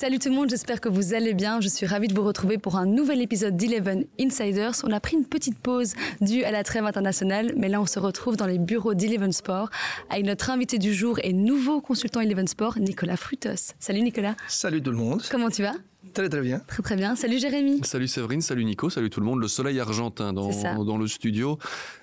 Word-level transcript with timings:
Salut 0.00 0.18
tout 0.18 0.30
le 0.30 0.34
monde, 0.34 0.48
j'espère 0.48 0.80
que 0.80 0.88
vous 0.88 1.12
allez 1.12 1.34
bien. 1.34 1.60
Je 1.60 1.68
suis 1.68 1.84
ravie 1.84 2.08
de 2.08 2.14
vous 2.14 2.24
retrouver 2.24 2.56
pour 2.56 2.76
un 2.76 2.86
nouvel 2.86 3.20
épisode 3.20 3.54
d'Eleven 3.58 4.06
Insiders. 4.18 4.72
On 4.84 4.92
a 4.92 4.98
pris 4.98 5.14
une 5.14 5.26
petite 5.26 5.58
pause 5.58 5.92
due 6.22 6.42
à 6.42 6.50
la 6.50 6.64
trêve 6.64 6.86
internationale, 6.86 7.52
mais 7.58 7.68
là 7.68 7.82
on 7.82 7.86
se 7.86 7.98
retrouve 7.98 8.34
dans 8.38 8.46
les 8.46 8.58
bureaux 8.58 8.94
d'Eleven 8.94 9.30
Sport 9.30 9.68
avec 10.08 10.24
notre 10.24 10.48
invité 10.48 10.78
du 10.78 10.94
jour 10.94 11.18
et 11.22 11.34
nouveau 11.34 11.82
consultant 11.82 12.22
Eleven 12.22 12.46
Sport, 12.46 12.78
Nicolas 12.78 13.18
Frutos. 13.18 13.74
Salut 13.78 14.00
Nicolas. 14.00 14.36
Salut 14.48 14.82
tout 14.82 14.90
le 14.90 14.96
monde. 14.96 15.22
Comment 15.30 15.50
tu 15.50 15.60
vas? 15.60 15.74
Très 16.12 16.28
très 16.28 16.40
bien. 16.40 16.60
Très 16.66 16.82
très 16.82 16.96
bien. 16.96 17.14
Salut 17.14 17.38
Jérémy. 17.38 17.80
Salut 17.84 18.08
Séverine, 18.08 18.40
salut 18.40 18.64
Nico, 18.64 18.90
salut 18.90 19.10
tout 19.10 19.20
le 19.20 19.26
monde. 19.26 19.40
Le 19.40 19.48
soleil 19.48 19.78
argentin 19.78 20.32
dans, 20.32 20.84
dans 20.84 20.98
le 20.98 21.06
studio. 21.06 21.58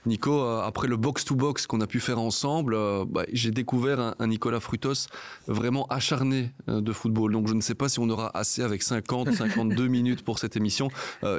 Nico, 0.06 0.42
euh, 0.42 0.62
après 0.62 0.88
le 0.88 0.96
box-to-box 0.98 1.68
qu'on 1.68 1.82
a 1.82 1.88
pu 1.88 2.00
faire 2.00 2.20
ensemble, 2.20 2.74
euh, 2.76 3.06
bah, 3.08 3.26
j'ai 3.34 3.52
découvert 3.52 4.16
un, 4.18 4.28
Nicolas 4.28 4.60
Frutos 4.60 5.08
vraiment 5.48 5.86
acharné 5.88 6.52
euh, 6.70 6.80
de 6.80 6.94
football. 6.94 7.34
Donc 7.34 7.48
je 7.48 7.54
ne 7.54 7.62
sais 7.62 7.76
pas 7.76 7.90
si 7.90 8.00
on 8.00 8.10
aura 8.10 8.36
assez 8.38 8.62
avec 8.62 8.82
50, 8.82 9.34
52 9.34 9.88
minutes 9.88 10.24
pour 10.24 10.40
cette 10.40 10.56
émission. 10.56 10.90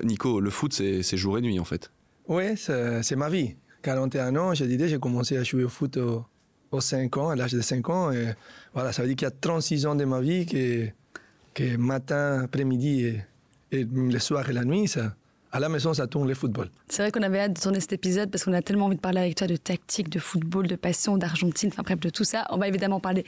Nico, 0.05 0.41
le 0.41 0.50
foot, 0.50 0.73
c'est 0.73 1.16
jour 1.16 1.39
et 1.39 1.41
nuit 1.41 1.59
en 1.59 1.64
fait. 1.64 1.91
Oui, 2.27 2.56
c'est 2.56 3.16
ma 3.16 3.30
vie. 3.30 3.56
41 3.83 4.37
ans, 4.37 4.55
j'ai 4.55 4.66
dit, 4.66 4.89
j'ai 4.89 4.98
commencé 4.98 5.37
à 5.37 5.45
jouer 5.45 5.64
au 5.64 5.69
foot 5.69 5.97
aux, 5.97 6.80
5 6.80 7.16
ans, 7.16 7.30
à 7.30 7.37
l'âge 7.37 7.53
de 7.53 7.61
5 7.61 7.89
ans. 7.89 8.12
Et 8.12 8.34
voilà, 8.75 8.92
ça 8.92 9.03
veut 9.03 9.09
dire 9.09 9.16
qu'il 9.16 9.27
y 9.27 9.28
a 9.28 9.34
36 9.34 9.87
ans 9.87 9.95
de 9.95 10.05
ma 10.05 10.20
vie 10.20 10.45
qui 10.45 10.91
que 11.59 11.77
matin, 11.77 12.43
après-midi 12.45 13.07
et, 13.73 13.85
le 13.85 14.19
soir 14.21 14.48
et 14.48 14.53
la 14.53 14.65
nuit, 14.65 14.87
ça, 14.87 15.15
à 15.51 15.59
la 15.59 15.69
maison, 15.69 15.93
ça 15.93 16.07
tourne 16.07 16.29
le 16.29 16.34
football. 16.34 16.71
C'est 16.89 17.03
vrai 17.03 17.11
qu'on 17.11 17.23
avait 17.23 17.41
hâte 17.41 17.55
de 17.55 17.61
tourner 17.61 17.81
cet 17.81 17.93
épisode 17.93 18.31
parce 18.31 18.45
qu'on 18.45 18.53
a 18.53 18.62
tellement 18.62 18.87
envie 18.87 18.97
de 18.97 19.01
parler 19.01 19.19
avec 19.19 19.34
toi 19.34 19.48
de 19.48 19.57
tactique, 19.57 20.09
de 20.09 20.21
football, 20.21 20.69
de 20.69 20.77
passion, 20.77 21.17
d'Argentine, 21.17 21.71
enfin 21.73 21.83
bref, 21.83 21.98
de 21.98 22.11
tout 22.11 22.23
ça. 22.23 22.47
On 22.51 22.59
va 22.59 22.69
évidemment 22.69 23.01
parler 23.01 23.25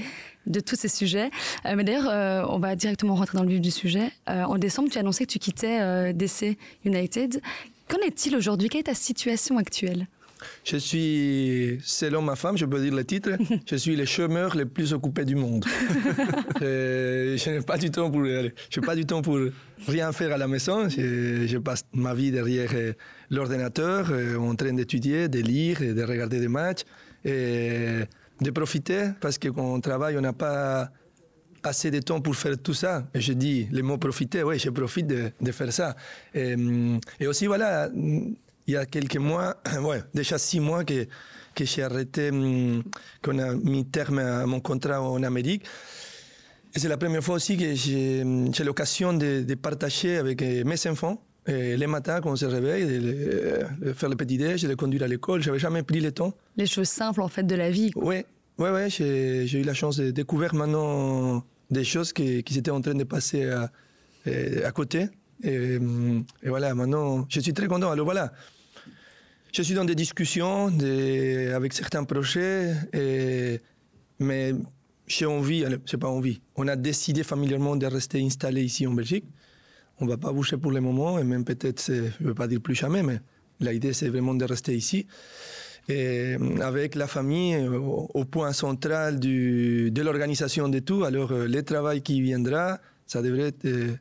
de 0.46 0.60
tous 0.60 0.76
ces 0.76 0.88
sujets. 0.88 1.30
Euh, 1.66 1.74
mais 1.74 1.82
d'ailleurs, 1.82 2.08
euh, 2.08 2.44
on 2.48 2.60
va 2.60 2.76
directement 2.76 3.16
rentrer 3.16 3.36
dans 3.36 3.44
le 3.44 3.50
vif 3.50 3.60
du 3.60 3.72
sujet. 3.72 4.12
Euh, 4.28 4.44
en 4.44 4.58
décembre, 4.58 4.88
tu 4.90 4.98
as 4.98 5.00
annoncé 5.00 5.26
que 5.26 5.32
tu 5.32 5.40
quittais 5.40 6.12
DC 6.14 6.56
United. 6.84 7.40
Qu'en 7.88 7.98
est-il 8.06 8.36
aujourd'hui? 8.36 8.68
Quelle 8.68 8.82
est 8.82 8.84
ta 8.84 8.94
situation 8.94 9.58
actuelle? 9.58 10.06
Je 10.64 10.76
suis, 10.76 11.78
selon 11.84 12.22
ma 12.22 12.36
femme, 12.36 12.56
je 12.56 12.64
peux 12.64 12.80
dire 12.80 12.94
le 12.94 13.04
titre, 13.04 13.30
je 13.66 13.76
suis 13.76 13.96
le 13.96 14.04
chômeur 14.04 14.56
le 14.56 14.66
plus 14.66 14.92
occupé 14.92 15.24
du 15.24 15.34
monde. 15.34 15.64
je 16.60 17.50
n'ai 17.50 17.60
pas 17.62 17.78
du 17.78 17.90
temps 17.90 18.10
pour, 18.10 18.24
je 18.24 18.80
pas 18.80 18.94
du 18.94 19.06
temps 19.06 19.22
pour 19.22 19.38
rien 19.86 20.12
faire 20.12 20.32
à 20.32 20.38
la 20.38 20.48
maison. 20.48 20.88
Je, 20.88 21.58
passe 21.58 21.84
ma 21.92 22.14
vie 22.14 22.30
derrière 22.30 22.70
euh, 22.74 22.92
l'ordinateur, 23.30 24.08
euh, 24.10 24.36
en 24.38 24.54
train 24.54 24.72
d'étudier, 24.72 25.28
de 25.28 25.40
lire, 25.40 25.80
de 25.80 26.02
regarder 26.02 26.40
des 26.40 26.48
matchs, 26.48 26.84
et 27.24 28.00
de 28.40 28.50
profiter 28.50 29.10
parce 29.20 29.36
que 29.36 29.48
quand 29.48 29.74
on 29.74 29.80
travaille, 29.80 30.16
on 30.16 30.22
n'a 30.22 30.32
pas 30.32 30.90
assez 31.62 31.90
de 31.90 32.00
temps 32.00 32.20
pour 32.20 32.34
faire 32.36 32.56
tout 32.58 32.74
ça. 32.74 33.06
Et 33.14 33.20
je 33.20 33.32
dis 33.32 33.68
le 33.70 33.82
mot 33.82 33.98
profiter, 33.98 34.42
oui, 34.42 34.58
je 34.58 34.70
profite 34.70 35.06
de, 35.06 35.30
de 35.40 35.52
faire 35.52 35.72
ça. 35.72 35.94
Et, 36.34 36.54
et, 37.18 37.26
aussi, 37.26 37.46
voilà, 37.46 37.90
il 38.70 38.74
y 38.74 38.76
a 38.76 38.86
quelques 38.86 39.16
mois, 39.16 39.56
ouais, 39.82 40.02
déjà 40.14 40.38
six 40.38 40.60
mois 40.60 40.84
que, 40.84 41.06
que 41.56 41.64
j'ai 41.64 41.82
arrêté, 41.82 42.30
hum, 42.30 42.84
qu'on 43.22 43.38
a 43.38 43.54
mis 43.54 43.84
terme 43.84 44.20
à 44.20 44.46
mon 44.46 44.60
contrat 44.60 45.02
en 45.02 45.22
Amérique. 45.24 45.64
Et 46.74 46.78
c'est 46.78 46.88
la 46.88 46.96
première 46.96 47.22
fois 47.22 47.34
aussi 47.34 47.56
que 47.56 47.74
j'ai 47.74 48.22
hum, 48.22 48.52
l'occasion 48.64 49.12
de, 49.12 49.42
de, 49.42 49.54
partager 49.54 50.18
avec 50.18 50.40
euh, 50.42 50.62
mes 50.64 50.86
enfants. 50.86 51.20
Et 51.46 51.76
les 51.76 51.88
matins, 51.88 52.20
quand 52.20 52.30
on 52.30 52.36
se 52.36 52.44
réveille, 52.44 52.86
de, 52.86 53.92
faire 53.92 54.08
le 54.08 54.14
petit 54.14 54.38
déj, 54.38 54.62
de 54.62 54.68
les 54.68 54.76
conduire 54.76 55.02
à 55.02 55.08
l'école. 55.08 55.42
J'avais 55.42 55.58
jamais 55.58 55.82
pris 55.82 56.00
le 56.00 56.12
temps. 56.12 56.32
Les 56.56 56.66
choses 56.66 56.88
simples, 56.88 57.22
en 57.22 57.28
fait, 57.28 57.42
de 57.42 57.56
la 57.56 57.70
vie. 57.70 57.90
Oui, 57.96 58.22
ouais, 58.58 58.70
ouais, 58.70 58.88
j'ai 58.88 59.58
eu 59.58 59.64
la 59.64 59.74
chance 59.74 59.96
de 59.96 60.12
découvrir 60.12 60.54
maintenant 60.54 61.42
des 61.70 61.82
choses 61.82 62.12
qui, 62.12 62.44
qui 62.44 62.56
étaient 62.56 62.70
en 62.70 62.80
train 62.80 62.94
de 62.94 63.04
passer 63.04 63.50
à, 63.50 63.72
euh, 64.28 64.68
à 64.68 64.70
côté. 64.70 65.08
Et, 65.42 65.78
hum, 65.78 66.24
et, 66.42 66.48
voilà, 66.50 66.74
maintenant, 66.74 67.26
je 67.28 67.40
suis 67.40 67.54
très 67.54 67.66
content. 67.66 67.90
Alors 67.90 68.04
voilà, 68.04 68.32
je 69.52 69.62
suis 69.62 69.74
dans 69.74 69.84
des 69.84 69.94
discussions 69.94 70.66
avec 71.54 71.72
certains 71.72 72.04
projets, 72.04 72.74
et, 72.92 73.60
mais 74.18 74.54
j'ai 75.06 75.26
envie, 75.26 75.64
c'est 75.86 75.98
pas 75.98 76.08
envie, 76.08 76.40
on 76.56 76.68
a 76.68 76.76
décidé 76.76 77.22
familièrement 77.22 77.76
de 77.76 77.86
rester 77.86 78.22
installé 78.22 78.62
ici 78.62 78.86
en 78.86 78.92
Belgique. 78.92 79.24
On 79.98 80.06
va 80.06 80.16
pas 80.16 80.32
bouger 80.32 80.56
pour 80.56 80.70
le 80.70 80.80
moment, 80.80 81.18
et 81.18 81.24
même 81.24 81.44
peut-être, 81.44 81.84
je 81.86 82.24
ne 82.24 82.28
veux 82.28 82.34
pas 82.34 82.46
dire 82.46 82.60
plus 82.60 82.74
jamais, 82.74 83.02
mais 83.02 83.20
l'idée 83.60 83.92
c'est 83.92 84.08
vraiment 84.08 84.34
de 84.34 84.44
rester 84.44 84.74
ici. 84.74 85.06
Avec 86.60 86.94
la 86.94 87.08
famille 87.08 87.56
au, 87.66 88.24
point 88.24 88.52
central 88.52 89.18
de 89.18 90.02
l'organisation 90.02 90.68
de 90.68 90.78
tout, 90.78 91.02
alors 91.02 91.32
euh, 91.32 91.48
le 91.48 91.62
travail 91.64 92.00
qui 92.00 92.20
viendra, 92.20 92.78
ça 93.06 93.22
devrait 93.22 93.48
être 93.48 93.64
euh, 93.64 93.96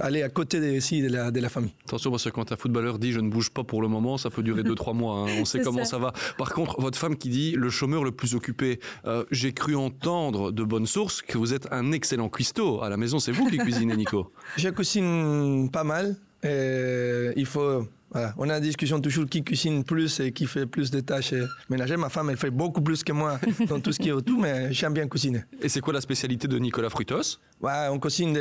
aller 0.00 0.22
à 0.22 0.28
côté 0.28 0.60
de, 0.60 0.66
de, 1.08 1.12
la, 1.12 1.30
de 1.30 1.40
la 1.40 1.48
famille. 1.48 1.72
Attention, 1.86 2.10
parce 2.10 2.24
que 2.24 2.30
quand 2.30 2.52
un 2.52 2.56
footballeur 2.56 2.98
dit 2.98 3.12
je 3.12 3.20
ne 3.20 3.30
bouge 3.30 3.50
pas 3.50 3.64
pour 3.64 3.82
le 3.82 3.88
moment, 3.88 4.18
ça 4.18 4.30
peut 4.30 4.42
durer 4.42 4.62
2-3 4.62 4.94
mois. 4.94 5.14
Hein. 5.18 5.32
On 5.40 5.44
sait 5.44 5.60
comment 5.60 5.84
ça. 5.84 5.98
va. 5.98 6.12
Par 6.38 6.52
contre, 6.52 6.80
votre 6.80 6.98
femme 6.98 7.16
qui 7.16 7.28
dit 7.28 7.52
le 7.52 7.70
chômeur 7.70 8.04
le 8.04 8.12
plus 8.12 8.34
occupé, 8.34 8.80
euh, 9.06 9.24
j'ai 9.30 9.52
cru 9.52 9.76
entendre 9.76 10.52
de 10.52 10.64
bonnes 10.64 10.86
sources 10.86 11.22
que 11.22 11.38
vous 11.38 11.54
êtes 11.54 11.68
un 11.72 11.92
excellent 11.92 12.28
cuistot. 12.28 12.82
À 12.82 12.88
la 12.88 12.96
maison, 12.96 13.18
c'est 13.18 13.32
vous 13.32 13.46
qui 13.46 13.58
cuisinez, 13.58 13.96
Nico 13.96 14.32
Je 14.56 14.68
cuisine 14.68 15.70
pas 15.70 15.84
mal. 15.84 16.16
Et 16.42 17.32
il 17.36 17.44
faut 17.46 17.86
on 18.36 18.48
a 18.48 18.56
une 18.56 18.62
discussion 18.62 19.00
toujours 19.00 19.26
qui 19.26 19.42
cuisine 19.44 19.84
plus 19.84 20.20
et 20.20 20.32
qui 20.32 20.46
fait 20.46 20.66
plus 20.66 20.90
de 20.90 21.00
tâches 21.00 21.34
ménagères. 21.68 21.98
Ma 21.98 22.08
femme, 22.08 22.30
elle 22.30 22.36
fait 22.36 22.50
beaucoup 22.50 22.80
plus 22.80 23.04
que 23.04 23.12
moi 23.12 23.38
dans 23.68 23.80
tout 23.80 23.92
ce 23.92 23.98
qui 23.98 24.08
est 24.08 24.12
autour, 24.12 24.40
mais 24.40 24.72
j'aime 24.72 24.94
bien 24.94 25.06
cuisiner. 25.06 25.44
Et 25.62 25.68
c'est 25.68 25.80
quoi 25.80 25.92
la 25.92 26.00
spécialité 26.00 26.48
de 26.48 26.58
Nicolas 26.58 26.90
Frutos? 26.90 27.38
Ouais, 27.60 27.88
On 27.90 27.98
cuisine, 27.98 28.36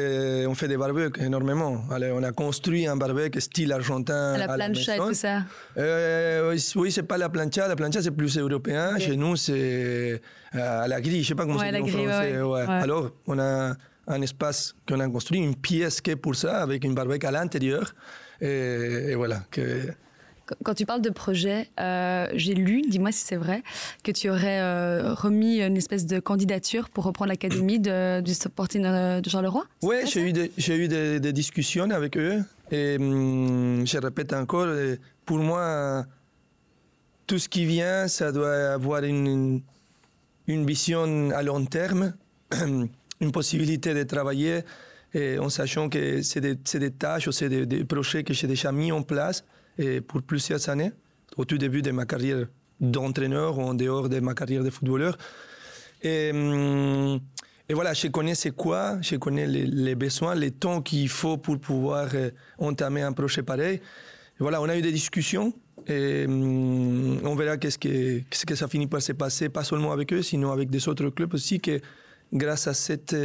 on 0.48 0.56
fait 0.56 0.68
des 0.68 0.78
barbecues 0.78 1.22
énormément. 1.22 1.84
on 1.90 2.24
a 2.24 2.32
construit 2.32 2.88
un 2.88 2.96
barbecue 2.96 3.42
style 3.42 3.72
argentin. 3.72 4.34
À 4.34 4.38
la 4.38 4.48
plancha 4.48 4.96
et 4.96 5.00
tout 5.00 5.14
ça 5.14 5.44
euh, 5.78 6.56
Oui, 6.76 6.92
c'est 6.92 7.04
pas 7.04 7.18
la 7.18 7.30
plancha. 7.30 7.68
La 7.68 7.76
plancha, 7.76 8.02
c'est 8.02 8.12
plus 8.12 8.38
européen. 8.38 8.98
Chez 8.98 9.16
nous, 9.16 9.36
c'est 9.36 10.22
euh, 10.56 10.84
à 10.84 10.88
la 10.88 11.02
grille. 11.02 11.24
Je 11.24 11.30
sais 11.30 11.36
pas 11.36 11.46
comment 11.46 11.60
c'est 11.60 11.80
en 11.80 11.86
français. 11.86 12.68
Alors, 12.68 13.12
on 13.28 13.40
a 13.40 13.74
un 14.08 14.22
espace 14.22 14.76
qu'on 14.88 15.00
a 15.00 15.08
construit, 15.08 15.40
une 15.40 15.56
pièce 15.56 16.02
qui 16.02 16.12
est 16.12 16.16
pour 16.16 16.36
ça, 16.36 16.62
avec 16.62 16.84
une 16.84 16.96
barbecue 16.96 17.28
à 17.28 17.32
l'intérieur. 17.32 17.94
Et, 18.42 19.16
voilà. 19.16 19.44
Que... 19.52 19.92
Quand 20.64 20.74
tu 20.74 20.86
parles 20.86 21.02
de 21.02 21.10
projet, 21.10 21.70
euh, 21.80 22.28
j'ai 22.34 22.56
lu, 22.56 22.82
dis-moi 22.82 23.12
si 23.12 23.24
c'est 23.24 23.36
vrai, 23.36 23.62
que 24.04 24.12
tu 24.12 24.30
aurais 24.30 24.60
euh, 24.62 25.14
remis 25.14 25.62
une 25.62 25.78
espèce 25.78 26.06
de 26.06 26.20
candidature 26.20 26.90
pour 26.90 27.04
reprendre 27.04 27.30
l'académie 27.30 27.80
du 27.80 28.34
Sporting 28.34 28.84
euh, 28.86 29.22
de 29.22 29.30
Jean-Leroy 29.30 29.64
Oui, 29.84 29.98
j'ai 30.06 30.22
eu, 30.22 30.34
des, 30.34 30.52
eu 30.70 30.88
des, 30.88 31.34
discussions 31.34 31.90
avec 31.92 32.18
eux. 32.18 32.44
Et 32.72 32.98
hum, 33.00 33.86
je 33.86 33.98
répète 33.98 34.34
encore, 34.34 34.68
pour 35.26 35.38
moi, 35.38 36.06
tout 37.28 37.38
ce 37.38 37.48
qui 37.48 37.66
vient, 37.66 38.08
ça 38.08 38.32
doit 38.32 38.74
avoir 38.74 39.04
une, 39.04 39.62
une 40.48 40.66
vision 40.66 41.30
à 41.30 41.44
long 41.44 41.64
terme, 41.66 42.14
une 43.22 43.32
possibilité 43.32 43.94
de 43.94 44.04
travailler 44.04 44.62
et 45.14 45.40
en 45.40 45.50
sachant 45.50 45.90
que 45.90 46.22
c'est 46.22 46.42
des, 46.42 46.92
tâches 46.92 47.28
ou 47.28 47.32
c'est 47.32 47.50
des, 47.50 47.84
projets 47.86 48.24
que 48.24 48.34
j'ai 48.34 48.48
déjà 48.48 48.72
mis 48.72 48.92
en 48.92 49.02
place 49.02 49.44
et 49.78 50.02
pour 50.02 50.22
plusieurs 50.22 50.70
années, 50.70 50.92
au 51.38 51.46
tout 51.46 51.58
début 51.58 51.82
de 51.82 51.92
ma 51.92 52.06
carrière 52.06 52.46
d'entraîneur 52.80 53.58
ou 53.58 53.62
en 53.62 53.74
dehors 53.74 54.10
de 54.10 54.20
ma 54.20 54.34
carrière 54.34 54.64
de 54.64 54.70
footballeur. 54.70 55.18
Et, 56.02 56.32
et 57.70 57.74
voilà, 57.74 57.94
je 57.94 58.08
connais 58.08 58.36
c'est 58.36 58.52
quoi, 58.52 58.98
je 59.02 59.16
connais 59.16 59.48
les, 59.48 59.96
besoins, 59.96 60.36
les 60.36 60.52
temps 60.52 60.82
qu'il 60.82 61.10
faut 61.10 61.38
pour 61.38 61.60
pouvoir 61.60 62.10
euh, 62.14 62.32
entamer 62.58 63.02
un 63.02 63.14
projet 63.14 63.44
pareil. 63.44 63.76
Et 63.76 64.40
voilà, 64.40 64.62
on 64.62 64.70
a 64.70 64.78
eu 64.78 64.82
des 64.82 64.92
discussions 64.92 65.54
et 65.88 66.26
hum, 66.26 67.20
on 67.24 67.36
verra 67.36 67.58
qu'est-ce 67.58 67.78
que, 67.78 68.22
ce 68.32 68.46
que 68.46 68.56
ça 68.56 68.68
finit 68.68 68.88
par 68.88 69.02
se 69.02 69.14
passer, 69.14 69.50
pas 69.50 69.64
seulement 69.64 69.92
avec 69.92 70.14
eux, 70.14 70.22
sinon 70.22 70.52
avec 70.52 70.70
des 70.70 70.88
autres 70.88 71.10
clubs 71.10 71.34
aussi, 71.34 71.60
que 71.60 71.80
grâce 72.34 72.68
à 72.68 72.74
cette 72.74 73.16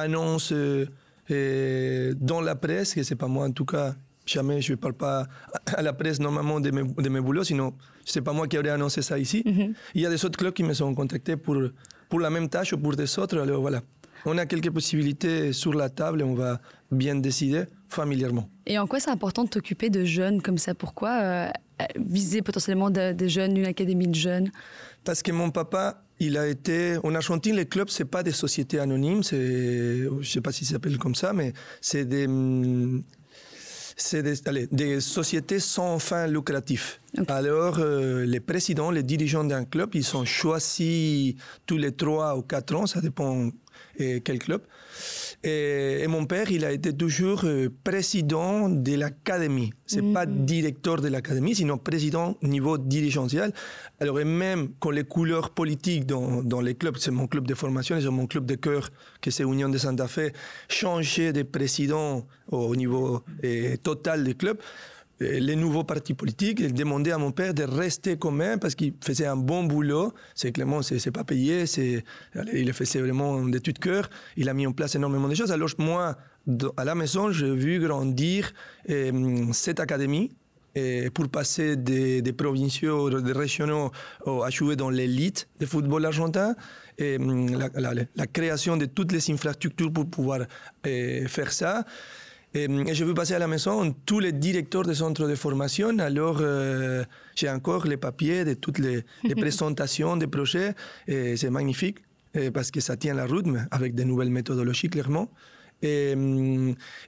annonce 0.00 0.52
euh, 0.52 2.14
dans 2.20 2.40
la 2.40 2.54
presse, 2.54 2.94
que 2.94 3.02
c'est 3.02 3.16
pas 3.16 3.28
moi 3.28 3.46
en 3.46 3.52
tout 3.52 3.64
cas, 3.64 3.94
jamais 4.26 4.60
je 4.60 4.72
ne 4.72 4.76
parle 4.76 4.94
pas 4.94 5.26
à 5.66 5.82
la 5.82 5.92
presse 5.92 6.20
normalement 6.20 6.60
de 6.60 6.70
mes, 6.70 6.82
de 6.82 7.08
mes 7.08 7.20
boulots, 7.20 7.44
sinon 7.44 7.74
c'est 8.04 8.22
pas 8.22 8.32
moi 8.32 8.46
qui 8.48 8.58
aurais 8.58 8.70
annoncé 8.70 9.02
ça 9.02 9.18
ici. 9.18 9.42
Mhm. 9.44 9.74
Il 9.94 10.00
y 10.00 10.06
a 10.06 10.10
des 10.10 10.24
autres 10.24 10.38
clubs 10.38 10.54
qui 10.54 10.62
me 10.62 10.74
sont 10.74 10.94
contactés 10.94 11.36
pour, 11.36 11.56
pour 12.08 12.20
la 12.20 12.30
même 12.30 12.48
tâche 12.48 12.72
ou 12.72 12.78
pour 12.78 12.96
des 12.96 13.18
autres, 13.18 13.38
alors 13.38 13.60
voilà. 13.60 13.82
On 14.24 14.36
a 14.36 14.46
quelques 14.46 14.70
possibilités 14.70 15.52
sur 15.52 15.74
la 15.74 15.88
table 15.88 16.20
et 16.22 16.24
on 16.24 16.34
va 16.34 16.60
bien 16.90 17.14
décider 17.14 17.64
familièrement. 17.88 18.48
Et 18.66 18.78
en 18.78 18.86
quoi 18.86 18.98
c'est 18.98 19.10
important 19.10 19.44
de 19.44 19.48
t'occuper 19.48 19.90
de 19.90 20.04
jeunes 20.04 20.42
comme 20.42 20.58
ça? 20.58 20.74
Pourquoi 20.74 21.10
euh, 21.22 21.50
viser 21.96 22.42
potentiellement 22.42 22.90
des 22.90 23.28
jeunes, 23.28 23.56
une 23.56 23.66
académie 23.66 24.08
de 24.08 24.16
jeunes? 24.16 24.50
Parce 25.04 25.22
que 25.22 25.30
mon 25.30 25.50
papa 25.50 26.02
il 26.20 26.36
a 26.36 26.46
été 26.46 26.98
en 27.02 27.14
Argentine 27.14 27.56
les 27.56 27.66
clubs 27.66 27.88
c'est 27.88 28.04
pas 28.04 28.22
des 28.22 28.32
sociétés 28.32 28.78
anonymes 28.78 29.22
c'est 29.22 30.04
je 30.20 30.28
sais 30.28 30.40
pas 30.40 30.52
si 30.52 30.64
ça 30.64 30.72
s'appelle 30.72 30.98
comme 30.98 31.14
ça 31.14 31.32
mais 31.32 31.52
c'est 31.80 32.04
des 32.04 32.26
c'est 34.00 34.22
des, 34.22 34.48
allez, 34.48 34.68
des, 34.70 35.00
sociétés 35.00 35.58
sans 35.58 35.98
fin 35.98 36.28
lucratif. 36.28 37.00
Alors, 37.26 37.78
euh, 37.80 38.24
les 38.24 38.38
présidents, 38.38 38.92
les 38.92 39.02
dirigeants 39.02 39.42
d'un 39.42 39.64
club, 39.64 39.90
ils 39.94 40.04
sont 40.04 40.24
choisis 40.24 41.34
tous 41.66 41.76
les 41.76 41.92
trois 41.92 42.36
ou 42.36 42.42
quatre 42.42 42.74
ans, 42.76 42.86
ça 42.86 43.00
dépend 43.00 43.50
et 43.98 44.20
quel 44.20 44.38
club. 44.38 44.62
Et, 45.44 46.04
mon 46.08 46.26
père, 46.26 46.50
il 46.50 46.64
a 46.64 46.72
été 46.72 46.92
toujours 46.92 47.42
euh, 47.44 47.68
président 47.84 48.68
de 48.68 48.94
l'académie. 48.96 49.72
C'est 49.86 50.02
n'est 50.02 50.12
pas 50.12 50.26
mm-hmm. 50.26 50.44
directeur 50.44 51.00
de 51.00 51.08
l'académie, 51.08 51.54
sinon 51.54 51.78
président 51.78 52.36
niveau 52.42 52.76
dirigentiel. 52.76 53.52
Alors, 54.00 54.18
et 54.18 54.24
même 54.24 54.70
quand 54.80 54.90
les 54.90 55.04
couleurs 55.04 55.50
politiques 55.50 56.06
dans, 56.06 56.42
dans 56.42 56.60
les 56.60 56.74
clubs, 56.74 56.96
c'est 56.98 57.12
mon 57.12 57.28
club 57.28 57.46
de 57.46 57.54
formation 57.54 58.00
c'est 58.00 58.08
mon 58.10 58.26
club 58.26 58.46
de 58.46 58.56
cœur, 58.56 58.90
que 59.20 59.30
c'est 59.30 59.44
Union 59.44 59.68
de 59.68 59.78
Santa 59.78 60.08
Fe, 60.08 60.32
changer 60.68 61.32
de 61.32 61.42
président 61.42 62.26
au 62.48 62.74
niveau 62.74 63.22
euh, 63.44 63.76
total 63.76 64.24
du 64.24 64.34
club, 64.34 64.58
les 65.20 65.56
nouveaux 65.56 65.84
partis 65.84 66.14
politiques, 66.14 66.60
ils 66.60 66.74
demandaient 66.74 67.12
à 67.12 67.18
mon 67.18 67.32
père 67.32 67.52
de 67.54 67.64
rester 67.64 68.16
quand 68.16 68.30
même 68.30 68.58
parce 68.60 68.74
qu'il 68.74 68.94
faisait 69.02 69.26
un 69.26 69.36
bon 69.36 69.64
boulot. 69.64 70.12
C'est 70.34 70.52
clairement, 70.52 70.82
c'est 70.82 71.10
pas 71.10 71.24
payé, 71.24 71.66
c'est, 71.66 72.04
il 72.52 72.72
faisait 72.72 73.00
vraiment 73.00 73.42
de 73.42 73.58
tout 73.58 73.72
cœur. 73.72 74.08
Il 74.36 74.48
a 74.48 74.54
mis 74.54 74.66
en 74.66 74.72
place 74.72 74.94
énormément 74.94 75.28
de 75.28 75.34
choses. 75.34 75.50
Alors 75.50 75.70
moi, 75.78 76.16
à 76.76 76.84
la 76.84 76.94
maison, 76.94 77.30
j'ai 77.32 77.54
vu 77.54 77.80
grandir 77.80 78.52
euh, 78.90 79.46
cette 79.52 79.80
académie 79.80 80.30
et 80.74 81.10
pour 81.10 81.28
passer 81.28 81.76
des, 81.76 82.32
provinciaux, 82.32 83.20
des 83.20 83.32
régionaux 83.32 83.90
à 84.26 84.50
jouer 84.50 84.76
dans 84.76 84.90
l'élite 84.90 85.48
du 85.58 85.66
football 85.66 86.04
argentin. 86.06 86.54
La, 86.98 88.26
création 88.26 88.76
de 88.76 88.86
toutes 88.86 89.12
les 89.12 89.30
infrastructures 89.30 89.92
pour 89.92 90.10
pouvoir 90.10 90.40
euh, 90.86 91.28
faire 91.28 91.52
ça. 91.52 91.84
Et, 92.54 92.66
je 92.94 93.04
veux 93.04 93.14
passer 93.14 93.34
à 93.34 93.38
la 93.38 93.46
maison 93.46 93.94
tous 94.06 94.20
les 94.20 94.32
directeurs 94.32 94.84
des 94.84 94.94
centres 94.94 95.28
de 95.28 95.34
formation. 95.34 95.98
Alors, 95.98 96.38
euh, 96.40 97.04
j'ai 97.34 97.50
encore 97.50 97.86
les 97.86 97.96
papiers 97.96 98.44
de 98.44 98.54
toutes 98.54 98.78
les, 98.78 99.04
présentations 99.36 100.16
des 100.16 100.26
projets. 100.26 100.74
Et 101.06 101.36
c'est 101.36 101.50
magnifique 101.50 101.98
parce 102.54 102.70
que 102.70 102.80
ça 102.80 102.96
tient 102.96 103.14
la 103.14 103.26
route, 103.26 103.46
mais 103.46 103.60
avec 103.70 103.94
de 103.94 104.04
nouvelles 104.04 104.30
méthodologies, 104.30 104.88
clairement. 104.88 105.28
Et, 105.82 106.14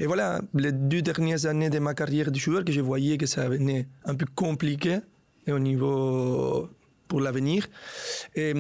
et, 0.00 0.06
voilà, 0.06 0.40
les 0.54 0.72
deux 0.72 1.02
dernières 1.02 1.46
années 1.46 1.70
de 1.70 1.78
ma 1.78 1.94
carrière 1.94 2.30
de 2.30 2.38
joueur, 2.38 2.64
que 2.64 2.72
je 2.72 2.80
voyais 2.80 3.16
que 3.16 3.26
ça 3.26 3.48
venait 3.48 3.86
un 4.04 4.14
peu 4.14 4.26
compliqué 4.34 4.98
au 5.48 5.58
niveau 5.58 6.68
pour 7.08 7.20
l'avenir. 7.20 7.66
Et 8.34 8.52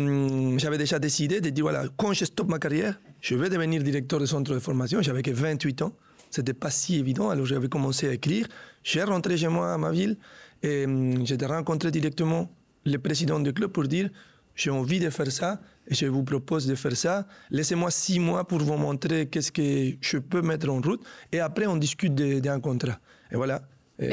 j'avais 0.58 0.78
déjà 0.78 0.98
décidé 0.98 1.40
de 1.40 1.50
dire, 1.50 1.64
voilà, 1.64 1.84
quand 1.96 2.12
je 2.12 2.24
stoppe 2.24 2.48
ma 2.48 2.58
carrière, 2.58 3.00
je 3.20 3.34
vais 3.34 3.48
devenir 3.48 3.82
directeur 3.82 4.18
de 4.18 4.26
centre 4.26 4.52
de 4.52 4.58
formation. 4.58 5.00
J'avais 5.00 5.22
que 5.22 5.30
28 5.30 5.82
ans. 5.82 5.92
C'était 6.30 6.54
pas 6.54 6.70
si 6.70 6.96
évident. 6.96 7.30
Alors 7.30 7.46
j'avais 7.46 7.68
commencé 7.68 8.08
à 8.08 8.12
écrire. 8.12 8.46
J'ai 8.82 9.02
rentré 9.02 9.36
chez 9.36 9.48
moi 9.48 9.74
à 9.74 9.78
ma 9.78 9.90
ville 9.90 10.16
et 10.62 10.84
hum, 10.84 11.26
j'ai 11.26 11.36
rencontré 11.44 11.90
directement 11.90 12.50
le 12.84 12.96
président 12.98 13.40
du 13.40 13.52
club 13.52 13.70
pour 13.70 13.86
dire 13.86 14.10
j'ai 14.54 14.70
envie 14.70 15.00
de 15.00 15.10
faire 15.10 15.30
ça 15.32 15.60
et 15.88 15.94
je 15.94 16.06
vous 16.06 16.22
propose 16.22 16.66
de 16.66 16.74
faire 16.74 16.96
ça. 16.96 17.26
Laissez-moi 17.50 17.90
six 17.90 18.20
mois 18.20 18.46
pour 18.46 18.58
vous 18.58 18.76
montrer 18.76 19.26
qu'est-ce 19.26 19.52
que 19.52 19.96
je 20.00 20.18
peux 20.18 20.42
mettre 20.42 20.68
en 20.68 20.80
route 20.80 21.02
et 21.32 21.40
après 21.40 21.66
on 21.66 21.76
discute 21.76 22.14
d'un 22.14 22.60
contrat. 22.60 22.98
Et 23.32 23.36
voilà. 23.36 23.62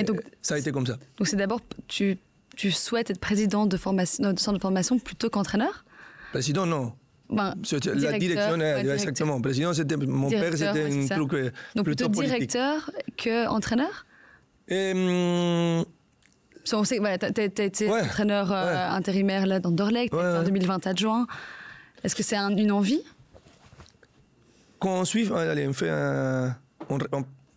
donc, 0.06 0.22
ça 0.42 0.56
a 0.56 0.58
été 0.58 0.72
comme 0.72 0.86
ça. 0.86 0.98
Donc 1.18 1.28
c'est 1.28 1.36
d'abord, 1.36 1.62
tu, 1.88 2.18
tu 2.56 2.72
souhaites 2.72 3.10
être 3.10 3.20
président 3.20 3.66
de, 3.66 3.78
formation, 3.78 4.34
de 4.34 4.40
centre 4.40 4.58
de 4.58 4.62
formation 4.62 5.00
plutôt 5.00 5.30
qu'entraîneur? 5.30 5.86
Président, 6.32 6.66
non. 6.66 6.94
Ben, 7.30 7.56
la 7.96 8.18
direction, 8.18 8.60
exactement. 8.60 9.42
Président, 9.42 9.74
c'était 9.74 9.98
mon 9.98 10.30
père, 10.30 10.54
c'était 10.56 10.86
un 10.86 11.08
truc 11.08 11.34
euh, 11.34 11.52
Donc 11.76 11.86
plutôt, 11.86 12.08
directeur 12.08 12.90
que 13.18 13.48
entraîneur? 13.48 14.06
Et, 14.70 14.92
hum, 14.94 15.86
on 16.74 16.84
sait, 16.84 17.00
voilà, 17.00 17.18
tu 17.18 17.26
as, 17.42 17.44
été 17.44 17.90
entraîneur 17.90 18.52
euh, 18.52 18.90
intérimaire 18.90 19.46
là, 19.46 19.60
dans 19.60 19.72
Dorlec, 19.72 20.14
en 20.14 20.44
2020 20.44 20.88
adjoint. 20.88 21.28
Est-ce 22.04 22.16
que 22.16 22.24
c'est 22.24 22.38
une 22.38 22.72
envie? 22.72 23.02
Quand 24.80 25.02
on 25.02 25.06
suit, 25.06 25.30
allez, 25.34 25.68
on 25.68 25.74
fait 25.74 25.90
un, 25.90 26.56
on, 26.90 27.00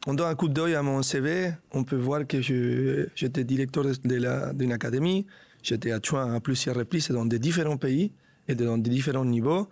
on, 0.07 0.15
donne 0.15 0.29
un 0.29 0.35
coup 0.35 0.49
d'œil 0.49 0.75
à 0.75 0.83
mon 0.83 1.03
CV, 1.03 1.53
on 1.73 1.85
peut 1.85 1.97
voir 1.97 2.27
que 2.27 2.41
j'étais 2.41 3.45
directeur 3.45 3.85
d'une 4.03 4.73
académie, 4.73 5.27
j'étais 5.63 5.93
adjoint 5.93 6.35
à 6.35 6.41
plusieurs 6.41 6.77
reprises 6.77 7.09
dans 7.11 7.27
des 7.27 7.39
différents 7.39 7.77
pays 7.77 8.13
et 8.51 8.55
dans 8.55 8.79
différents 8.79 9.25
niveaux. 9.25 9.69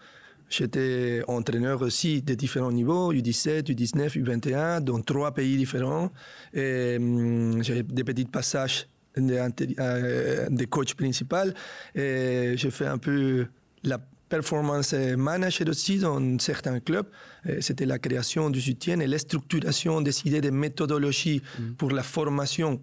J'étais 0.49 1.23
entraîneur 1.29 1.83
aussi 1.83 2.23
de 2.23 2.35
différents 2.35 2.73
niveaux, 2.73 3.13
U17, 3.13 3.65
U19, 3.71 4.19
U21, 4.23 4.81
dans 4.81 5.01
trois 5.03 5.33
pays 5.33 5.57
différents. 5.57 6.11
Et 6.55 6.97
hum, 6.99 7.63
j'ai 7.63 7.83
des 7.83 8.05
petits 8.05 8.25
passages 8.25 8.87
de, 9.17 9.35
euh, 9.79 10.49
de 10.49 10.65
coach 10.65 10.95
principal. 10.95 11.55
Et 11.95 12.55
j'ai 12.57 12.71
fait 12.71 12.87
un 12.87 12.99
peu 12.99 13.47
la 13.85 13.99
performance 14.29 14.93
manager 14.93 15.69
aussi 15.69 15.99
dans 15.99 16.39
certains 16.39 16.81
clubs. 16.81 17.07
C'était 17.61 17.87
la 17.87 17.99
création 17.99 18.51
du 18.51 18.61
soutien 18.61 19.01
et 19.01 19.07
la 19.07 19.19
structuration 19.19 20.01
des 20.01 20.27
idées 20.27 20.41
de 20.41 20.51
méthodologie 20.51 21.43
mm. 21.59 21.73
pour 21.75 21.91
la 21.91 22.03
formation 22.03 22.81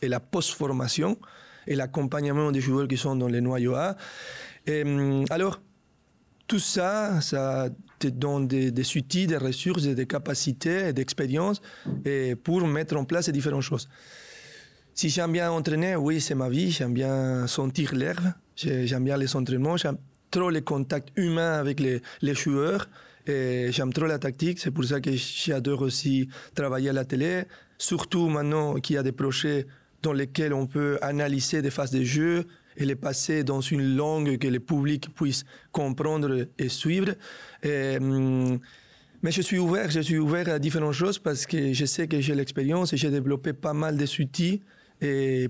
et 0.00 0.08
la 0.08 0.20
post-formation 0.20 1.18
et 1.66 1.74
l'accompagnement 1.74 2.50
des 2.50 2.60
joueurs 2.60 2.88
qui 2.88 2.96
sont 2.96 3.16
dans 3.16 3.28
les 3.28 3.40
noyaux 3.40 3.74
A. 3.74 3.96
Hum, 4.68 5.24
alors, 5.30 5.60
tout 6.46 6.58
ça, 6.58 7.20
ça 7.20 7.68
te 7.98 8.08
donne 8.08 8.46
des, 8.46 8.96
outils, 8.96 9.26
des 9.26 9.36
ressources, 9.36 9.84
des 9.84 10.06
capacités 10.06 10.88
et 10.88 10.92
d'expérience 10.92 11.60
pour 12.42 12.66
mettre 12.66 12.96
en 12.96 13.04
place 13.04 13.28
différentes 13.30 13.62
choses. 13.62 13.88
Si 14.94 15.08
j'aime 15.08 15.32
bien 15.32 15.50
entraîner, 15.50 15.96
oui, 15.96 16.20
c'est 16.20 16.34
ma 16.34 16.48
vie. 16.48 16.70
J'aime 16.70 16.92
bien 16.92 17.46
sentir 17.46 17.94
l'herbe. 17.94 18.32
J'aime 18.56 19.04
bien 19.04 19.16
les 19.16 19.34
entraînements. 19.34 19.76
J'aime 19.76 19.96
trop 20.30 20.50
les 20.50 20.62
contacts 20.62 21.10
humains 21.16 21.54
avec 21.54 21.80
les, 21.80 22.02
joueurs. 22.34 22.88
J'aime 23.26 23.92
trop 23.92 24.06
la 24.06 24.18
tactique. 24.18 24.58
C'est 24.58 24.70
pour 24.70 24.84
ça 24.84 25.00
que 25.00 25.10
j'adore 25.14 25.82
aussi 25.82 26.28
travailler 26.54 26.90
à 26.90 26.92
la 26.92 27.04
télé. 27.04 27.44
Surtout 27.78 28.28
maintenant 28.28 28.74
qu'il 28.74 28.96
y 28.96 28.98
a 28.98 29.02
des 29.02 29.12
projets 29.12 29.66
dans 30.02 30.12
lesquels 30.12 30.52
on 30.52 30.66
peut 30.66 30.98
analyser 31.00 31.62
des 31.62 31.70
phases 31.70 31.92
de 31.92 32.02
jeu, 32.02 32.46
et 32.76 32.84
les 32.84 32.96
passer 32.96 33.44
dans 33.44 33.60
une 33.60 33.96
langue 33.96 34.38
que 34.38 34.48
le 34.48 34.60
public 34.60 35.14
puisse 35.14 35.44
comprendre 35.70 36.46
et 36.58 36.68
suivre. 36.68 37.14
Hum, 37.64 38.58
mais 39.22 39.30
je 39.30 39.40
suis 39.40 39.58
ouvert, 39.58 39.90
je 39.90 40.00
suis 40.00 40.18
ouvert 40.18 40.48
à 40.48 40.58
différentes 40.58 40.94
choses 40.94 41.18
parce 41.18 41.46
que 41.46 41.72
je 41.72 41.84
sais 41.84 42.08
que 42.08 42.20
j'ai 42.20 42.34
l'expérience 42.34 42.92
et 42.92 42.96
j'ai 42.96 43.10
développé 43.10 43.52
pas 43.52 43.72
mal 43.72 43.96
de 43.96 44.06
outils 44.20 44.62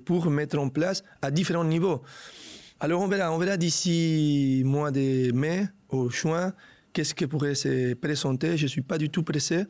pour 0.05 0.31
mettre 0.31 0.59
en 0.59 0.69
place 0.69 1.03
à 1.23 1.31
différents 1.31 1.65
niveaux. 1.65 2.03
Alors 2.81 3.01
on 3.01 3.07
verra, 3.07 3.33
on 3.33 3.39
verra 3.39 3.57
d'ici 3.57 4.63
mois 4.65 4.91
de 4.91 5.33
mai 5.33 5.69
au 5.89 6.11
juin 6.11 6.53
qu'est-ce 6.93 7.15
qui 7.15 7.27
pourrait 7.27 7.55
se 7.55 7.95
présenter. 7.95 8.57
Je 8.57 8.67
suis 8.67 8.83
pas 8.83 8.99
du 8.99 9.09
tout 9.09 9.23
pressé 9.23 9.65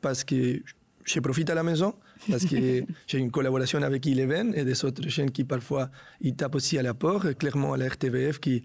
parce 0.00 0.24
que 0.24 0.62
je 1.04 1.20
profite 1.20 1.50
à 1.50 1.54
la 1.54 1.62
maison 1.62 1.94
parce 2.30 2.44
que 2.44 2.84
j'ai 3.06 3.18
une 3.18 3.30
collaboration 3.30 3.82
avec 3.82 4.06
Eleven 4.06 4.54
et 4.54 4.64
des 4.64 4.84
autres 4.84 5.08
chaînes 5.08 5.30
qui 5.30 5.44
parfois 5.44 5.90
ils 6.20 6.34
tapent 6.34 6.54
aussi 6.54 6.78
à 6.78 6.82
la 6.82 6.94
porte, 6.94 7.36
clairement 7.38 7.72
à 7.72 7.76
la 7.76 7.88
RTVF, 7.88 8.38
qui, 8.38 8.62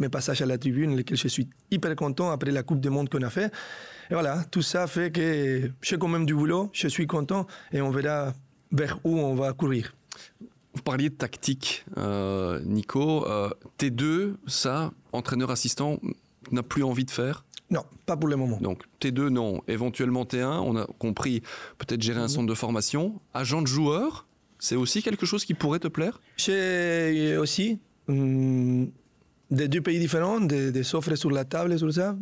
mes 0.00 0.08
passages 0.08 0.42
à 0.42 0.46
la 0.46 0.58
tribune, 0.58 0.96
lesquels 0.96 1.16
je 1.16 1.28
suis 1.28 1.48
hyper 1.70 1.94
content 1.96 2.30
après 2.30 2.50
la 2.50 2.62
Coupe 2.62 2.80
du 2.80 2.90
Monde 2.90 3.08
qu'on 3.08 3.22
a 3.22 3.30
fait. 3.30 3.52
Et 4.10 4.14
voilà, 4.14 4.44
tout 4.50 4.62
ça 4.62 4.86
fait 4.86 5.10
que 5.10 5.70
j'ai 5.82 5.98
quand 5.98 6.08
même 6.08 6.26
du 6.26 6.34
boulot, 6.34 6.70
je 6.72 6.88
suis 6.88 7.06
content 7.06 7.46
et 7.72 7.80
on 7.80 7.90
verra 7.90 8.32
vers 8.72 8.98
où 9.04 9.18
on 9.18 9.34
va 9.34 9.52
courir. 9.52 9.94
Vous 10.74 10.82
parliez 10.82 11.10
de 11.10 11.14
tactique, 11.14 11.84
euh, 11.96 12.60
Nico. 12.64 13.26
Euh, 13.26 13.50
T2, 13.78 14.34
ça, 14.46 14.92
entraîneur 15.12 15.50
assistant, 15.50 15.98
n'a 16.52 16.62
plus 16.62 16.84
envie 16.84 17.04
de 17.04 17.10
faire 17.10 17.44
non, 17.70 17.82
pas 18.06 18.16
pour 18.16 18.28
le 18.28 18.36
moment. 18.36 18.58
Donc 18.60 18.84
T2, 19.00 19.28
non. 19.28 19.62
Éventuellement 19.68 20.24
T1, 20.24 20.60
on 20.60 20.76
a 20.76 20.86
compris 20.98 21.42
peut-être 21.76 22.00
gérer 22.00 22.20
un 22.20 22.22
mhm. 22.22 22.28
centre 22.28 22.46
de 22.46 22.54
formation. 22.54 23.20
Agent 23.34 23.62
de 23.62 23.66
joueur, 23.66 24.26
c'est 24.58 24.76
aussi 24.76 25.02
quelque 25.02 25.26
chose 25.26 25.44
qui 25.44 25.54
pourrait 25.54 25.78
te 25.78 25.88
plaire? 25.88 26.20
J'ai 26.36 27.36
aussi 27.36 27.78
hum, 28.08 28.90
des 29.50 29.68
deux 29.68 29.82
pays 29.82 29.98
différents, 29.98 30.40
des, 30.40 30.72
des 30.72 30.94
offres 30.94 31.14
sur 31.14 31.30
la 31.30 31.44
table 31.44 31.78
sur 31.78 31.92
ça. 31.92 32.16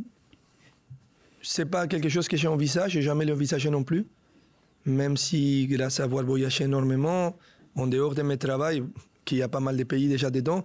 C'est 1.43 1.67
pas 1.67 1.87
quelque 1.87 2.09
chose 2.09 2.26
que 2.26 2.37
j'ai 2.37 2.49
envisagé, 2.49 2.95
j'ai 2.95 3.03
jamais 3.03 3.25
l'envisagé 3.25 3.71
non 3.71 3.85
plus. 3.85 4.07
Même 4.85 5.17
si, 5.17 5.67
grâce 5.69 6.00
à 6.00 6.05
avoir 6.05 6.25
voyagé 6.25 6.65
énormément, 6.65 7.37
en 7.76 7.87
dehors 7.87 8.15
de 8.15 8.23
mes 8.23 8.37
travaux, 8.37 8.87
qu'il 9.25 9.38
y 9.38 9.43
a 9.43 9.49
pas 9.49 9.61
mal 9.61 9.76
de 9.76 9.85
pays 9.85 10.09
déjà 10.09 10.31
dedans, 10.31 10.65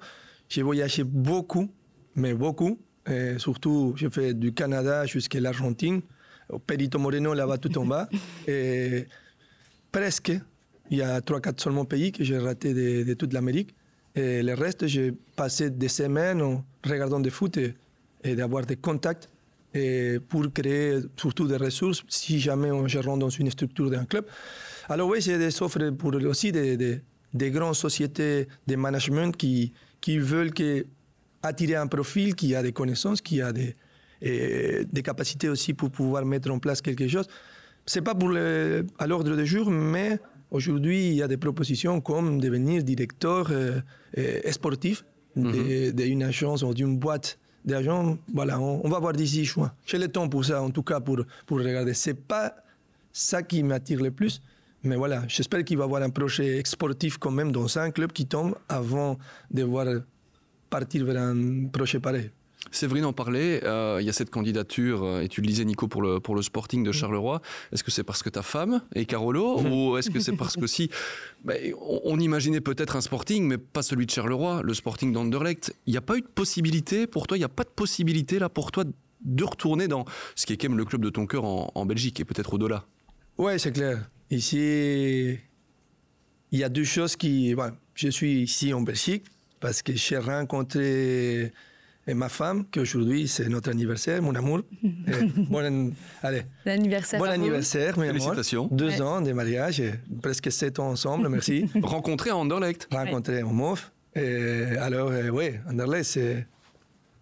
j'ai 0.50 0.64
voyagé 0.64 1.04
beaucoup, 1.04 1.70
mais 2.16 2.34
beaucoup. 2.34 2.80
Et 3.10 3.40
surtout, 3.40 3.94
j'ai 3.98 4.10
fait 4.10 4.34
du 4.34 4.54
Canada 4.54 5.06
jusqu'à 5.06 5.40
l'Argentine, 5.40 6.02
au 6.50 6.60
Perito 6.60 7.00
Moreno, 7.00 7.34
là-bas 7.34 7.58
tout 7.58 7.76
en 7.78 7.86
bas. 7.86 8.08
Et 8.48 9.08
presque, 9.92 10.32
il 10.90 10.98
y 10.98 11.02
a 11.02 11.20
3-4 11.20 11.62
seulement 11.62 11.86
pays 11.86 12.12
que 12.12 12.24
j'ai 12.24 12.38
raté 12.38 12.74
de, 12.74 13.14
toute 13.14 13.34
l'Amérique. 13.34 13.74
Et 14.14 14.44
le 14.44 14.54
reste, 14.54 14.88
j'ai 14.88 15.14
passé 15.36 15.70
des 15.70 15.88
semaines 15.88 16.42
en 16.42 16.64
regardant 16.86 17.20
des 17.20 17.30
foot 17.30 17.58
et, 17.58 18.36
d'avoir 18.36 18.66
des 18.66 18.76
contacts 18.76 19.30
et 19.74 20.20
pour 20.28 20.52
créer 20.52 21.00
surtout 21.16 21.48
des 21.48 21.56
ressources 21.56 22.04
si 22.10 22.40
jamais 22.40 22.72
on, 22.72 22.82
rentre 22.82 23.18
dans 23.18 23.30
une 23.30 23.50
structure 23.50 23.90
d'un 23.90 24.04
club. 24.04 24.26
Alors 24.90 25.08
oui, 25.08 25.22
j'ai 25.22 25.38
des 25.38 25.62
offres 25.64 25.90
pour 25.92 26.14
aussi 26.14 26.52
des, 26.52 26.76
des, 26.76 27.02
des 27.34 27.52
grandes 27.52 27.76
sociétés 27.76 28.48
de 28.68 28.76
management 28.76 29.36
qui, 29.36 29.72
qui 30.02 30.18
veulent 30.18 30.54
que 30.54 30.86
attirer 31.44 31.76
un 31.76 31.88
profil 31.88 32.36
qui 32.36 32.56
a 32.56 32.62
des 32.62 32.72
connaissances, 32.72 33.22
qui 33.22 33.42
a 33.42 33.52
des, 33.52 33.76
et 34.22 34.86
des 34.92 35.02
capacités 35.02 35.50
aussi 35.50 35.74
pour 35.74 35.90
pouvoir 35.90 36.26
mettre 36.26 36.52
en 36.52 36.60
place 36.60 36.82
quelque 36.82 37.08
chose. 37.08 37.28
C'est 37.86 38.02
pas 38.02 38.14
pour 38.14 38.30
le, 38.30 38.86
à 39.00 39.08
l'ordre 39.08 39.36
du 39.36 39.46
jour, 39.46 39.72
mais 39.72 40.20
aujourd'hui, 40.52 41.08
il 41.08 41.14
y 41.16 41.24
a 41.24 41.28
des 41.28 41.38
propositions 41.38 42.00
comme 42.02 42.40
devenir 42.40 42.84
directeur 42.84 43.50
euh, 43.52 43.82
sportif 44.52 45.04
mhm. 45.36 45.92
d'une 45.92 46.24
agence 46.24 46.62
ou 46.62 46.74
d'une 46.74 46.98
boîte 46.98 47.40
d'agents. 47.66 48.18
Voilà, 48.34 48.60
on, 48.60 48.88
va 48.88 49.00
voir 49.00 49.14
d'ici 49.14 49.46
juin. 49.46 49.72
J'ai 49.86 49.98
le 49.98 50.08
temps 50.08 50.30
pour 50.30 50.46
ça, 50.46 50.62
en 50.62 50.70
tout 50.70 50.84
cas, 50.84 51.00
pour, 51.00 51.22
pour 51.48 51.58
regarder. 51.58 51.94
C'est 51.94 52.14
pas 52.14 52.56
ça 53.12 53.42
qui 53.42 53.64
m'attire 53.64 54.02
le 54.02 54.12
plus. 54.12 54.42
Mais 54.84 54.96
voilà, 54.96 55.24
j'espère 55.28 55.64
qu'il 55.64 55.78
va 55.78 55.84
y 55.84 55.86
avoir 55.86 56.02
un 56.02 56.10
projet 56.10 56.62
sportif 56.66 57.18
quand 57.18 57.32
même 57.32 57.52
dans 57.52 57.78
un 57.78 57.92
club 57.92 58.12
qui 58.12 58.26
tombe 58.26 58.56
avant 58.68 59.18
de 59.52 59.64
voir 59.64 59.86
partir 60.72 61.06
vers 61.06 61.22
un 61.22 61.68
projet 61.68 62.00
pareil. 62.00 62.32
Séverine 62.70 63.06
en 63.06 63.14
parlait, 63.14 63.64
euh, 63.64 63.98
il 64.00 64.06
y 64.06 64.10
a 64.10 64.14
cette 64.14 64.30
candidature, 64.30 65.04
euh, 65.04 65.22
et 65.22 65.28
tu 65.28 65.42
le 65.42 65.48
disais 65.48 65.66
Nico 65.66 65.88
pour 65.88 66.02
le, 66.02 66.20
pour 66.20 66.36
le 66.36 66.42
Sporting 66.42 66.84
de 66.84 66.92
Charleroi. 66.92 67.42
Est-ce 67.72 67.84
que 67.84 67.92
c'est 67.92 68.04
parce 68.04 68.24
que 68.24 68.30
ta 68.30 68.44
femme 68.44 68.82
est 68.94 69.06
Carolo 69.06 69.60
ou 69.62 69.98
est-ce 69.98 70.10
que 70.10 70.20
c'est 70.20 70.38
parce 70.38 70.56
que 70.56 70.68
si... 70.68 70.90
Ben, 71.44 71.74
on, 71.82 72.20
imaginait 72.20 72.62
peut-être 72.62 72.96
un 72.96 73.02
Sporting, 73.02 73.46
mais 73.46 73.58
pas 73.58 73.82
celui 73.82 74.06
de 74.06 74.12
Charleroi, 74.12 74.62
le 74.64 74.74
Sporting 74.74 75.12
d'Anderlecht. 75.12 75.76
Il 75.88 75.92
n'y 75.92 75.98
a 75.98 76.02
pas 76.02 76.18
eu 76.18 76.22
de 76.22 76.28
possibilité 76.28 77.08
pour 77.08 77.28
toi, 77.28 77.36
il 77.36 77.42
n'y 77.42 77.46
a 77.46 77.50
pas 77.50 77.64
de 77.64 77.70
possibilité 77.70 78.38
là 78.40 78.48
pour 78.48 78.72
toi 78.72 78.84
de 79.24 79.44
retourner 79.44 79.88
dans 79.88 80.06
ce 80.36 80.46
qui 80.46 80.54
est 80.54 80.58
quand 80.58 80.70
même 80.70 80.78
le 80.78 80.86
club 80.86 81.04
de 81.04 81.10
ton 81.10 81.26
cœur 81.26 81.44
en, 81.44 81.86
Belgique 81.86 82.20
et 82.20 82.26
peut-être 82.26 82.54
au-delà? 82.54 82.86
Ouais, 83.38 83.58
c'est 83.60 83.72
clair. 83.72 84.08
Ici, 84.30 85.38
il 86.52 86.60
y 86.60 86.64
a 86.64 86.70
deux 86.70 86.84
choses 86.84 87.16
qui... 87.16 87.56
je 87.96 88.08
suis 88.10 88.44
ici 88.44 88.74
en 88.74 88.82
Belgique 88.82 89.26
parce 89.62 89.82
que 89.82 89.94
j'ai 89.96 90.18
rencontré 90.18 91.54
et 92.08 92.14
ma 92.16 92.30
femme, 92.30 92.66
qu'aujourd'hui 92.72 93.28
c'est 93.28 93.48
notre 93.48 93.70
anniversaire, 93.70 94.22
mon 94.22 94.34
amour. 94.34 94.62
bon, 94.84 95.94
allez. 96.24 96.42
L'anniversaire. 96.66 97.20
Bon 97.20 97.30
anniversaire, 97.30 97.98
mes 97.98 98.08
Félicitations. 98.08 98.68
Deux 98.72 99.02
ans 99.02 99.22
de 99.22 99.32
mariage, 99.32 99.84
presque 100.22 100.52
sept 100.52 100.80
ans 100.80 100.90
ensemble, 100.90 101.30
merci. 101.30 101.70
Rencontré 101.84 102.32
en 102.32 102.40
Anderlecht. 102.40 102.88
Rencontré 102.92 103.44
en 103.44 103.54
MOF. 103.54 103.92
Et 104.16 104.76
alors, 104.80 105.12
euh, 105.12 105.30
oui, 105.30 105.52
Anderlecht, 105.70 106.20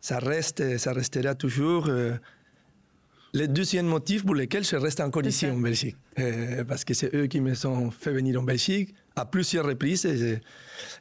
ça 0.01 0.19
reste, 0.19 0.77
ça 0.77 0.93
restera 0.93 1.35
toujours 1.35 1.87
euh, 1.89 2.13
le 3.33 3.47
deuxième 3.47 3.85
motif 3.85 4.25
pour 4.25 4.35
lequel 4.35 4.63
je 4.63 4.75
reste 4.75 4.99
encore 5.01 5.25
ici 5.25 5.45
en 5.45 5.57
Belgique. 5.57 5.95
Euh, 6.17 6.63
parce 6.63 6.83
que 6.83 6.93
c'est 6.93 7.13
eux 7.15 7.27
qui 7.27 7.41
me 7.41 7.53
sont 7.53 7.91
fait 7.91 8.11
venir 8.11 8.39
en 8.39 8.43
Belgique 8.43 8.93
à 9.15 9.25
plusieurs 9.25 9.65
reprises. 9.65 10.07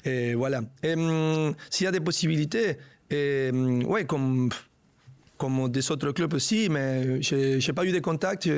Et, 0.04 0.35
voilà. 0.35 0.61
Hum, 0.85 1.54
s'il 1.70 1.85
y 1.85 1.88
a 1.88 1.92
des 1.92 2.00
possibilités, 2.00 2.76
et, 3.11 3.50
ouais, 3.52 4.04
comme, 4.04 4.50
comme 5.37 5.70
des 5.70 5.90
autres 5.90 6.12
clubs 6.12 6.35
aussi, 6.35 6.68
mais 6.68 7.23
je 7.23 7.66
n'ai 7.66 7.73
pas 7.73 7.85
eu 7.85 7.92
de 7.92 8.00
contact. 8.00 8.49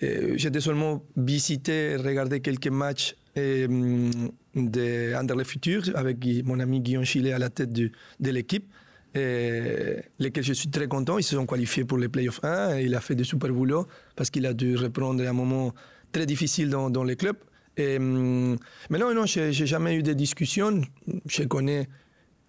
J'étais 0.00 0.60
seulement 0.60 1.04
visité, 1.16 1.96
regardé 1.96 2.40
quelques 2.40 2.68
matchs 2.68 3.16
mm, 3.36 4.10
de 4.56 5.14
Anderlecht 5.14 5.50
Futur 5.50 5.82
avec 5.94 6.18
mon 6.44 6.58
ami 6.58 6.80
Guillaume 6.80 7.04
Chile 7.04 7.32
à 7.32 7.38
la 7.38 7.50
tête 7.50 7.72
de 7.72 7.90
l'équipe. 8.20 8.66
Lesquels 9.14 10.44
je 10.44 10.52
suis 10.52 10.68
très 10.70 10.88
content. 10.88 11.18
Ils 11.18 11.22
se 11.22 11.34
sont 11.36 11.46
qualifiés 11.46 11.84
pour 11.84 11.98
les 11.98 12.08
playoffs 12.08 12.40
1 12.42 12.78
et 12.78 12.84
il 12.84 12.94
a 12.94 13.00
fait 13.00 13.14
de 13.14 13.24
super 13.24 13.50
boulot 13.50 13.86
parce 14.16 14.30
qu'il 14.30 14.46
a 14.46 14.52
dû 14.52 14.76
reprendre 14.76 15.26
un 15.26 15.32
moment 15.32 15.72
très 16.12 16.26
difficile 16.26 16.70
dans, 16.70 16.90
dans 16.90 17.04
les 17.04 17.16
clubs. 17.16 17.36
Et, 17.76 17.98
mm, 17.98 18.56
mais 18.90 18.98
non, 18.98 19.14
non, 19.14 19.26
je 19.26 19.40
n'ai 19.40 19.52
jamais 19.52 19.96
eu 19.96 20.02
de 20.02 20.12
discussion. 20.12 20.82
Je 21.26 21.44
connais 21.44 21.88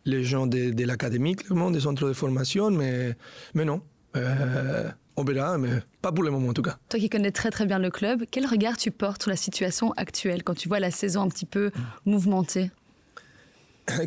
les 0.05 0.23
gens 0.23 0.47
de, 0.47 0.71
de 0.71 0.85
l'académie, 0.85 1.35
clairement, 1.35 1.71
des 1.71 1.81
centres 1.81 2.07
de 2.07 2.13
formation, 2.13 2.71
mais, 2.71 3.15
mais 3.53 3.65
non. 3.65 3.81
Euh, 4.15 4.89
on 5.15 5.23
verra, 5.23 5.57
mais 5.57 5.81
pas 6.01 6.11
pour 6.11 6.23
le 6.23 6.31
moment 6.31 6.49
en 6.49 6.53
tout 6.53 6.61
cas. 6.61 6.77
Toi 6.89 6.99
qui 6.99 7.09
connais 7.09 7.31
très 7.31 7.51
très 7.51 7.65
bien 7.65 7.79
le 7.79 7.89
club, 7.91 8.23
quel 8.29 8.45
regard 8.45 8.77
tu 8.77 8.91
portes 8.91 9.23
sur 9.23 9.29
la 9.29 9.37
situation 9.37 9.91
actuelle 9.93 10.43
quand 10.43 10.55
tu 10.55 10.67
vois 10.67 10.79
la 10.79 10.91
saison 10.91 11.21
un 11.21 11.29
petit 11.29 11.45
peu 11.45 11.71
mouvementée? 12.05 12.71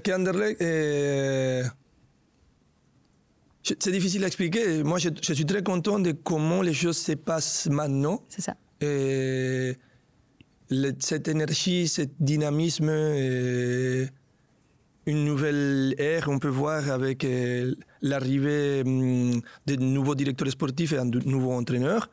Qu'Anderlecht 0.04 0.60
C'est 3.64 3.90
difficile 3.90 4.22
à 4.24 4.26
expliquer. 4.26 4.82
Moi, 4.82 4.98
je, 4.98 5.08
je, 5.22 5.32
suis 5.32 5.46
très 5.46 5.62
content 5.62 5.98
de 5.98 6.12
comment 6.12 6.60
les 6.60 6.74
choses 6.74 6.98
se 6.98 7.12
passent 7.12 7.66
maintenant. 7.70 8.22
C'est 8.28 8.42
ça. 8.42 8.56
Et 8.82 9.74
cette 10.98 11.28
énergie, 11.28 11.88
ce 11.88 12.02
dynamisme. 12.20 12.90
Et 12.90 14.06
une 15.06 15.24
nouvelle 15.24 15.94
ère, 15.98 16.28
on 16.28 16.38
peut 16.38 16.48
voir 16.48 16.90
avec 16.90 17.24
euh, 17.24 17.74
l'arrivée 18.00 18.82
hum, 18.84 19.40
de 19.66 19.76
nouveaux 19.76 20.14
directeurs 20.14 20.50
sportifs 20.50 20.92
et 20.92 20.98
un 20.98 21.04
nouveau 21.06 21.52
entraîneur. 21.52 22.10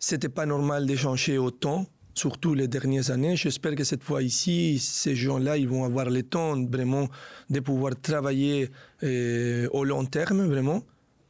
C'était 0.00 0.28
pas 0.28 0.46
normal 0.46 0.86
d'échanger 0.86 1.38
autant, 1.38 1.86
surtout 2.14 2.54
les 2.54 2.68
dernières 2.68 3.10
années. 3.10 3.36
J'espère 3.36 3.74
que 3.74 3.84
cette 3.84 4.04
fois 4.04 4.22
ici, 4.22 4.78
ces 4.78 5.16
gens-là, 5.16 5.56
ils 5.56 5.68
vont 5.68 5.84
avoir 5.84 6.08
le 6.08 6.22
temps 6.22 6.54
vraiment 6.64 7.08
de 7.50 7.60
pouvoir 7.60 7.94
travailler 8.00 8.64
euh, 8.64 8.66
au 9.02 9.84
long 9.84 10.04
terme, 10.04 10.46
vraiment. 10.46 10.82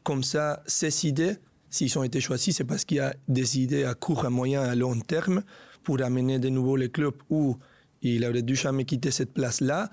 Comme 0.02 0.22
ça, 0.22 0.62
ces 0.66 1.06
idées, 1.06 1.36
s'ils 1.70 1.98
ont 1.98 2.02
été 2.02 2.20
choisis, 2.20 2.56
c'est 2.56 2.64
parce 2.64 2.84
qu'il 2.84 2.98
y 2.98 3.00
a 3.00 3.14
des 3.28 3.58
idées 3.58 3.84
à 3.84 3.94
court, 3.94 4.24
à 4.24 4.30
moyen, 4.30 4.62
à 4.62 4.74
long 4.74 4.98
terme 5.00 5.42
pour 5.82 6.02
amener 6.02 6.38
de 6.38 6.48
nouveau 6.48 6.76
les 6.76 6.90
clubs 6.90 7.14
où 7.30 7.56
il 8.02 8.24
aurait 8.24 8.42
dû 8.42 8.56
jamais 8.56 8.84
quitter 8.84 9.10
cette 9.10 9.32
place-là. 9.32 9.90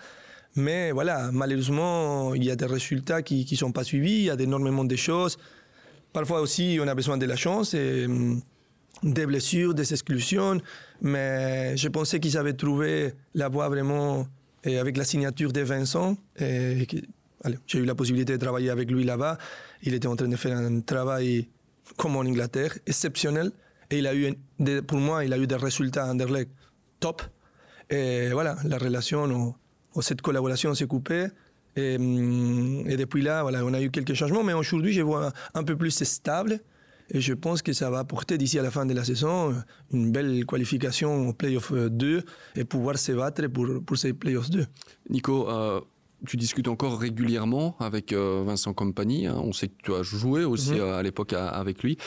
Mais 0.55 0.91
voilà, 0.91 1.31
malheureusement, 1.31 2.33
il 2.33 2.45
y 2.45 2.51
a 2.51 2.55
des 2.55 2.65
résultats 2.65 3.21
qui 3.21 3.45
ne 3.49 3.57
sont 3.57 3.71
pas 3.71 3.83
suivis, 3.83 4.11
il 4.11 4.23
y 4.23 4.29
a 4.29 4.35
énormément 4.35 4.85
de 4.85 4.95
choses. 4.95 5.37
Parfois 6.13 6.39
aussi, 6.39 6.77
on 6.81 6.87
a 6.87 6.95
besoin 6.95 7.17
de 7.17 7.25
la 7.25 7.35
chance, 7.35 7.73
hum, 7.73 8.41
des 9.03 9.25
blessures, 9.25 9.73
des 9.73 9.91
exclusions. 9.91 10.61
Mais 11.01 11.75
je 11.75 11.89
pensais 11.89 12.21
qu'ils 12.21 12.37
avaient 12.37 12.53
trouvé 12.53 13.13
la 13.33 13.49
voie 13.49 13.67
vraiment 13.67 14.25
avec 14.63 14.95
la 14.95 15.03
signature 15.03 15.51
de 15.51 15.61
Vincent. 15.61 16.17
J'ai 17.67 17.79
eu 17.79 17.85
la 17.85 17.95
possibilité 17.95 18.33
de 18.33 18.37
travailler 18.37 18.69
avec 18.69 18.91
lui 18.91 19.03
là-bas. 19.03 19.37
Il 19.83 19.93
était 19.93 20.07
en 20.07 20.15
train 20.15 20.27
de 20.27 20.35
faire 20.35 20.57
un 20.57 20.81
travail 20.81 21.49
comme 21.97 22.15
en 22.15 22.21
Angleterre, 22.21 22.77
exceptionnel. 22.85 23.51
Et 23.91 23.99
il 23.99 24.07
a 24.07 24.15
eu, 24.15 24.33
pour 24.87 24.97
moi, 24.97 25.25
il 25.25 25.33
a 25.33 25.37
eu 25.37 25.47
des 25.47 25.55
résultats 25.55 26.07
Anderlecht 26.07 26.51
top. 26.99 27.21
Et 27.89 28.29
voilà, 28.31 28.57
la 28.63 28.77
relation 28.77 29.55
ou, 29.93 30.01
cette 30.01 30.21
collaboration 30.21 30.73
s'est 30.73 30.87
coupée. 30.87 31.27
Et, 31.75 31.97
mm, 31.97 32.89
et, 32.89 32.97
depuis 32.97 33.21
là, 33.21 33.43
voilà, 33.43 33.63
on 33.63 33.73
a 33.73 33.81
eu 33.81 33.91
quelques 33.91 34.13
changements, 34.13 34.43
mais 34.43 34.53
aujourd'hui, 34.53 34.93
je 34.93 35.01
vois 35.01 35.31
un, 35.53 35.63
peu 35.63 35.75
plus 35.75 36.03
stable. 36.03 36.59
Et 37.11 37.21
je 37.21 37.33
pense 37.33 37.61
que 37.61 37.71
ça 37.71 37.91
va 37.91 37.99
apporter 37.99 38.37
d'ici 38.39 38.57
à 38.57 38.63
la 38.63 38.71
fin 38.71 38.85
de 38.87 38.93
la 38.95 39.03
saison 39.03 39.53
une 39.93 40.11
belle 40.11 40.43
qualification 40.47 41.29
au 41.29 41.33
Playoff 41.33 41.71
2 41.71 42.23
et 42.55 42.65
pouvoir 42.65 42.97
se 42.97 43.11
battre 43.11 43.45
pour, 43.47 43.67
pour 43.85 43.97
ces 43.97 44.13
Playoffs 44.13 44.49
2. 44.49 44.65
Nico, 45.11 45.47
euh, 45.47 45.81
tu 46.25 46.37
discutes 46.37 46.67
encore 46.67 46.99
régulièrement 46.99 47.75
avec 47.79 48.13
euh, 48.13 48.43
Vincent 48.45 48.73
Compagnie. 48.73 49.27
Hein. 49.27 49.39
On 49.43 49.53
sait 49.53 49.67
que 49.67 49.73
tu 49.83 49.93
as 49.93 50.03
joué 50.03 50.43
aussi 50.43 50.71
mhm. 50.71 50.79
euh, 50.79 50.97
à 50.97 51.03
l'époque 51.03 51.33
avec 51.33 51.83
lui. 51.83 51.97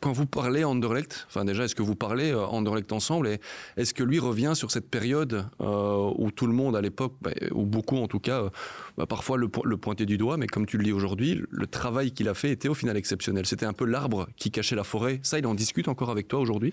Quand 0.00 0.12
vous 0.12 0.24
parlez 0.24 0.64
Anderlecht, 0.64 1.26
enfin 1.28 1.44
déjà, 1.44 1.64
est-ce 1.64 1.74
que 1.74 1.82
vous 1.82 1.94
parlez 1.94 2.30
euh, 2.30 2.46
Anderlecht 2.46 2.90
ensemble 2.90 3.28
et 3.28 3.38
est-ce 3.76 3.92
que 3.92 4.02
lui 4.02 4.18
revient 4.18 4.52
sur 4.54 4.70
cette 4.70 4.88
période 4.88 5.44
euh, 5.60 6.10
où 6.16 6.30
tout 6.30 6.46
le 6.46 6.54
monde 6.54 6.74
à 6.74 6.80
l'époque, 6.80 7.12
bah, 7.20 7.32
ou 7.50 7.66
beaucoup 7.66 7.98
en 7.98 8.08
tout 8.08 8.18
cas, 8.18 8.44
euh, 8.44 8.50
bah, 8.96 9.04
parfois 9.04 9.36
le, 9.36 9.50
le 9.62 9.76
pointait 9.76 10.06
du 10.06 10.16
doigt, 10.16 10.38
mais 10.38 10.46
comme 10.46 10.64
tu 10.64 10.78
le 10.78 10.84
dis 10.84 10.92
aujourd'hui, 10.92 11.42
le 11.50 11.66
travail 11.66 12.12
qu'il 12.12 12.30
a 12.30 12.34
fait 12.34 12.50
était 12.50 12.68
au 12.68 12.74
final 12.74 12.96
exceptionnel. 12.96 13.44
C'était 13.44 13.66
un 13.66 13.74
peu 13.74 13.84
l'arbre 13.84 14.26
qui 14.36 14.50
cachait 14.50 14.74
la 14.74 14.84
forêt. 14.84 15.20
Ça, 15.22 15.38
il 15.38 15.46
en 15.46 15.54
discute 15.54 15.86
encore 15.88 16.10
avec 16.10 16.28
toi 16.28 16.40
aujourd'hui? 16.40 16.72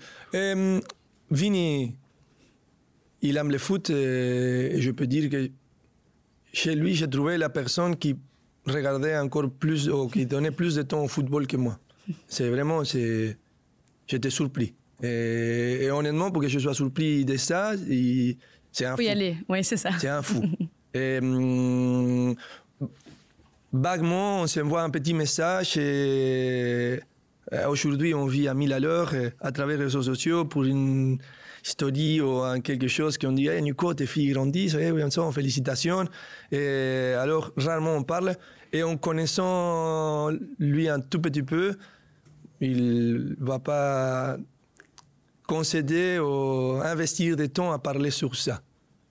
Vini, 1.30 1.94
il 3.20 3.36
aime 3.36 3.50
le 3.50 3.58
foot 3.58 3.90
et 3.90 4.80
je 4.80 4.90
peux 4.90 5.06
dire 5.06 5.28
que 5.28 5.50
chez 6.52 6.74
lui, 6.74 6.94
j'ai 6.94 7.08
trouvé 7.08 7.38
la 7.38 7.48
personne 7.48 7.96
qui 7.96 8.16
regardait 8.66 9.16
encore 9.16 9.50
plus, 9.50 9.88
ou 9.88 10.08
qui 10.08 10.26
donnait 10.26 10.50
plus 10.50 10.74
de 10.74 10.82
temps 10.82 11.04
au 11.04 11.08
football 11.08 11.46
que 11.46 11.56
moi. 11.56 11.78
C'est 12.26 12.48
vraiment, 12.48 12.84
c'est, 12.84 13.36
j'étais 14.06 14.30
surpris. 14.30 14.74
Et, 15.02 15.88
honnêtement, 15.90 16.30
pour 16.30 16.42
que 16.42 16.48
je 16.48 16.58
sois 16.58 16.74
surpris 16.74 17.24
de 17.24 17.36
ça, 17.36 17.72
c'est 18.72 18.86
un 18.86 18.96
fou. 18.96 19.02
y 19.02 19.08
aller, 19.08 19.36
oui, 19.48 19.62
c'est 19.62 19.76
ça. 19.76 19.90
C'est 19.98 20.08
un 20.08 20.22
fou. 20.22 20.42
et, 20.94 21.18
hum, 21.18 22.34
vaguement, 23.72 24.42
on 24.42 24.46
s'envoie 24.46 24.82
un 24.82 24.90
petit 24.90 25.14
message 25.14 25.76
et 25.76 27.00
aujourd'hui, 27.68 28.14
on 28.14 28.26
vit 28.26 28.48
à 28.48 28.54
1000 28.54 28.72
à 28.72 28.80
l'heure 28.80 29.10
euh, 29.14 29.30
à 29.40 29.52
travers 29.52 29.78
les 29.78 29.84
réseaux 29.84 30.02
sociaux 30.02 30.44
pour 30.44 30.64
une 30.64 31.18
story 31.62 32.20
ou 32.20 32.42
quelque 32.62 32.88
chose 32.88 33.18
qu'on 33.18 33.32
dit 33.32 33.48
hey, 33.48 33.62
Nico, 33.62 33.92
tes 33.94 34.06
filles 34.06 34.32
grandissent, 34.32 34.74
hey, 34.74 34.92
félicitations. 35.32 36.06
Et 36.52 37.14
alors, 37.18 37.52
rarement 37.56 37.96
on 37.96 38.02
parle. 38.02 38.36
Et 38.72 38.82
en 38.82 38.96
connaissant 38.96 40.30
lui 40.58 40.88
un 40.88 41.00
tout 41.00 41.20
petit 41.20 41.42
peu, 41.42 41.74
il 42.60 43.36
va 43.38 43.58
pas 43.58 44.36
concéder 45.46 46.18
ou 46.18 46.80
investir 46.82 47.36
des 47.36 47.48
temps 47.48 47.72
à 47.72 47.78
parler 47.78 48.10
sur 48.10 48.36
ça. 48.36 48.62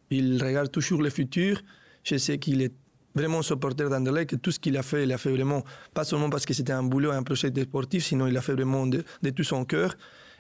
Il 0.10 0.42
regarde 0.42 0.72
toujours 0.72 1.02
le 1.02 1.10
futur. 1.10 1.62
Je 2.04 2.18
sais 2.18 2.38
qu'il 2.38 2.62
est 2.62 2.74
vraiment 3.18 3.42
supporter 3.42 3.90
d'Anderlecht. 3.90 4.42
Tout 4.42 4.52
ce 4.52 4.60
qu'il 4.60 4.78
a 4.78 4.84
fait, 4.84 5.04
il 5.04 5.12
a 5.12 5.18
fait 5.18 5.32
vraiment, 5.32 5.64
pas 5.94 6.04
seulement 6.04 6.30
parce 6.30 6.46
que 6.46 6.54
c'était 6.54 6.74
un 6.74 6.84
boulot 6.84 7.12
un 7.12 7.24
projet 7.24 7.52
sportif, 7.62 8.06
sinon 8.06 8.28
il 8.28 8.38
a 8.38 8.42
fait 8.42 8.54
vraiment 8.54 8.88
de, 8.88 9.04
tout 9.36 9.44
son 9.44 9.66
cœur. 9.66 9.96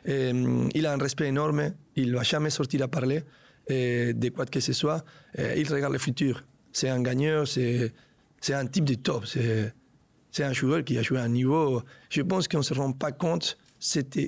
Mm, 0.07 0.69
il 0.73 0.85
a 0.85 0.93
un 0.93 0.97
respect 0.97 1.27
énorme, 1.27 1.73
il 1.95 2.11
ne 2.11 2.17
va 2.17 2.23
jamais 2.23 2.49
sortir 2.49 2.83
à 2.83 2.87
parler 2.87 3.23
de 3.69 4.29
quoi 4.29 4.45
que 4.45 4.61
ce 4.61 4.71
soit. 4.71 5.03
il 5.37 5.67
regarde 5.69 5.93
le 5.93 5.99
futur. 5.99 6.43
C'est 6.71 6.89
un 6.89 7.01
gagneur, 7.01 7.47
c'est 7.47 8.53
un 8.53 8.65
type 8.67 8.85
de 8.85 8.95
top. 8.95 9.25
C'est 9.25 10.43
un 10.43 10.53
joueur 10.53 10.83
qui 10.85 10.97
a 10.97 11.01
joué 11.01 11.17
à 11.19 11.23
un 11.23 11.29
niveau. 11.29 11.81
Je 12.09 12.21
pense 12.21 12.47
qu'on 12.47 12.59
ne 12.59 12.63
se 12.63 12.73
rend 12.73 12.93
pas 12.93 13.11
compte 13.11 13.57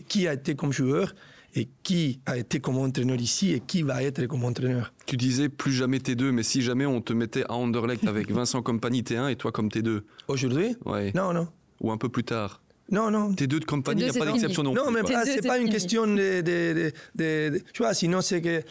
qui 0.10 0.27
a 0.27 0.34
été 0.34 0.56
comme 0.56 0.74
joueur 0.74 1.13
et 1.60 1.68
qui 1.84 2.20
a 2.25 2.38
été 2.38 2.60
comme 2.60 2.78
entraîneur 2.78 3.20
ici 3.20 3.54
et 3.54 3.60
qui 3.60 3.84
va 3.84 4.01
être 4.04 4.25
comme 4.28 4.46
entraîneur? 4.46 4.94
Tu 5.06 5.18
disais 5.18 5.50
plus 5.50 5.74
jamais 5.74 5.98
T2, 5.98 6.32
mais 6.32 6.44
si 6.44 6.62
jamais 6.62 6.86
on 6.86 7.01
te 7.01 7.13
mettait 7.13 7.44
à 7.44 7.54
Anderlecht 7.54 8.08
avec 8.08 8.32
Vincent 8.39 8.62
Compagnie 8.62 9.01
T1 9.01 9.30
et 9.30 9.36
toi 9.36 9.51
comme 9.51 9.68
T2 9.68 10.01
Aujourd'hui? 10.28 10.75
Ouais. 10.86 11.12
Non, 11.13 11.34
non. 11.34 11.48
Ou 11.82 11.92
un 11.92 11.98
peu 11.98 12.10
plus 12.10 12.24
tard 12.24 12.62
non, 12.92 13.12
non. 13.12 13.32
T2 13.34 13.60
de 13.60 13.66
compagnie, 13.66 14.01
il 14.01 14.10
n'y 14.10 14.18
a 14.18 14.25
pas 14.25 14.32
d'exception 14.32 14.63
non, 14.63 14.74
non 14.74 14.92
plus. 14.92 14.94
Non, 15.04 15.04
mais 15.04 15.25
c'est 15.25 15.46
pas 15.46 15.60
une 15.60 15.70
question 15.70 16.08
de, 16.08 16.42
de, 16.42 16.92
de, 17.16 17.62
Tu 17.72 17.84
vois, 17.84 17.94
sinon 17.94 18.22
c'est 18.22 18.42
que. 18.42 18.63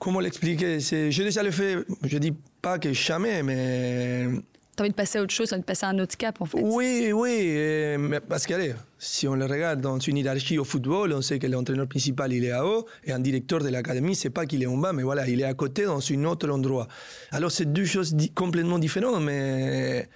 Comment 0.00 0.18
l'expliquer? 0.18 0.80
J'ai 0.80 1.10
déjà 1.10 1.44
le 1.44 1.52
fait, 1.52 1.76
je 2.02 2.18
dis 2.18 2.34
pas 2.60 2.80
que 2.80 2.92
jamais, 2.92 3.44
mais 3.44 4.26
T'as 4.74 4.84
envie 4.84 4.90
de 4.90 4.96
passer 4.96 5.18
à 5.18 5.22
autre 5.22 5.34
chose, 5.34 5.50
t'as 5.50 5.56
envie 5.56 5.62
de 5.62 5.66
passer 5.66 5.84
à 5.84 5.90
un 5.90 5.98
autre 5.98 6.16
cap 6.16 6.40
en 6.40 6.46
fait. 6.46 6.58
Oui, 6.62 7.10
oui, 7.12 7.96
mais 7.98 8.20
parce 8.20 8.46
que 8.46 8.54
si 8.98 9.28
on 9.28 9.34
le 9.34 9.44
regarde 9.44 9.82
dans 9.82 9.98
une 9.98 10.16
hiérarchie 10.16 10.58
au 10.58 10.64
football, 10.64 11.12
on 11.12 11.20
sait 11.20 11.38
que 11.38 11.46
l'entraîneur 11.46 11.86
principal 11.86 12.32
il 12.32 12.44
est 12.44 12.52
à 12.52 12.64
haut 12.64 12.86
et 13.04 13.12
un 13.12 13.18
directeur 13.18 13.60
de 13.60 13.68
l'académie, 13.68 14.16
c'est 14.16 14.30
pas 14.30 14.46
qu'il 14.46 14.62
est 14.62 14.66
en 14.66 14.78
bas, 14.78 14.94
mais 14.94 15.02
voilà, 15.02 15.28
il 15.28 15.42
est 15.42 15.44
à 15.44 15.52
côté 15.52 15.84
dans 15.84 16.00
un 16.00 16.24
autre 16.24 16.48
endroit. 16.48 16.88
Alors 17.32 17.52
c'est 17.52 17.70
deux 17.70 17.84
choses 17.84 18.16
complètement 18.34 18.78
différentes, 18.78 19.22
mais 19.22 20.08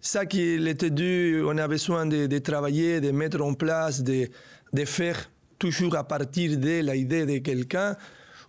ça 0.00 0.26
qu'il 0.26 0.66
était 0.66 0.90
dû, 0.90 1.42
on 1.44 1.56
a 1.58 1.68
besoin 1.68 2.06
de, 2.06 2.26
de, 2.26 2.38
travailler, 2.38 3.00
de 3.00 3.12
mettre 3.12 3.40
en 3.40 3.54
place, 3.54 4.02
de, 4.02 4.28
de 4.72 4.84
faire 4.84 5.30
toujours 5.58 5.96
à 5.96 6.04
partir 6.04 6.58
de 6.58 6.80
l'idée 6.80 7.24
de 7.24 7.38
quelqu'un. 7.38 7.96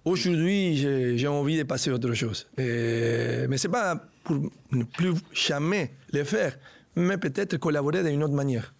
Aujourd'hui, 0.07 0.77
j'ai 1.17 1.27
envie 1.27 1.57
de 1.57 1.63
passer 1.63 1.89
à 1.89 1.93
autre 1.93 2.13
chose. 2.13 2.47
Et, 2.57 3.45
mais 3.49 3.57
c'est 3.57 3.67
pas 3.67 4.01
pour 4.23 4.37
ne 4.71 4.83
plus 4.85 5.13
jamais 5.33 5.91
le 6.13 6.23
faire, 6.23 6.57
mais 6.95 7.17
peut-être 7.17 7.57
collaborer 7.57 8.03
d'une 8.09 8.23
autre 8.23 8.33
manière. 8.33 8.73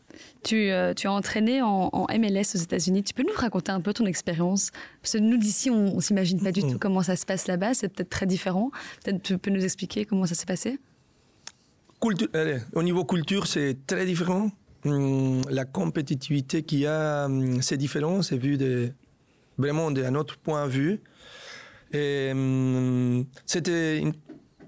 Tu, 0.44 0.72
euh, 0.72 0.94
tu 0.94 1.08
as 1.08 1.12
entraîné 1.12 1.62
en, 1.62 2.08
MLS 2.18 2.56
aux 2.56 2.60
États-Unis. 2.60 3.04
Tu 3.04 3.14
peux 3.14 3.24
nous 3.24 3.36
raconter 3.36 3.74
un 3.74 3.82
peu 3.82 3.92
ton 3.92 4.06
expérience? 4.06 4.72
Parce 5.02 5.14
que 5.14 5.18
nous, 5.18 5.36
d'ici, 5.36 5.70
on 5.70 5.96
ne 5.96 6.02
s'imagine 6.02 6.42
pas 6.42 6.54
du 6.54 6.64
mm. 6.64 6.72
tout 6.72 6.80
comment 6.80 7.04
ça 7.04 7.18
se 7.18 7.26
passe 7.26 7.48
là-bas. 7.48 7.74
C'est 7.74 7.90
peut-être 7.90 8.10
très 8.10 8.26
différent. 8.26 8.72
Peut-être 9.04 9.22
tu 9.22 9.38
peux 9.38 9.52
nous 9.52 9.66
expliquer 9.66 10.06
comment 10.06 10.26
ça 10.26 10.34
s'est 10.34 10.46
passé? 10.46 10.80
Culture, 12.02 12.30
Au 12.74 12.84
niveau 12.84 13.04
culture, 13.04 13.48
c'est 13.48 13.76
très 13.86 14.06
différent. 14.06 14.50
Hum, 14.86 15.42
la 15.50 15.66
compétitivité 15.66 16.64
qu'il 16.64 16.80
y 16.80 16.88
a, 16.88 17.26
hum, 17.26 17.62
c'est 17.62 17.78
différent. 17.78 18.22
C'est 18.22 18.38
vu 18.38 18.58
de, 18.58 18.94
vraiment 19.58 19.92
d'un 19.92 20.16
autre 20.16 20.38
point 20.38 20.68
de 20.68 20.72
vue. 20.72 21.02
Hum, 21.94 23.25
c'était 23.46 24.00
une 24.00 24.13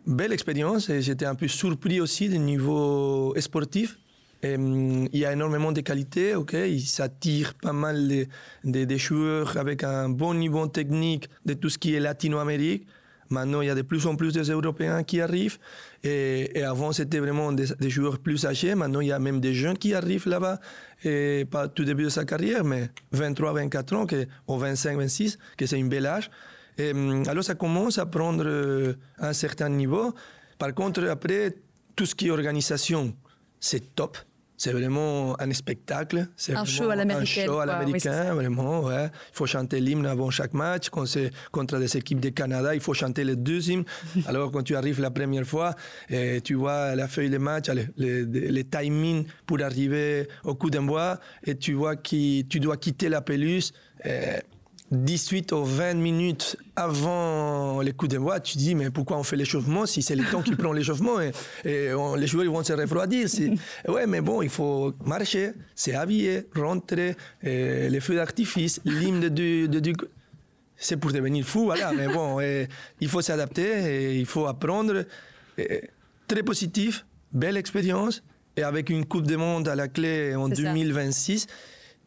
belle 0.06 0.32
expérience 0.34 0.90
et 0.90 1.02
j'étais 1.02 1.26
un 1.26 1.36
peu 1.36 1.48
surpris 1.48 2.00
aussi 2.02 2.30
du 2.30 2.40
niveau 2.40 3.34
sportif. 3.40 4.00
il 4.44 5.10
y 5.12 5.26
a 5.26 5.34
énormément 5.34 5.72
de 5.72 5.82
qualités, 5.82 6.36
ok, 6.36 6.54
il 6.54 6.82
s'attire 6.82 7.54
pas 7.56 7.74
mal 7.74 8.08
de, 8.08 8.86
de, 8.86 8.98
joueurs 8.98 9.58
avec 9.58 9.84
un 9.84 10.08
bon 10.10 10.34
niveau 10.34 10.66
technique 10.68 11.30
de 11.46 11.54
tout 11.54 11.70
ce 11.70 11.78
qui 11.78 11.94
est 11.94 12.00
Latino-Amérique. 12.00 12.88
Maintenant, 13.30 13.62
il 13.62 13.68
y 13.68 13.70
a 13.70 13.76
de 13.76 13.84
plus 13.84 14.08
en 14.08 14.16
plus 14.16 14.34
des 14.34 14.50
Européens 14.50 15.04
qui 15.04 15.22
arrivent. 15.22 15.60
Et, 16.04 16.64
avant, 16.64 16.92
c'était 16.92 17.20
vraiment 17.20 17.52
des, 17.52 17.90
joueurs 17.90 18.18
plus 18.18 18.46
âgés. 18.46 18.74
Maintenant, 18.74 19.02
il 19.02 19.08
y 19.08 19.12
a 19.12 19.20
même 19.20 19.40
des 19.40 19.54
jeunes 19.54 19.78
qui 19.78 19.94
arrivent 19.94 20.28
là-bas. 20.28 20.60
Et 21.04 21.46
pas 21.50 21.68
tout 21.68 21.86
début 21.86 22.06
de 22.06 22.10
sa 22.10 22.26
carrière, 22.26 22.64
mais 22.64 22.90
23, 23.12 23.54
24 23.54 23.94
ans, 23.94 24.06
que, 24.08 24.26
ou 24.48 24.58
25, 24.58 24.98
26, 24.98 25.38
que 25.58 25.68
c'est 25.68 25.80
un 25.80 25.86
bel 25.86 26.08
âge. 26.08 26.32
Hum, 26.80 27.24
alors 27.28 27.44
ça 27.44 27.56
commence 27.56 27.98
à 27.98 28.06
prendre 28.06 28.46
euh, 28.46 28.94
un 29.20 29.34
certain 29.34 29.70
niveau. 29.70 30.14
Par 30.58 30.74
contre, 30.74 31.04
après, 31.08 31.56
tout 31.96 32.06
ce 32.06 32.16
qui 32.16 32.28
est 32.28 32.32
organisation, 32.32 33.14
c'est 33.60 33.96
top. 33.96 34.18
C'est 34.56 34.74
vraiment 34.74 35.40
un 35.40 35.54
spectacle. 35.54 36.28
C'est 36.36 36.54
un 36.54 36.66
show 36.66 36.90
à 36.90 36.96
l'américaine. 36.98 37.50
Un 37.50 37.54
show 37.54 37.60
à 37.60 37.66
l'américain, 37.66 38.34
vraiment, 38.34 38.82
ouais. 38.82 39.06
Il 39.06 39.36
faut 39.38 39.46
chanter 39.46 39.80
l'hymne 39.80 40.06
avant 40.06 40.30
chaque 40.32 40.54
match. 40.54 40.90
Quand 40.90 41.06
c'est 41.06 41.32
contre 41.50 41.78
des 41.78 41.96
équipes 41.96 42.20
de 42.20 42.28
Canada, 42.28 42.76
il 42.76 42.82
faut 42.82 42.94
chanter 42.94 43.24
les 43.24 43.38
deux 43.38 43.70
hymnes. 43.70 43.86
Alors, 44.28 44.52
quand 44.52 44.62
tu 44.62 44.76
arrives 44.76 45.00
la 45.00 45.12
première 45.12 45.46
fois, 45.46 45.76
et 46.10 46.42
tu 46.42 46.56
vois 46.56 46.94
la 46.94 47.08
feuille 47.08 47.30
de 47.30 47.38
match, 47.38 47.70
les, 47.96 48.26
les, 48.26 48.64
timings 48.66 49.26
pour 49.46 49.62
arriver 49.62 50.28
au 50.44 50.56
coup 50.56 50.70
d'envoi, 50.70 51.22
et 51.46 51.56
tu 51.56 51.72
vois 51.72 51.96
que 51.96 52.42
tu 52.42 52.60
dois 52.60 52.76
quitter 52.76 53.08
la 53.08 53.22
pelouse. 53.22 53.72
18 54.92 55.52
ou 55.52 55.64
20 55.64 55.96
minutes 55.96 56.58
avant 56.76 57.82
les 57.82 57.92
coups 57.94 58.14
d'envoi, 58.14 58.40
tu 58.40 58.58
dis 58.58 58.74
mais 58.74 58.90
pourquoi 58.90 59.18
on 59.18 59.24
fait 59.24 59.36
l'échauffement 59.36 59.86
si 59.86 60.02
c'est 60.02 60.16
le 60.16 60.24
temps 60.24 60.42
qui 60.42 60.56
prend 60.56 60.72
l'échauffement 60.74 61.20
et, 61.22 61.32
les 61.64 62.28
joueurs 62.28 62.52
vont 62.52 62.64
se 62.64 62.74
refroidir. 62.74 63.28
ouais, 63.88 64.08
mais 64.08 64.22
bon, 64.22 64.42
il 64.42 64.50
faut 64.50 64.94
marcher, 65.06 65.52
s'habiller, 65.76 66.48
rentrer, 66.56 67.16
les 67.44 68.00
feux 68.00 68.16
d'artifice, 68.16 68.82
l'hymne 68.86 69.30
de, 69.30 69.68
de, 69.68 69.94
c'est 70.76 70.98
pour 70.98 71.12
devenir 71.12 71.46
fou, 71.46 71.66
voilà. 71.66 71.92
mais 71.92 72.08
bon, 72.08 72.40
il 73.00 73.08
faut 73.08 73.22
s'adapter 73.22 74.14
et 74.14 74.18
il 74.18 74.26
faut 74.26 74.48
apprendre. 74.48 75.06
très 76.28 76.44
positif, 76.44 77.06
belle 77.32 77.58
expérience 77.58 78.24
et 78.58 78.64
avec 78.64 78.90
une 78.90 79.06
Coupe 79.06 79.28
du 79.28 79.38
Monde 79.38 79.68
à 79.68 79.76
la 79.76 79.88
clé 79.88 80.36
en 80.36 80.50
2026 80.50 81.48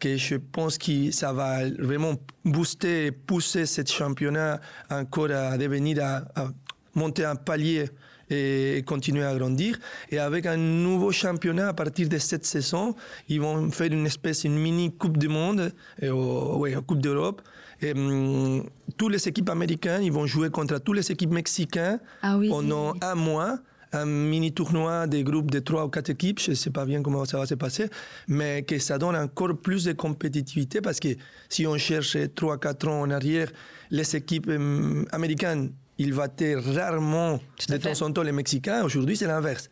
que 0.02 0.16
je 0.16 0.34
pense 0.34 0.78
que 0.78 1.12
ça 1.12 1.32
va 1.32 1.68
vraiment 1.78 2.14
booster, 2.44 3.12
pousser 3.12 3.66
ce 3.66 3.82
championnat 3.86 4.60
encore 4.90 5.30
à 5.30 5.56
devenir, 5.56 6.02
à, 6.02 6.48
monter 6.94 7.24
un 7.24 7.36
palier 7.36 7.88
et 8.28 8.82
continuer 8.84 9.24
à 9.24 9.34
grandir. 9.36 9.78
Et 10.10 10.18
avec 10.18 10.46
un 10.46 10.56
nouveau 10.56 11.12
championnat 11.12 11.68
à 11.68 11.72
partir 11.72 12.08
de 12.08 12.18
cette 12.18 12.44
saison, 12.44 12.96
ils 13.28 13.40
vont 13.40 13.70
faire 13.70 13.92
une 13.92 14.06
espèce, 14.06 14.42
une 14.42 14.58
mini 14.58 14.92
Coupe 14.92 15.18
du 15.18 15.28
Monde, 15.28 15.72
et, 16.00 16.10
ouais, 16.10 16.74
Coupe 16.84 17.00
d'Europe. 17.00 17.40
Et 17.80 17.92
hum, 17.92 18.64
toutes 18.96 19.12
les 19.12 19.28
équipes 19.28 19.50
américaines, 19.50 20.02
ils 20.02 20.12
vont 20.12 20.26
jouer 20.26 20.50
contre 20.50 20.78
toutes 20.78 20.96
les 20.96 21.12
équipes 21.12 21.32
mexicaines 21.32 22.00
ah 22.22 22.38
pendant 22.48 22.94
un 23.00 23.14
mois 23.14 23.58
un 23.92 24.06
mini 24.06 24.52
tournoi 24.52 25.06
des 25.06 25.22
groupes 25.22 25.50
de 25.50 25.58
trois 25.58 25.84
ou 25.84 25.88
quatre 25.88 26.10
équipes, 26.10 26.40
je 26.40 26.50
ne 26.50 26.56
sais 26.56 26.70
pas 26.70 26.84
bien 26.84 27.02
comment 27.02 27.24
ça 27.24 27.38
va 27.38 27.46
se 27.46 27.54
passer, 27.54 27.88
mais 28.28 28.62
que 28.62 28.78
ça 28.78 28.98
donne 28.98 29.16
encore 29.16 29.56
plus 29.56 29.84
de 29.84 29.92
compétitivité 29.92 30.80
parce 30.80 31.00
que 31.00 31.08
si 31.48 31.66
on 31.66 31.76
cherche 31.76 32.16
trois, 32.34 32.58
quatre 32.58 32.88
ans 32.88 33.00
en 33.02 33.10
arrière, 33.10 33.50
les 33.90 34.16
équipes 34.16 34.48
hum, 34.48 35.06
américaines, 35.12 35.72
ils 35.98 36.14
battaient 36.14 36.56
rarement 36.56 37.40
de 37.68 37.76
temps 37.76 38.02
en 38.02 38.12
temps 38.12 38.22
les 38.22 38.32
Mexicains. 38.32 38.82
Aujourd'hui, 38.82 39.16
c'est 39.16 39.26
l'inverse. 39.26 39.68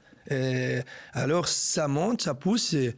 alors, 1.12 1.48
ça 1.48 1.88
monte, 1.88 2.22
ça 2.22 2.34
pousse. 2.34 2.74
Et 2.74 2.94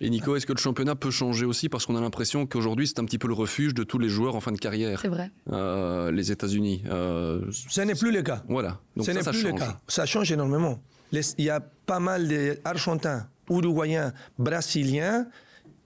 et 0.00 0.10
Nico, 0.10 0.36
est-ce 0.36 0.46
que 0.46 0.52
le 0.52 0.58
championnat 0.58 0.94
peut 0.94 1.10
changer 1.10 1.44
aussi 1.44 1.68
parce 1.68 1.86
qu'on 1.86 1.96
a 1.96 2.00
l'impression 2.00 2.46
qu'aujourd'hui 2.46 2.86
c'est 2.86 2.98
un 2.98 3.04
petit 3.04 3.18
peu 3.18 3.28
le 3.28 3.34
refuge 3.34 3.74
de 3.74 3.84
tous 3.84 3.98
les 3.98 4.08
joueurs 4.08 4.34
en 4.36 4.40
fin 4.40 4.52
de 4.52 4.58
carrière. 4.58 5.00
C'est 5.00 5.08
vrai. 5.08 5.30
Euh, 5.52 6.10
les 6.10 6.32
États-Unis. 6.32 6.82
Euh, 6.88 7.42
Ce 7.50 7.80
n'est 7.80 7.94
plus 7.94 8.12
le 8.12 8.22
cas. 8.22 8.42
Voilà. 8.48 8.78
Donc 8.96 9.06
Ce 9.06 9.10
n'est 9.10 9.22
plus 9.22 9.44
le 9.44 9.52
cas. 9.52 9.78
Ça 9.88 10.06
change 10.06 10.30
énormément. 10.32 10.80
il 11.12 11.44
y 11.44 11.50
a 11.50 11.60
pas 11.60 12.00
mal 12.00 12.28
d'Argentins, 12.28 13.26
Uruguayens, 13.50 14.12
Brésiliens 14.38 15.26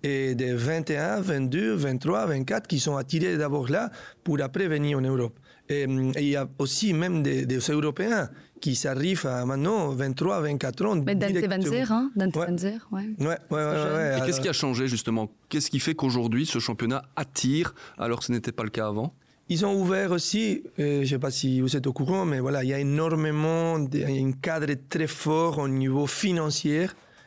et 0.02 0.34
des 0.34 0.54
21, 0.54 1.20
22, 1.20 1.74
23, 1.74 2.26
24 2.26 2.66
qui 2.66 2.78
sont 2.78 2.96
attirés 2.96 3.36
d'abord 3.36 3.68
là 3.68 3.90
pour 4.22 4.40
après 4.40 4.68
venir 4.68 4.98
en 4.98 5.02
Europe. 5.02 5.38
Et, 5.68 5.82
il 5.82 6.28
y 6.28 6.36
a 6.36 6.48
aussi 6.58 6.92
même 6.92 7.22
des, 7.22 7.44
des 7.44 7.58
Européens 7.58 8.30
qui 8.60 8.74
s'arrive 8.74 9.26
à 9.26 9.44
maintenant 9.44 9.90
23, 9.90 10.40
24 10.40 10.86
ans. 10.86 10.96
Mais 11.04 11.14
Dante 11.14 11.32
Vanzer, 11.32 11.92
hein 11.92 12.10
Dante 12.16 12.36
ouais. 12.36 12.46
Vanzer, 12.46 12.88
ouais. 12.92 13.08
Ouais, 13.18 13.26
ouais, 13.26 13.36
ouais, 13.50 14.18
Et 14.18 14.26
qu'est-ce 14.26 14.40
qui 14.40 14.48
a 14.48 14.52
changé 14.52 14.88
justement? 14.88 15.30
Qu'est-ce 15.48 15.70
qui 15.70 15.80
fait 15.80 15.94
qu'aujourd'hui 15.94 16.46
ce 16.46 16.58
championnat 16.58 17.02
attire 17.16 17.74
alors 17.98 18.20
que 18.20 18.24
ce 18.24 18.32
n'était 18.32 18.52
pas 18.52 18.64
le 18.64 18.70
cas 18.70 18.88
avant? 18.88 19.14
Ils 19.48 19.64
ont 19.64 19.80
ouvert 19.80 20.10
aussi, 20.10 20.64
euh, 20.80 20.96
je 20.96 21.00
ne 21.00 21.04
sais 21.04 21.18
pas 21.20 21.30
si 21.30 21.60
vous 21.60 21.76
êtes 21.76 21.86
au 21.86 21.92
courant, 21.92 22.24
mais 22.24 22.40
voilà, 22.40 22.64
il 22.64 22.70
y 22.70 22.74
a 22.74 22.80
énormément, 22.80 23.78
de, 23.78 24.02
un 24.02 24.32
cadre 24.32 24.72
très 24.88 25.06
fort 25.06 25.58
au 25.58 25.68
niveau 25.68 26.08
financier 26.08 26.86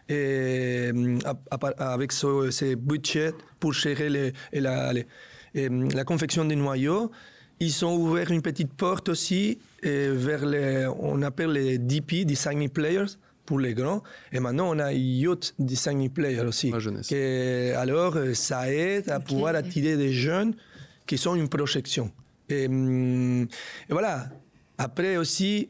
et, 0.10 0.92
avec 1.78 2.12
ce, 2.12 2.52
ces 2.52 2.76
budgets 2.76 3.32
pour 3.60 3.72
gérer 3.72 4.10
les, 4.10 4.34
la, 4.54 4.92
la 5.54 6.04
confection 6.04 6.44
des 6.44 6.58
noyaux. 6.58 7.10
Ils 7.62 7.86
ont 7.86 7.96
ouvert 7.96 8.32
une 8.32 8.42
petite 8.42 8.74
porte 8.74 9.10
aussi 9.10 9.60
euh, 9.60 9.63
vers 9.84 10.46
les, 10.46 10.88
on 11.00 11.22
appelle 11.22 11.52
les 11.52 11.78
DP, 11.78 12.26
Designing 12.26 12.70
Players, 12.70 13.18
pour 13.50 13.60
les 13.60 13.74
grands. 13.74 14.04
Et 14.32 14.39
maintenant, 14.39 14.70
on 14.76 14.78
a 14.78 14.94
Youth 14.94 15.56
Designing 15.58 16.12
Players 16.12 16.42
aussi. 16.42 16.72
Et 17.10 17.72
alors, 17.76 18.15
euh, 18.15 18.36
ça 18.36 18.72
aide 18.72 19.10
à 19.10 19.20
pouvoir 19.20 19.56
attirer 19.56 19.98
des 19.98 20.13
jeunes 20.13 20.54
qui 21.08 21.18
sont 21.18 21.34
une 21.34 21.50
projection. 21.50 22.12
Et, 22.48 22.65
et, 22.65 23.48
voilà. 23.89 24.30
Après 24.78 25.18
aussi, 25.18 25.70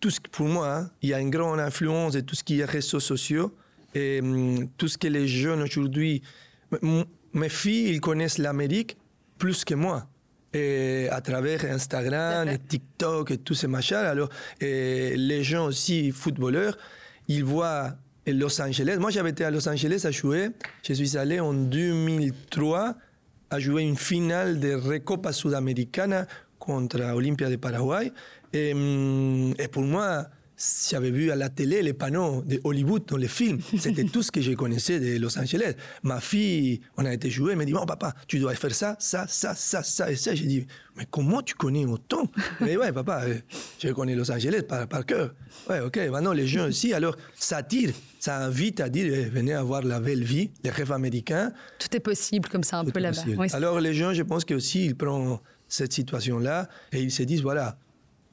tout 0.00 0.10
ce, 0.10 0.18
pour 0.20 0.48
moi, 0.48 0.76
hein, 0.76 0.90
il 1.02 1.10
y 1.10 1.14
a 1.14 1.20
une 1.20 1.30
grande 1.30 1.60
influence 1.60 2.14
de 2.14 2.20
tout 2.20 2.34
ce 2.34 2.42
qui 2.42 2.58
est 2.58 2.64
réseaux 2.64 2.98
sociaux 2.98 3.54
et 3.94 4.18
hum, 4.20 4.68
tout 4.76 4.88
ce 4.88 4.98
que 4.98 5.06
les 5.06 5.28
jeunes 5.28 5.62
aujourd'hui. 5.62 6.20
Mes 7.32 7.48
filles, 7.48 7.90
ils 7.90 8.00
connaissent 8.00 8.38
l'Amérique 8.38 8.96
plus 9.38 9.64
que 9.64 9.74
moi. 9.74 10.08
Et 10.54 11.08
à 11.10 11.20
travers 11.20 11.64
Instagram, 11.64 12.48
et 12.48 12.58
TikTok 12.58 13.32
et 13.32 13.38
tous 13.38 13.54
ces 13.54 13.66
machins. 13.66 13.96
Alors, 13.96 14.28
et 14.60 15.16
les 15.16 15.42
gens 15.42 15.66
aussi, 15.66 16.12
footballeurs, 16.12 16.78
ils 17.28 17.44
voient 17.44 17.96
Los 18.26 18.60
Angeles. 18.60 18.96
Moi, 18.98 19.10
j'avais 19.10 19.30
été 19.30 19.44
à 19.44 19.50
Los 19.50 19.68
Angeles 19.68 20.02
à 20.04 20.10
jouer. 20.10 20.50
Je 20.82 20.94
suis 20.94 21.16
allé 21.16 21.40
en 21.40 21.52
2003 21.52 22.94
à 23.50 23.58
jouer 23.58 23.82
une 23.82 23.96
finale 23.96 24.60
de 24.60 24.74
Recopa 24.74 25.32
Sudamericana 25.32 26.26
contre 26.58 27.00
Olympia 27.00 27.50
de 27.50 27.56
Paraguay. 27.56 28.12
Et, 28.52 28.72
hum, 28.72 29.54
et 29.58 29.68
pour 29.68 29.82
moi, 29.82 30.26
j'avais 30.56 31.10
vu 31.10 31.30
à 31.30 31.36
la 31.36 31.48
télé 31.48 31.82
les 31.82 31.92
panneaux 31.92 32.42
de 32.42 32.60
Hollywood 32.64 33.04
dans 33.06 33.16
les 33.16 33.28
films. 33.28 33.60
C'était 33.78 34.04
tout 34.04 34.22
ce 34.22 34.30
que 34.30 34.40
je 34.40 34.52
connaissais 34.52 35.00
de 35.00 35.18
Los 35.18 35.38
Angeles. 35.38 35.74
Ma 36.02 36.20
fille, 36.20 36.80
on 36.96 37.04
a 37.04 37.12
été 37.12 37.30
jouer, 37.30 37.52
elle 37.52 37.58
m'a 37.58 37.64
dit, 37.64 37.72
bon 37.72 37.84
papa, 37.84 38.14
tu 38.28 38.38
dois 38.38 38.54
faire 38.54 38.74
ça, 38.74 38.96
ça, 38.98 39.26
ça, 39.26 39.54
ça, 39.54 39.82
ça 39.82 40.10
et 40.10 40.16
ça. 40.16 40.34
J'ai 40.34 40.46
dit, 40.46 40.66
mais 40.96 41.06
comment 41.10 41.42
tu 41.42 41.54
connais 41.54 41.84
autant? 41.84 42.30
Mais 42.60 42.76
ouais, 42.76 42.92
papa, 42.92 43.24
euh, 43.24 43.38
je 43.82 43.88
connais 43.90 44.14
Los 44.14 44.30
Angeles 44.30 44.62
par, 44.62 44.86
par 44.86 45.04
cœur. 45.04 45.34
Ouais, 45.68 45.80
ok, 45.80 45.98
maintenant 46.10 46.32
les 46.32 46.46
gens 46.46 46.68
aussi, 46.68 46.92
alors 46.92 47.16
ça 47.34 47.58
attire, 47.58 47.90
ça 48.20 48.38
invite 48.44 48.80
à 48.80 48.88
dire, 48.88 49.12
eh, 49.12 49.24
venez 49.24 49.54
avoir 49.54 49.82
la 49.82 49.98
belle 49.98 50.22
vie, 50.22 50.50
les 50.62 50.70
rêves 50.70 50.92
américains. 50.92 51.52
Tout 51.78 51.96
est 51.96 52.00
possible 52.00 52.48
comme 52.48 52.64
ça 52.64 52.78
un 52.78 52.84
peu 52.84 53.00
là-bas. 53.00 53.22
alors 53.52 53.80
les 53.80 53.94
gens, 53.94 54.12
je 54.12 54.22
pense 54.22 54.44
qu'aussi, 54.44 54.86
ils 54.86 54.96
prennent 54.96 55.38
cette 55.68 55.92
situation-là 55.92 56.68
et 56.92 57.02
ils 57.02 57.10
se 57.10 57.24
disent, 57.24 57.42
voilà, 57.42 57.76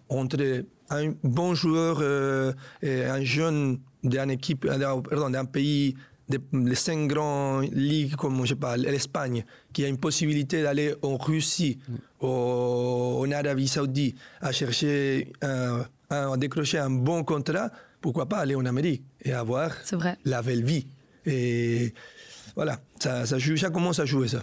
entre 0.10 0.63
un 0.91 1.13
bon 1.23 1.56
joueur 1.56 1.99
euh, 2.01 2.54
et 2.82 3.06
un 3.06 3.23
jeune 3.23 3.80
d'une 4.04 4.30
équipe, 4.30 4.67
pardon, 4.67 5.30
d'un 5.30 5.45
pays, 5.45 5.95
les 6.54 6.75
cinq 6.75 7.08
grandes 7.08 7.69
ligues 7.73 8.15
comme 8.15 8.43
je 8.43 8.49
sais 8.49 8.56
pas, 8.56 8.77
l'Espagne, 8.77 9.43
qui 9.73 9.84
a 9.84 9.88
une 9.88 9.97
possibilité 9.97 10.62
d'aller 10.63 10.93
en 11.01 11.17
Russie, 11.17 11.80
ou 12.21 12.27
en 12.27 13.32
Arabie 13.32 13.67
Saoudite, 13.67 14.17
à 14.41 14.51
chercher, 14.51 15.32
à 15.41 16.38
décrocher 16.38 16.80
un 16.80 16.89
bon 16.89 17.23
contrat, 17.23 17.69
pourquoi 18.01 18.27
pas 18.27 18.38
aller 18.38 18.56
en 18.56 18.65
Amérique 18.65 19.04
et 19.23 19.34
avoir 19.34 19.71
la 20.25 20.41
belle 20.41 20.63
vie. 20.63 20.88
Et 21.25 21.93
voilà, 22.56 22.80
ça, 22.99 23.25
ça, 23.25 23.38
ça 23.39 23.69
commence 23.69 23.99
à 23.99 24.06
jouer 24.06 24.27
ça 24.27 24.41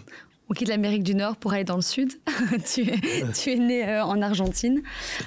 on 0.49 0.55
quitte 0.55 0.69
l'Amérique 0.69 1.03
du 1.03 1.15
Nord 1.15 1.37
pour 1.37 1.53
aller 1.53 1.65
dans 1.65 1.77
le 1.77 1.83
Sud. 1.83 2.13
tu, 2.73 2.83
es, 2.83 3.33
tu, 3.33 3.53
es, 3.53 3.57
né 3.57 3.89
euh, 3.89 4.05
en 4.05 4.23
Argentine. 4.23 4.83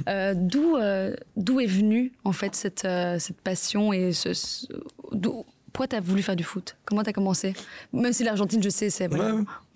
Euh, 0.08 0.34
d'où, 0.36 0.78
euh, 0.78 1.16
d'où 1.36 1.60
est 1.60 1.68
venue 1.68 2.12
en 2.24 2.32
fait 2.32 2.56
cette, 2.56 2.88
cette 3.20 3.42
passion 3.42 3.94
et 3.94 4.14
ce, 4.14 4.32
pourquoi 5.74 5.88
tu 5.88 5.96
as 5.96 6.02
voulu 6.02 6.22
faire 6.22 6.36
du 6.36 6.44
foot? 6.44 6.76
Comment 6.84 7.04
tu 7.04 7.10
as 7.10 7.14
commencé? 7.14 7.54
Même 7.94 8.12
si 8.12 8.24
l'Argentine, 8.24 8.62
je 8.62 8.70
sais, 8.70 8.90
c'est. 8.90 9.10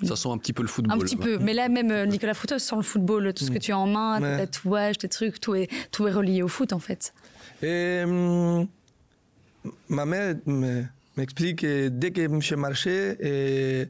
Ça 0.04 0.16
sent 0.16 0.30
un 0.30 0.38
petit 0.38 0.52
peu 0.52 0.62
le 0.62 0.68
football. 0.68 0.98
Un 0.98 1.00
petit 1.00 1.16
peu. 1.16 1.38
Mais 1.38 1.54
là, 1.54 1.70
même 1.70 2.10
Nicolas 2.10 2.34
Frutos 2.34 2.60
sent 2.60 2.76
le 2.76 2.82
football. 2.82 3.34
Tout 3.34 3.46
ce 3.46 3.52
que 3.52 3.58
tu 3.60 3.72
as 3.72 3.78
en 3.78 3.88
main, 3.88 4.20
tes 4.20 4.46
tatouages, 4.46 4.98
tes 4.98 5.08
trucs, 5.08 5.40
tout 5.40 5.56
est, 5.56 5.70
tout 5.92 6.08
est 6.08 6.12
relié 6.12 6.44
au 6.44 6.48
foot 6.48 6.74
en 6.74 6.80
fait. 6.80 7.14
Et, 7.62 8.02
hum, 8.04 8.68
ma 9.88 10.06
mère 10.06 10.36
m'explique 11.16 11.60
que 11.60 11.88
dès 11.88 12.12
que 12.12 12.42
je 12.42 12.56
marchais, 12.56 13.18
et 13.22 13.88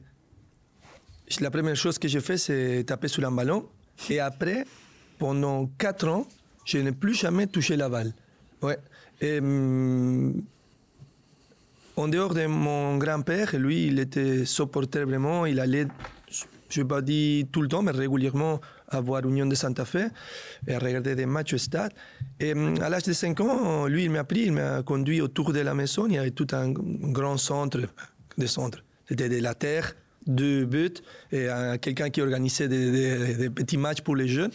la 1.40 1.50
première 1.50 1.76
chose 1.76 1.98
que 1.98 2.08
j'ai 2.08 2.20
fait, 2.20 2.38
c'est 2.38 2.84
taper 2.84 3.08
sur 3.08 3.24
un 3.24 3.32
ballon. 3.32 3.68
Et 4.10 4.20
après, 4.20 4.64
pendant 5.18 5.66
quatre 5.78 6.08
ans, 6.08 6.26
je 6.64 6.78
n'ai 6.78 6.92
plus 6.92 7.14
jamais 7.14 7.46
touché 7.46 7.76
la 7.76 7.88
balle. 7.88 8.12
Ouais. 8.62 8.78
Hum, 9.22 10.42
en 11.96 12.08
dehors 12.08 12.34
de 12.34 12.46
mon 12.46 12.98
grand-père, 12.98 13.56
lui, 13.56 13.86
il 13.86 13.98
était 13.98 14.44
supporter 14.44 15.04
vraiment. 15.04 15.46
Il 15.46 15.58
allait, 15.60 15.86
je 16.68 16.80
ne 16.80 16.86
pas 16.86 17.00
dire 17.00 17.46
tout 17.50 17.62
le 17.62 17.68
temps, 17.68 17.82
mais 17.82 17.92
régulièrement 17.92 18.60
à 18.88 19.00
voir 19.00 19.26
Union 19.26 19.46
de 19.46 19.54
Santa 19.54 19.84
Fe 19.84 20.10
et 20.68 20.76
regarder 20.76 21.14
des 21.14 21.26
matchs 21.26 21.54
au 21.54 21.58
stade. 21.58 21.92
Et 22.38 22.52
hum, 22.52 22.74
à 22.82 22.88
l'âge 22.88 23.04
de 23.04 23.12
5 23.12 23.40
ans, 23.40 23.86
lui, 23.86 24.04
il 24.04 24.10
m'a 24.10 24.24
pris, 24.24 24.42
il 24.42 24.52
m'a 24.52 24.82
conduit 24.82 25.20
autour 25.20 25.52
de 25.52 25.60
la 25.60 25.74
maison. 25.74 26.06
Il 26.06 26.14
y 26.14 26.18
avait 26.18 26.30
tout 26.30 26.48
un 26.52 26.70
grand 26.70 27.38
centre, 27.38 27.80
des 28.36 28.46
centres. 28.46 28.84
C'était 29.08 29.28
de 29.28 29.38
la 29.40 29.54
terre 29.54 29.94
deux 30.26 30.64
buts 30.64 30.94
et 31.32 31.48
quelqu'un 31.80 32.10
qui 32.10 32.20
organisait 32.20 32.68
des, 32.68 33.50
petits 33.50 33.76
matchs 33.76 34.00
pour 34.00 34.16
les 34.16 34.28
jeunes. 34.28 34.50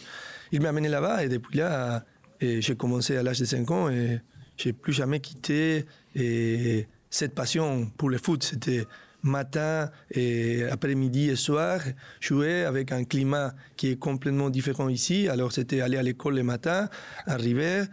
Il 0.52 0.60
m'a 0.60 0.68
amené 0.68 0.88
là-bas 0.88 1.24
et 1.24 1.28
depuis 1.28 1.58
là, 1.58 2.04
j'ai 2.40 2.76
commencé 2.76 3.16
à 3.16 3.22
l'âge 3.22 3.40
de 3.40 3.44
5 3.44 3.70
ans 3.70 3.88
et 3.88 4.20
j'ai 4.56 4.72
plus 4.72 4.92
jamais 4.92 5.20
quitté 5.20 5.86
et 6.14 6.86
cette 7.10 7.34
passion 7.34 7.90
pour 7.96 8.10
le 8.10 8.18
foot. 8.18 8.42
C'était 8.42 8.86
matin 9.22 9.90
et 10.10 10.64
après-midi 10.64 11.30
et 11.30 11.36
soir, 11.36 11.80
jouer 12.20 12.64
avec 12.64 12.92
un 12.92 13.04
climat 13.04 13.54
qui 13.76 13.90
est 13.90 13.96
complètement 13.96 14.50
différent 14.50 14.88
ici. 14.88 15.28
Alors 15.28 15.52
c'était 15.52 15.80
aller 15.80 15.96
à 15.96 16.02
l'école 16.02 16.34
le 16.34 16.42
matin, 16.42 16.88
arriver, 17.26 17.84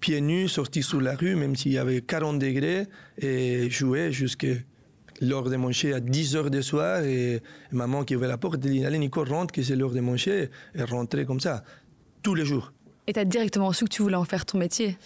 pieds 0.00 0.20
nus, 0.20 0.48
sortir 0.48 0.84
sur 0.84 1.00
la 1.00 1.14
rue, 1.14 1.34
même 1.34 1.56
s'il 1.56 1.72
y 1.72 1.78
avait 1.78 2.00
40 2.00 2.38
degrés, 2.38 2.86
et 3.18 3.70
jouer 3.70 4.12
jusqu'à 4.12 4.48
l'heure 5.22 5.48
de 5.48 5.56
manger 5.56 5.94
à 5.94 6.00
10 6.00 6.36
heures 6.36 6.50
du 6.50 6.62
soir 6.62 7.02
et 7.04 7.40
maman 7.70 8.04
qui 8.04 8.16
ouvrait 8.16 8.28
la 8.28 8.38
porte 8.38 8.60
dit 8.60 8.84
Allez, 8.84 8.98
Nico, 8.98 9.24
rentre, 9.24 9.52
que 9.52 9.62
c'est 9.62 9.76
l'heure 9.76 9.92
de 9.92 10.00
manger. 10.00 10.50
Et 10.74 10.82
rentrer 10.82 11.24
comme 11.24 11.40
ça, 11.40 11.64
tous 12.22 12.34
les 12.34 12.44
jours. 12.44 12.72
Et 13.06 13.12
tu 13.12 13.20
as 13.20 13.24
directement 13.24 13.72
su 13.72 13.84
que 13.84 13.90
tu 13.90 14.02
voulais 14.02 14.16
en 14.16 14.24
faire 14.24 14.44
ton 14.44 14.58
métier 14.58 14.96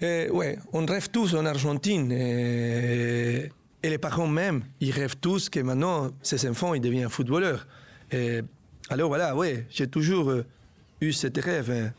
Oui, 0.00 0.28
Ouais, 0.30 0.58
on 0.72 0.84
rêve 0.86 1.10
tous 1.10 1.34
en 1.34 1.44
Argentine. 1.44 2.10
Et, 2.12 3.50
les 3.82 3.98
parents 3.98 4.26
même, 4.26 4.62
ils 4.80 4.90
rêvent 4.90 5.16
tous 5.20 5.50
que 5.50 5.60
maintenant, 5.60 6.10
ces 6.22 6.48
enfants, 6.48 6.72
ils 6.72 6.80
deviennent 6.80 7.10
footballeurs. 7.10 7.66
Et 8.10 8.40
alors 8.88 9.08
voilà, 9.08 9.36
ouais, 9.36 9.66
j'ai 9.70 9.86
toujours 9.86 10.30
euh, 10.30 10.46
eu 11.02 11.12
cette 11.12 11.36
rêve, 11.36 11.70
hein. 11.70 11.92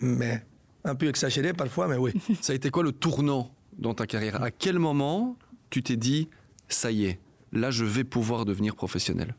mais 0.00 0.42
un 0.84 0.96
peu 0.96 1.08
exagéré 1.08 1.52
parfois, 1.52 1.86
mais 1.86 1.96
oui. 1.96 2.12
Ça 2.40 2.52
a 2.52 2.56
été 2.56 2.70
quoi 2.70 2.82
le 2.82 2.90
tournant 2.90 3.52
dans 3.78 3.94
ta 3.94 4.06
carrière? 4.06 4.42
À 4.42 4.50
quel 4.50 4.80
moment 4.80 5.36
tu 5.70 5.82
t'es 5.82 5.96
dit 5.96 6.28
ça 6.68 6.90
y 6.90 7.06
est, 7.06 7.18
là 7.52 7.70
je 7.70 7.84
vais 7.84 8.04
pouvoir 8.04 8.44
devenir 8.44 8.76
professionnel 8.76 9.34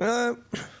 euh, 0.00 0.34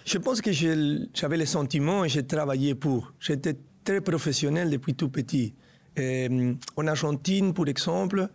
Je 0.04 0.18
pense 0.18 0.40
que 0.40 0.52
j'avais 0.52 1.36
les 1.36 1.46
sentiments 1.46 2.04
et 2.04 2.08
j'ai 2.08 2.26
travaillé 2.26 2.74
pour. 2.74 3.12
J'étais 3.20 3.56
très 3.84 4.00
professionnel 4.00 4.70
depuis 4.70 4.94
tout 4.94 5.08
petit. 5.08 5.54
Euh, 5.98 6.54
en 6.76 6.86
Argentine, 6.86 7.54
par 7.54 7.66
exemple, 7.68 8.28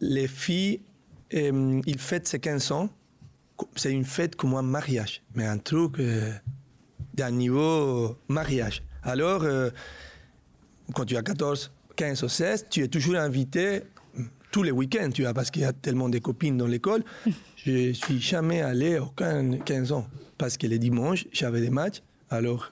les 0.00 0.26
filles, 0.26 0.80
euh, 1.34 1.80
ils 1.86 1.98
fêtent 1.98 2.26
ces 2.26 2.40
15 2.40 2.72
ans. 2.72 2.88
C'est 3.76 3.92
une 3.92 4.04
fête 4.04 4.36
comme 4.36 4.54
un 4.54 4.62
mariage, 4.62 5.22
mais 5.34 5.46
un 5.46 5.58
truc 5.58 6.00
d'un 7.14 7.30
niveau 7.30 8.16
mariage. 8.26 8.82
Alors, 9.02 9.44
quand 10.94 11.04
tu 11.04 11.14
as 11.14 11.22
14, 11.22 11.70
15 11.94 12.22
ou 12.22 12.28
16, 12.28 12.66
tu 12.70 12.82
es 12.82 12.88
toujours 12.88 13.16
invité 13.16 13.82
tous 14.50 14.62
les 14.62 14.70
week-ends, 14.70 15.10
tu 15.12 15.22
vois, 15.22 15.34
parce 15.34 15.50
qu'il 15.50 15.62
y 15.62 15.64
a 15.64 15.72
tellement 15.72 16.08
de 16.08 16.18
copines 16.18 16.56
dans 16.56 16.66
l'école. 16.66 17.04
Je 17.56 17.92
suis 17.92 18.20
jamais 18.20 18.62
allé 18.62 18.98
aucun 18.98 19.58
15 19.58 19.92
ans, 19.92 20.06
parce 20.38 20.56
que 20.56 20.66
les 20.66 20.78
dimanches, 20.78 21.26
j'avais 21.32 21.60
des 21.60 21.70
matchs. 21.70 22.02
Alors, 22.30 22.70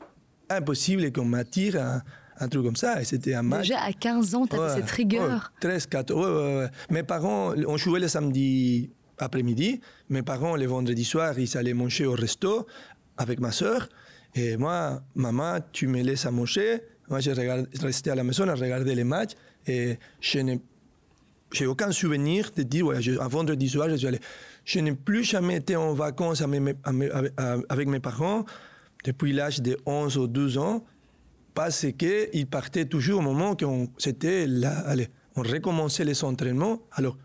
impossible 0.48 1.12
qu'on 1.12 1.26
m'attire 1.26 1.76
un, 1.76 2.02
un, 2.40 2.48
truc 2.48 2.64
comme 2.64 2.76
ça. 2.76 3.00
Et 3.00 3.04
c'était 3.04 3.34
un 3.34 3.42
match. 3.42 3.68
Déjà 3.68 3.80
à 3.80 3.92
15 3.92 4.34
ans, 4.34 4.46
tu 4.46 4.56
avais 4.56 4.80
cette 4.80 4.90
rigueur. 4.90 5.52
13, 5.60 5.86
14. 5.86 6.70
Mes 6.90 7.02
parents, 7.02 7.52
on 7.66 7.76
jouait 7.76 8.00
le 8.00 8.08
samedi 8.08 8.90
après-midi. 9.18 9.80
Mes 10.08 10.22
parents, 10.22 10.56
le 10.56 10.66
vendredi 10.66 11.04
soir, 11.04 11.38
ils 11.38 11.56
allaient 11.56 11.74
manger 11.74 12.06
au 12.06 12.12
resto 12.12 12.66
avec 13.16 13.40
ma 13.40 13.52
soeur. 13.52 13.88
Et 14.34 14.56
moi, 14.56 15.02
maman, 15.14 15.58
tu 15.72 15.86
me 15.86 16.02
laisses 16.02 16.26
à 16.26 16.30
manger. 16.30 16.80
Moi, 17.08 17.20
je 17.20 17.30
restais 17.82 18.10
à 18.10 18.14
la 18.14 18.24
maison 18.24 18.48
à 18.48 18.54
regarder 18.54 18.94
les 18.94 19.04
matchs. 19.04 19.32
Et 19.66 19.98
je 20.20 20.38
n'ai 20.38 20.60
j'ai 21.52 21.66
aucun 21.66 21.92
souvenir 21.92 22.50
de 22.54 22.62
dire, 22.62 22.86
ouais, 22.86 22.96
un 23.20 23.28
vendredi 23.28 23.68
soir, 23.68 23.88
je 23.90 23.96
suis 23.96 24.06
allé. 24.06 24.20
Je 24.64 24.80
n'ai 24.80 24.92
plus 24.92 25.24
jamais 25.24 25.56
été 25.56 25.76
en 25.76 25.94
vacances 25.94 26.42
avec 26.42 27.88
mes 27.88 28.00
parents 28.00 28.44
depuis 29.04 29.32
l'âge 29.32 29.62
de 29.62 29.76
11 29.86 30.18
ou 30.18 30.26
12 30.26 30.58
ans 30.58 30.84
parce 31.54 31.86
qu'ils 31.98 32.46
partaient 32.46 32.84
toujours 32.84 33.18
au 33.18 33.22
moment 33.22 33.56
qu'on 33.56 33.88
c'était 33.98 34.46
là, 34.46 34.94
on 35.36 35.42
recommençait 35.42 36.04
les 36.04 36.22
entraînements. 36.22 36.80
Alors, 36.92 37.16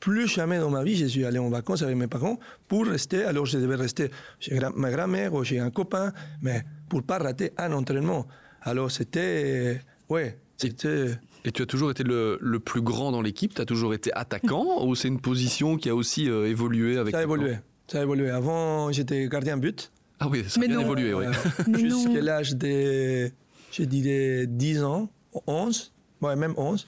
plus 0.00 0.28
jamais 0.28 0.58
dans 0.58 0.70
ma 0.70 0.82
vie, 0.84 0.96
je 0.96 1.06
suis 1.06 1.24
allé 1.24 1.38
en 1.38 1.48
vacances 1.48 1.82
avec 1.82 1.96
mes 1.96 2.06
parents 2.06 2.38
pour 2.66 2.86
rester. 2.86 3.24
Alors, 3.24 3.46
je 3.46 3.58
devais 3.58 3.76
rester 3.76 4.10
chez 4.40 4.58
ma 4.74 4.90
grand-mère 4.90 5.34
ou 5.34 5.44
chez 5.44 5.58
un 5.58 5.70
copain, 5.70 6.12
mais 6.42 6.62
pour 6.88 7.02
pas 7.02 7.18
rater 7.18 7.52
un 7.56 7.72
entraînement. 7.72 8.26
Alors, 8.62 8.90
c'était, 8.90 9.80
ouais, 10.08 10.38
c'était 10.56 11.18
et 11.48 11.52
tu 11.52 11.62
as 11.62 11.66
toujours 11.66 11.90
été 11.90 12.04
le, 12.04 12.58
plus 12.58 12.82
grand 12.82 13.10
dans 13.10 13.22
l'équipe? 13.22 13.54
Tu 13.54 13.62
as 13.62 13.64
toujours 13.64 13.94
été 13.94 14.12
attaquant? 14.12 14.84
Ou 14.86 14.94
c'est 14.94 15.08
une 15.08 15.20
position 15.20 15.78
qui 15.78 15.88
a 15.88 15.94
aussi 15.94 16.28
euh, 16.28 16.46
évolué 16.46 16.98
avec 16.98 17.14
Ça 17.14 17.20
a 17.20 17.22
évolué. 17.22 17.56
Ça 17.86 18.00
a 18.00 18.02
évolué. 18.02 18.28
Avant, 18.28 18.92
j'étais 18.92 19.26
gardien 19.28 19.56
but. 19.56 19.90
Ah 20.20 20.28
oui, 20.28 20.44
ça 20.46 20.60
a 20.60 20.66
bien 20.66 20.78
évolué, 20.78 21.14
oui. 21.14 21.24
Jusqu'à 21.78 22.20
l'âge 22.20 22.54
de 22.54 23.30
je 23.72 23.82
dirais 23.84 24.46
10 24.46 24.82
ans, 24.82 25.10
11, 25.46 25.92
ouais, 26.20 26.36
même 26.36 26.52
11. 26.56 26.86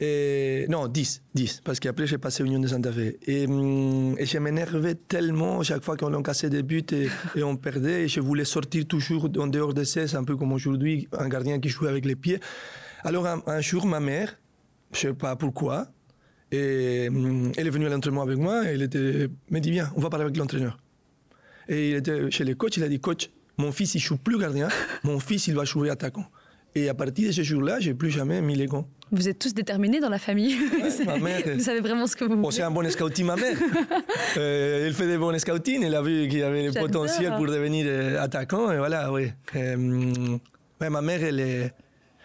Et, 0.00 0.66
non, 0.68 0.86
10, 0.86 1.22
10, 1.34 1.62
parce 1.64 1.78
qu'après 1.78 2.06
j'ai 2.06 2.18
passé 2.18 2.44
Union 2.44 2.60
de 2.60 2.66
Santa 2.68 2.92
Fe. 2.92 3.16
Et, 3.26 3.46
hum, 3.46 4.14
et 4.16 4.26
je 4.26 4.38
m'énervais 4.38 4.94
tellement 4.94 5.62
chaque 5.62 5.82
fois 5.82 5.96
qu'on 5.96 6.22
cassait 6.22 6.50
des 6.50 6.62
buts 6.62 6.84
et, 6.92 7.08
et, 7.36 7.42
on 7.42 7.56
perdait. 7.56 8.04
Et 8.04 8.08
je 8.08 8.20
voulais 8.20 8.44
sortir 8.44 8.86
toujours 8.86 9.28
en 9.38 9.46
dehors 9.48 9.74
de 9.74 9.82
16, 9.82 10.14
un 10.14 10.24
peu 10.24 10.36
comme 10.36 10.52
aujourd'hui, 10.52 11.08
un 11.18 11.28
gardien 11.28 11.58
qui 11.58 11.68
joue 11.68 11.86
avec 11.86 12.04
les 12.04 12.16
pieds. 12.16 12.38
Alors 13.04 13.26
un, 13.26 13.60
jour, 13.60 13.86
ma 13.86 14.00
mère, 14.00 14.38
je 14.92 15.08
ne 15.08 15.12
sais 15.12 15.18
pas 15.18 15.36
pourquoi, 15.36 15.88
et, 16.52 17.08
hum, 17.08 17.52
elle 17.56 17.66
est 17.66 17.70
venue 17.70 17.86
à 17.86 17.88
l'entraînement 17.88 18.22
avec 18.22 18.38
moi 18.38 18.64
et 18.64 18.74
elle 18.74 18.82
était, 18.82 19.28
me 19.50 19.58
dit 19.58 19.70
Viens, 19.70 19.90
on 19.96 20.00
va 20.00 20.10
parler 20.10 20.24
avec 20.24 20.36
l'entraîneur. 20.36 20.78
Et 21.68 21.90
il 21.90 21.96
était 21.96 22.30
chez 22.30 22.44
le 22.44 22.54
coach, 22.54 22.76
il 22.76 22.84
a 22.84 22.88
dit 22.88 23.00
Coach, 23.00 23.30
mon 23.58 23.72
fils, 23.72 23.94
il 23.94 24.00
joue 24.00 24.16
plus 24.16 24.38
gardien, 24.38 24.68
mon 25.02 25.18
fils, 25.18 25.46
il 25.46 25.54
va 25.54 25.64
jouer 25.64 25.90
attaquant. 25.90 26.26
Et 26.74 26.88
à 26.88 26.94
partir 26.94 27.28
de 27.28 27.32
ce 27.32 27.42
jour-là, 27.42 27.80
j'ai 27.80 27.92
plus 27.92 28.10
jamais 28.10 28.40
mis 28.40 28.54
les 28.54 28.66
gants. 28.66 28.88
Vous 29.10 29.28
êtes 29.28 29.38
tous 29.38 29.52
déterminés 29.52 30.00
dans 30.00 30.08
la 30.08 30.18
famille. 30.18 30.56
ma 31.04 31.18
mère, 31.18 31.42
vous 31.54 31.60
savez 31.60 31.80
vraiment 31.80 32.06
ce 32.06 32.16
que 32.16 32.24
vous 32.24 32.36
voulez. 32.36 32.50
c'est 32.50 32.62
un 32.62 32.70
bon 32.70 32.88
scouting, 32.88 33.26
ma 33.26 33.36
mère. 33.36 33.58
euh, 34.38 34.86
elle 34.86 34.94
fait 34.94 35.06
des 35.06 35.18
bons 35.18 35.38
scouting. 35.38 35.84
Elle 35.84 35.94
a 35.94 36.00
vu 36.00 36.28
qu'il 36.28 36.38
y 36.38 36.42
avait 36.42 36.66
le 36.66 36.72
potentiel 36.72 37.34
pour 37.36 37.46
devenir 37.46 37.84
euh, 37.86 38.22
attaquant. 38.22 38.72
Et 38.72 38.78
voilà, 38.78 39.12
oui. 39.12 39.30
Euh, 39.54 40.36
ma 40.80 41.02
mère, 41.02 41.22
elle 41.22 41.40
est... 41.40 41.74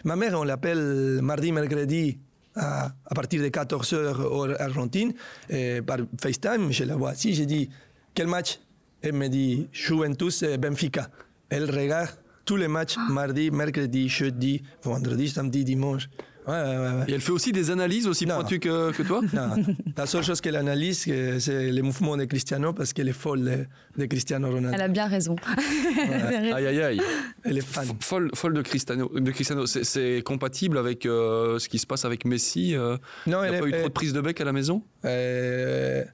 Ma 0.08 0.16
mère, 0.16 0.40
on 0.40 0.44
l'appelle 0.44 1.20
mardi, 1.20 1.52
mercredi, 1.52 2.18
à, 2.54 2.86
à, 3.04 3.14
partir 3.14 3.42
de 3.42 3.48
14h 3.48 3.94
heure 3.94 4.58
Argentine, 4.58 5.12
et 5.50 5.82
par 5.82 5.98
FaceTime. 6.18 6.72
Je 6.72 6.84
la 6.84 6.96
vois 6.96 7.12
ici. 7.12 7.34
J'ai 7.34 7.44
dit, 7.44 7.68
quel 8.14 8.26
match? 8.26 8.58
Elle 9.02 9.12
me 9.12 9.28
dit, 9.28 9.68
Juventus 9.70 10.42
Benfica. 10.58 11.10
Elle 11.50 11.70
regarde 11.70 12.08
tous 12.46 12.56
les 12.56 12.68
matchs, 12.68 12.94
ah. 12.96 13.12
mardi, 13.12 13.50
mercredi, 13.50 14.08
jeudi, 14.08 14.62
vendredi, 14.82 15.28
samedi, 15.28 15.62
dimanche. 15.62 16.08
Et 16.48 17.12
elle 17.12 17.20
fait 17.20 17.32
aussi 17.32 17.52
des 17.52 17.70
analyses 17.70 18.06
aussi 18.06 18.24
pointues 18.26 18.58
que, 18.58 18.92
que, 18.92 19.02
toi 19.02 19.20
Non. 19.32 19.62
La 19.96 20.06
seule 20.06 20.24
chose 20.24 20.40
qu'elle 20.40 20.56
analyse, 20.56 21.00
c'est 21.38 21.70
les 21.70 21.82
mouvements 21.82 22.16
de 22.16 22.24
Cristiano 22.24 22.72
parce 22.72 22.92
qu'elle 22.92 23.08
est 23.08 23.12
folle 23.12 23.66
de, 23.96 24.06
Cristiano 24.06 24.48
Ronaldo. 24.50 24.74
Elle 24.74 24.82
a 24.82 24.88
bien 24.88 25.06
raison. 25.06 25.36
aïe, 26.54 26.66
aïe, 26.66 26.82
aïe. 26.82 27.00
Elle 27.44 27.58
est 27.58 27.66
fan. 27.66 27.86
Folle, 28.00 28.30
folle 28.34 28.54
de 28.54 28.62
Cristiano. 28.62 29.10
De 29.14 29.30
Cristiano. 29.30 29.66
C'est 29.66 30.22
compatible 30.24 30.78
avec 30.78 31.04
euh, 31.06 31.58
ce 31.58 31.68
qui 31.68 31.78
se 31.78 31.86
passe 31.86 32.04
avec 32.04 32.24
Messi 32.24 32.74
euh, 32.74 32.96
Non, 33.26 33.44
il 33.44 33.50
n'y 33.50 33.56
a 33.56 33.60
pas 33.60 33.66
eu 33.66 33.72
trop 33.72 33.88
de 33.88 33.92
prise 33.92 34.12
de 34.12 34.20
bec 34.20 34.40
à 34.40 34.44
la 34.44 34.52
maison? 34.52 34.82
Euh, 35.04 36.04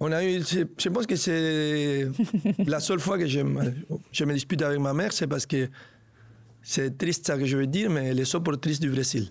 on 0.00 0.10
a 0.12 0.24
eu, 0.24 0.42
je 0.42 0.88
pense 0.88 1.06
que 1.06 1.16
c'est 1.16 2.08
la 2.66 2.80
seule 2.80 3.00
fois 3.00 3.18
que 3.18 3.26
je, 3.26 3.40
je 4.12 4.24
me 4.24 4.32
dispute 4.32 4.62
avec 4.62 4.80
ma 4.80 4.94
mère, 4.94 5.12
c'est 5.12 5.26
parce 5.26 5.46
que 5.46 5.68
c'est 6.62 6.96
triste 6.96 7.26
ça 7.26 7.36
que 7.36 7.44
je 7.44 7.56
veux 7.56 7.66
dire, 7.66 7.90
mais 7.90 8.06
elle 8.06 8.20
est 8.20 8.24
supportrice 8.24 8.80
du 8.80 8.90
Brésil. 8.90 9.30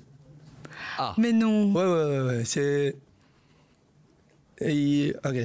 Ah. 1.01 1.15
Mais 1.17 1.31
non. 1.31 1.71
Ouais, 1.71 1.85
ouais, 1.85 2.21
ouais. 2.21 2.43
C'est. 2.43 2.95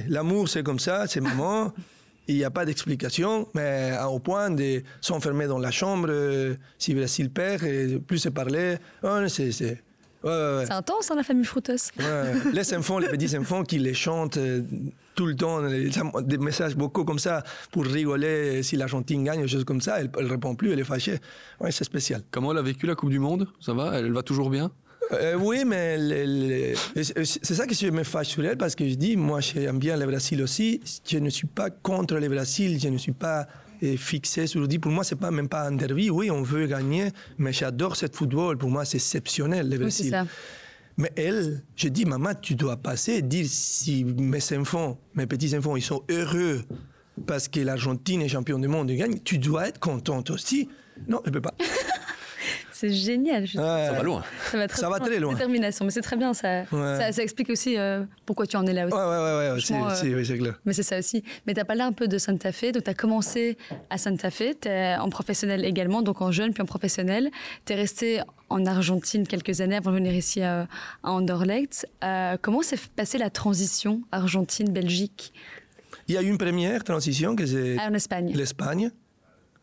L'amour, 0.09 0.49
c'est 0.49 0.63
comme 0.63 0.79
ça, 0.79 1.07
c'est 1.07 1.21
maman. 1.21 1.71
Il 2.27 2.35
n'y 2.35 2.43
a 2.43 2.49
pas 2.49 2.65
d'explication, 2.65 3.47
mais 3.53 3.93
au 4.09 4.19
point 4.19 4.49
de 4.49 4.81
s'enfermer 4.99 5.45
dans 5.45 5.59
la 5.59 5.69
chambre, 5.69 6.07
euh, 6.09 6.55
si 6.79 6.95
Brésil 6.95 7.29
perd, 7.29 7.63
et 7.63 7.99
plus 7.99 8.17
se 8.17 8.29
parler. 8.29 8.77
c'est. 9.27 9.51
c'est 9.51 9.81
ouais, 10.23 10.65
intense, 10.71 11.11
hein, 11.11 11.15
la 11.15 11.23
famille 11.23 11.45
Frutos. 11.45 11.91
les 12.53 12.73
enfants, 12.73 12.97
les 12.97 13.09
petits 13.09 13.37
enfants 13.37 13.63
qui 13.63 13.77
les 13.77 13.93
chantent 13.93 14.37
euh, 14.37 14.63
tout 15.13 15.27
le 15.27 15.35
temps, 15.35 15.61
des 16.21 16.37
messages 16.39 16.75
beaucoup 16.75 17.05
comme 17.05 17.19
ça 17.19 17.43
pour 17.71 17.85
rigoler 17.85 18.63
si 18.63 18.75
l'Argentine 18.75 19.23
gagne, 19.23 19.43
des 19.43 19.47
choses 19.47 19.63
comme 19.63 19.81
ça. 19.81 19.99
Elle 19.99 20.09
ne 20.09 20.29
répond 20.29 20.55
plus, 20.55 20.73
elle 20.73 20.79
est 20.79 20.83
fâchée. 20.83 21.19
Ouais, 21.61 21.71
c'est 21.71 21.83
spécial. 21.83 22.23
Comment 22.31 22.51
elle 22.51 22.57
a 22.57 22.63
vécu 22.63 22.87
la 22.87 22.95
Coupe 22.95 23.11
du 23.11 23.19
Monde? 23.19 23.47
Ça 23.61 23.73
va? 23.73 23.99
Elle 23.99 24.11
va 24.11 24.23
toujours 24.23 24.49
bien? 24.49 24.71
Euh, 25.11 25.35
oui, 25.35 25.63
mais 25.65 26.73
c'est 26.95 27.53
ça 27.53 27.67
que 27.67 27.75
je 27.75 27.87
me 27.87 28.03
fâche 28.03 28.29
sur 28.29 28.45
elle 28.45 28.57
parce 28.57 28.75
que 28.75 28.87
je 28.87 28.95
dis, 28.95 29.15
moi 29.15 29.39
j'aime 29.39 29.79
bien 29.79 29.97
le 29.97 30.05
Brésil 30.05 30.41
aussi. 30.41 30.81
Je 31.07 31.17
ne 31.17 31.29
suis 31.29 31.47
pas 31.47 31.69
contre 31.69 32.15
le 32.15 32.27
Brésil, 32.27 32.79
je 32.81 32.89
ne 32.89 32.97
suis 32.97 33.11
pas 33.11 33.47
euh, 33.83 33.97
fixé 33.97 34.47
sur 34.47 34.67
dit. 34.67 34.79
Pour 34.79 34.91
moi, 34.91 35.03
c'est 35.03 35.15
pas 35.15 35.31
même 35.31 35.49
pas 35.49 35.67
un 35.67 35.73
derby. 35.73 36.09
Oui, 36.09 36.31
on 36.31 36.41
veut 36.41 36.65
gagner, 36.65 37.09
mais 37.37 37.53
j'adore 37.53 37.95
ce 37.95 38.07
football. 38.11 38.57
Pour 38.57 38.69
moi, 38.69 38.85
c'est 38.85 38.97
exceptionnel 38.97 39.69
le 39.69 39.77
Brésil. 39.77 40.09
ça. 40.09 40.25
Mais 40.97 41.11
elle, 41.17 41.61
je 41.75 41.89
dis, 41.89 42.05
maman, 42.05 42.33
tu 42.41 42.55
dois 42.55 42.77
passer 42.77 43.15
et 43.15 43.21
dire 43.21 43.45
si 43.49 44.05
mes 44.05 44.39
enfants, 44.57 44.97
mes 45.13 45.27
petits 45.27 45.55
enfants, 45.57 45.75
ils 45.75 45.81
sont 45.81 46.03
heureux 46.09 46.61
parce 47.27 47.47
que 47.47 47.59
l'Argentine 47.59 48.21
est 48.21 48.29
champion 48.29 48.59
du 48.59 48.67
monde 48.67 48.89
et 48.91 48.95
gagne, 48.95 49.19
tu 49.19 49.37
dois 49.37 49.67
être 49.67 49.79
contente 49.79 50.29
aussi. 50.29 50.69
Non, 51.07 51.19
je 51.25 51.29
ne 51.29 51.33
peux 51.33 51.41
pas. 51.41 51.53
C'est 52.75 52.91
génial. 52.91 53.47
ça 53.47 53.61
va 53.61 54.03
loin. 54.03 54.21
Ça 54.51 54.57
va 54.57 54.67
très, 54.99 55.07
très 55.07 55.19
loin. 55.19 55.31
Détermination, 55.31 55.85
mais 55.85 55.91
c'est 55.91 56.01
très 56.01 56.17
bien. 56.17 56.33
Ça, 56.33 56.65
ça, 56.65 57.23
explique 57.23 57.49
aussi 57.49 57.77
euh, 57.77 58.03
pourquoi 58.25 58.47
tu 58.47 58.57
en 58.57 58.65
es 58.65 58.73
là 58.73 58.85
aussi. 58.87 58.93
Ouais, 58.93 59.01
ouais, 59.01 60.13
ouais, 60.13 60.25
c'est 60.25 60.37
clair. 60.37 60.59
Mais 60.65 60.73
c'est 60.73 60.83
ça 60.83 60.99
aussi. 60.99 61.23
Mais 61.47 61.53
tu 61.53 61.61
as 61.61 61.65
parlé 61.65 61.83
un 61.83 61.93
peu 61.93 62.09
de 62.09 62.17
Santa 62.17 62.51
Fe. 62.51 62.73
Donc, 62.73 62.83
tu 62.83 62.89
as 62.89 62.93
commencé 62.93 63.57
à 63.89 63.97
Santa 63.97 64.29
Fe. 64.29 64.59
Tu 64.59 64.67
es 64.67 64.97
en 64.97 65.09
professionnel 65.09 65.63
également, 65.63 66.01
donc 66.01 66.21
en 66.21 66.33
jeune, 66.33 66.53
puis 66.53 66.61
en 66.63 66.65
professionnel. 66.65 67.31
Tu 67.63 67.71
es 67.71 67.75
resté 67.77 68.21
en 68.49 68.65
Argentine 68.65 69.25
quelques 69.25 69.61
années 69.61 69.77
avant 69.77 69.91
de 69.91 69.95
venir 69.95 70.13
ici 70.13 70.41
à, 70.41 70.67
à 71.01 71.11
Anderlecht. 71.11 71.87
Euh, 72.03 72.35
comment 72.41 72.61
s'est 72.61 72.79
passée 72.93 73.17
la 73.17 73.29
transition 73.29 74.01
Argentine-Belgique? 74.11 75.31
Il 76.09 76.15
y 76.15 76.17
a 76.17 76.21
eu 76.21 76.27
une 76.27 76.37
première 76.37 76.83
transition 76.83 77.37
que 77.37 77.45
c'est. 77.45 77.77
Ah, 77.79 77.87
en 77.89 77.93
Espagne. 77.93 78.33
L'Espagne. 78.35 78.91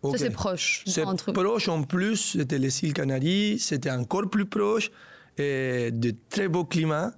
Ça, 0.02 0.18
c'est 0.18 0.30
proche. 0.30 0.82
C'est 0.86 1.04
proche 1.32 1.68
en 1.68 1.82
plus, 1.82 2.32
c'était 2.36 2.58
les 2.58 2.84
îles 2.84 2.92
Canaries, 2.92 3.58
c'était 3.58 3.90
encore 3.90 4.28
plus 4.28 4.46
proche, 4.46 4.90
et 5.38 5.90
de 5.92 6.14
très 6.28 6.48
beaux 6.48 6.64
climats. 6.64 7.12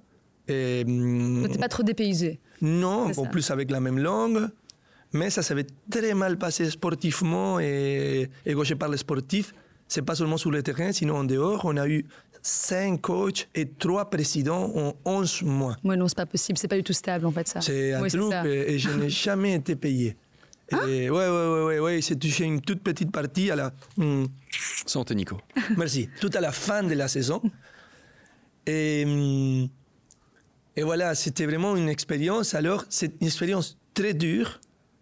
Et, 0.47 0.83
hum, 0.85 1.47
pas 1.59 1.67
trop 1.67 1.83
dépaysé. 1.83 2.39
Non, 2.61 3.11
en 3.17 3.25
plus 3.25 3.49
avec 3.49 3.71
la 3.71 3.79
même 3.79 3.97
langue, 3.97 4.47
mais 5.13 5.29
ça 5.29 5.41
s'avait 5.41 5.65
très 5.89 6.13
mal 6.13 6.37
passé 6.37 6.69
sportivement, 6.69 7.59
et, 7.59 8.29
et 8.45 8.53
quand 8.53 8.63
je 8.63 8.75
parle 8.75 8.97
sportif, 8.97 9.53
c'est 9.87 10.03
pas 10.03 10.15
seulement 10.15 10.37
sur 10.37 10.51
le 10.51 10.61
terrain, 10.61 10.91
sinon 10.91 11.17
en 11.17 11.23
dehors, 11.23 11.61
on 11.65 11.77
a 11.77 11.87
eu 11.87 12.05
cinq 12.41 13.01
coachs 13.01 13.47
et 13.55 13.67
trois 13.67 14.09
présidents 14.09 14.71
en 14.75 14.93
11 15.05 15.41
mois. 15.43 15.75
Oui, 15.83 15.97
non, 15.97 16.07
c'est 16.07 16.17
pas 16.17 16.25
possible, 16.27 16.57
c'est 16.59 16.67
pas 16.67 16.77
du 16.77 16.83
tout 16.83 16.93
stable 16.93 17.25
en 17.25 17.31
fait 17.31 17.47
ça. 17.47 17.61
C'est 17.61 17.93
un 17.93 18.05
truc, 18.07 18.31
et, 18.45 18.73
et 18.73 18.79
je 18.79 18.89
n'ai 18.91 19.09
jamais 19.25 19.55
été 19.55 19.75
payé. 19.75 20.15
Et 20.71 21.09
ouais, 21.09 21.09
ouais, 21.09 21.29
ouais, 21.29 21.63
ouais, 21.63 21.79
ouais, 21.79 22.01
c'est 22.01 22.15
touché 22.15 22.43
une 22.43 22.61
toute 22.61 22.81
petite 22.81 23.11
partie 23.11 23.51
à 23.51 23.55
la. 23.55 23.73
Hmm. 23.97 24.25
Santé, 24.85 25.13
Nico. 25.15 25.39
Merci. 25.77 26.09
Tout 26.19 26.31
à 26.33 26.41
la 26.41 26.51
fin 26.51 26.83
de 26.83 26.93
la 26.93 27.07
saison. 27.07 27.41
Et, 28.65 29.05
hmm, 29.05 29.67
et 30.75 30.83
voilà, 30.83 31.13
c'était 31.13 31.45
vraiment 31.45 31.75
une 31.75 31.89
expérience. 31.89 32.55
Alors, 32.55 32.85
c'est 32.89 33.13
une 33.21 33.27
expérience 33.27 33.77
très 33.93 34.13
dure, 34.13 34.59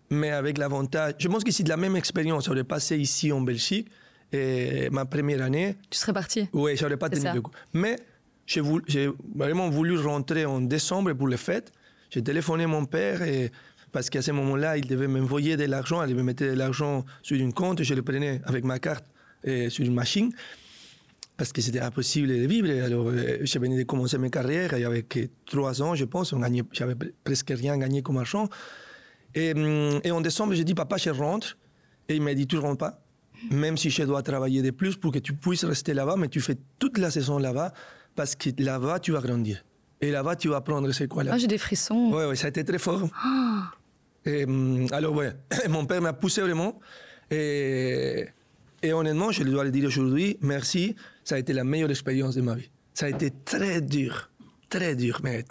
mais 0.10 0.32
avec 0.32 0.58
l'avantage. 0.58 1.16
Je 1.18 1.28
pense 1.28 1.44
que 1.44 1.52
c'est 1.52 1.64
de 1.64 1.70
la 1.70 1.78
même 1.78 1.96
expérience. 1.96 2.46
J'aurais 2.46 2.66
passé 2.66 2.98
ici 2.98 3.32
en 3.32 3.42
Belgique, 3.42 3.90
et 4.34 4.90
ma 4.92 5.06
première 5.06 5.42
année. 5.42 5.78
Tu 5.90 5.98
serais 5.98 6.14
parti 6.14 6.48
Oui, 6.54 6.76
j'aurais 6.76 6.98
pas 6.98 7.10
tenu 7.10 7.30
le 7.34 7.42
coup. 7.42 7.52
Mais 7.74 7.98
j'ai 8.46 8.62
vraiment 9.36 9.70
voulu 9.70 9.98
rentrer 9.98 10.46
en 10.46 10.62
décembre 10.62 11.14
pour 11.14 11.28
les 11.28 11.38
fêtes. 11.38 11.72
J'ai 12.10 12.22
téléphoné 12.22 12.68
mon 12.68 12.86
père 12.86 13.24
et 13.24 13.52
parce 13.94 14.10
qu'à 14.10 14.22
ce 14.22 14.32
moment-là, 14.32 14.78
il 14.78 14.88
devait 14.88 15.08
m'envoyer 15.08 15.56
de 15.56 15.66
l'argent, 15.66 16.04
il 16.04 16.10
devait 16.10 16.24
mettre 16.24 16.44
de 16.44 16.52
l'argent 16.52 17.06
sur 17.22 17.38
une 17.38 17.54
compte, 17.54 17.80
et 17.80 17.84
je 17.84 17.94
le 17.94 18.02
prenais 18.02 18.42
avec 18.44 18.66
ma 18.66 18.80
carte 18.80 19.06
et 19.44 19.70
sur 19.70 19.86
une 19.86 19.94
machine, 19.94 20.32
parce 21.38 21.54
que 21.54 21.62
c'était 21.62 21.80
impossible 21.80 22.28
de 22.28 22.48
vivre. 22.48 22.70
Alors, 22.84 23.08
euh, 23.08 23.38
je 23.42 23.60
venais 23.60 23.78
de 23.78 23.84
commencer 23.84 24.18
ma 24.18 24.30
carrière, 24.30 24.74
il 24.74 24.82
y 24.82 24.86
avait 24.86 25.04
que 25.04 25.20
trois 25.46 25.82
ans, 25.82 25.94
je 25.96 26.06
pense, 26.06 26.34
j'avais 26.72 26.96
presque 27.24 27.54
rien 27.56 27.78
gagné 27.78 28.02
comme 28.02 28.18
argent. 28.18 28.50
Et, 29.36 29.54
hum, 29.54 30.00
et 30.04 30.12
en 30.12 30.22
décembre, 30.22 30.54
j'ai 30.54 30.64
dit, 30.64 30.74
papa, 30.74 30.98
je 30.98 31.12
rentre. 31.12 31.58
Et 32.10 32.16
il 32.16 32.22
m'a 32.22 32.34
dit, 32.34 32.48
tu 32.48 32.56
ne 32.56 32.62
rentres 32.62 32.80
pas, 32.80 33.00
même 33.52 33.78
si 33.78 33.90
je 33.90 34.04
dois 34.04 34.24
travailler 34.24 34.62
de 34.62 34.72
plus 34.72 34.96
pour 34.98 35.12
que 35.12 35.20
tu 35.20 35.34
puisses 35.34 35.66
rester 35.66 35.94
là-bas, 35.94 36.16
mais 36.18 36.28
tu 36.28 36.42
fais 36.42 36.58
toute 36.80 36.98
la 36.98 37.12
saison 37.12 37.38
là-bas, 37.38 37.74
parce 38.16 38.36
que 38.36 38.50
là-bas, 38.58 39.00
tu 39.00 39.12
vas 39.12 39.22
grandir. 39.22 39.64
Et 40.02 40.12
là-bas, 40.12 40.36
tu 40.36 40.50
vas 40.50 40.58
apprendre 40.58 40.92
c'est 40.92 41.08
quoi 41.08 41.24
là. 41.24 41.32
Ah, 41.36 41.38
j'ai 41.38 41.48
des 41.48 41.58
frissons. 41.58 42.10
Oui, 42.12 42.26
ouais, 42.26 42.36
ça 42.36 42.48
a 42.48 42.50
été 42.50 42.64
très 42.66 42.80
fort. 42.80 43.08
Ah. 43.24 43.72
Et, 44.26 44.46
hum, 44.46 44.88
alors, 44.92 45.16
ouais, 45.16 45.34
mon 45.70 45.86
père 45.86 46.02
m'a 46.02 46.14
poussé 46.14 46.42
vraiment. 46.42 46.80
Et, 47.32 48.26
et 48.82 48.94
honnêtement, 48.94 49.32
je 49.32 49.44
dois 49.44 49.64
le 49.64 49.72
dire 49.72 49.86
aujourd'hui, 49.88 50.38
merci. 50.42 50.96
Ça 51.24 51.36
a 51.36 51.38
été 51.40 51.54
la 51.54 51.64
meilleure 51.64 51.90
expérience 51.90 52.36
de 52.36 52.42
ma 52.42 52.56
vie. 52.56 52.70
Ça 52.94 53.08
a 53.08 53.10
été 53.10 53.32
très 53.32 53.82
dur, 53.82 54.30
très 54.70 54.96
dur. 54.96 55.22
Mais 55.24 55.46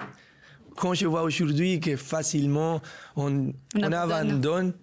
quand 0.77 0.95
je 0.95 1.07
vois 1.07 1.23
aujourd'hui 1.23 1.81
que 1.81 1.97
facilement 1.97 2.81
on, 3.17 3.53
on, 3.75 3.93
abandonne, 3.93 4.75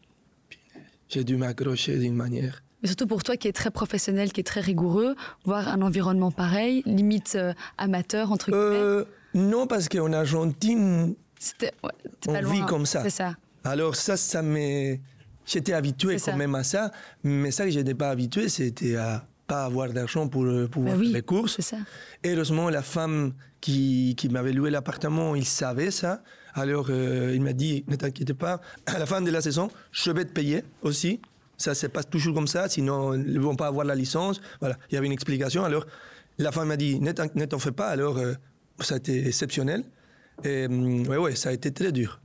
j'ai 1.07 1.23
dû 1.23 1.37
m'accrocher 1.37 1.97
d'une 1.97 2.15
manière. 2.15 2.63
Mais 2.81 2.87
surtout 2.87 3.07
pour 3.07 3.23
toi 3.23 3.37
qui 3.37 3.47
es 3.47 3.51
très 3.51 3.71
professionnel, 3.71 4.31
qui 4.31 4.39
est 4.41 4.45
très 4.45 4.61
rigoureux, 4.61 5.15
voir 5.45 5.67
un 5.67 5.81
environnement 5.81 6.31
pareil, 6.31 6.81
limite 6.85 7.33
euh, 7.35 7.53
amateur, 7.77 8.31
entre 8.31 8.51
guillemets. 8.51 8.79
Euh, 8.79 9.05
non, 9.33 9.67
parce 9.67 9.89
qu'en 9.89 10.11
Argentine, 10.13 11.15
on 12.27 12.49
vit 12.49 12.61
comme 12.61 12.85
ça. 12.85 13.03
C'est 13.03 13.09
ça. 13.09 13.35
Alors 13.69 13.95
ça, 13.95 14.17
ça 14.17 14.41
m'est... 14.41 15.01
J'étais 15.45 15.73
habitué 15.73 16.17
quand 16.23 16.35
même 16.35 16.53
à 16.55 16.63
ça, 16.63 16.91
mais 17.23 17.49
ça 17.51 17.65
que 17.65 17.71
je 17.71 17.79
n'étais 17.79 17.95
pas 17.95 18.09
habitué, 18.09 18.49
c'était 18.49 18.95
à 18.97 19.25
pas 19.47 19.65
avoir 19.65 19.89
d'argent 19.89 20.27
pour 20.27 20.45
pouvoir 20.69 20.95
bah 20.95 21.03
faire 21.03 21.13
les 21.13 21.21
courses. 21.23 21.59
Ça. 21.61 21.77
Heureusement, 22.23 22.69
la 22.69 22.83
femme 22.83 23.33
qui, 23.59 24.13
qui 24.15 24.29
m'avait 24.29 24.53
loué 24.53 24.69
l'appartement, 24.69 25.35
il 25.35 25.45
savait 25.45 25.89
ça. 25.89 26.21
Alors, 26.53 26.91
il 26.91 27.41
m'a 27.41 27.53
dit, 27.53 27.83
ne 27.87 27.95
t'inquiète 27.95 28.33
pas, 28.33 28.61
à 28.85 28.99
la 28.99 29.07
fin 29.07 29.21
de 29.21 29.31
la 29.31 29.41
saison, 29.41 29.69
je 29.91 30.11
vais 30.11 30.25
te 30.25 30.33
payer 30.33 30.63
aussi. 30.83 31.19
Ça 31.57 31.73
se 31.73 31.87
passe 31.87 32.07
toujours 32.09 32.35
comme 32.35 32.47
ça, 32.47 32.69
sinon 32.69 33.15
ils 33.15 33.33
ne 33.33 33.39
vont 33.39 33.55
pas 33.55 33.67
avoir 33.67 33.85
la 33.85 33.95
licence. 33.95 34.39
Voilà, 34.59 34.77
il 34.91 34.95
y 34.95 34.97
avait 34.97 35.07
une 35.07 35.13
explication. 35.13 35.65
Alors, 35.65 35.85
la 36.37 36.51
femme 36.51 36.67
m'a 36.67 36.77
dit, 36.77 36.99
ne 36.99 37.11
t'en 37.45 37.59
fais 37.59 37.71
pas. 37.71 37.87
Alors, 37.87 38.19
ça 38.79 38.95
a 38.95 38.97
été 38.97 39.27
exceptionnel. 39.27 39.83
Et 40.43 40.67
mm, 40.67 41.07
ouais, 41.07 41.17
ouais, 41.17 41.35
ça 41.35 41.49
a 41.49 41.51
été 41.53 41.71
très 41.71 41.91
dur. 41.91 42.21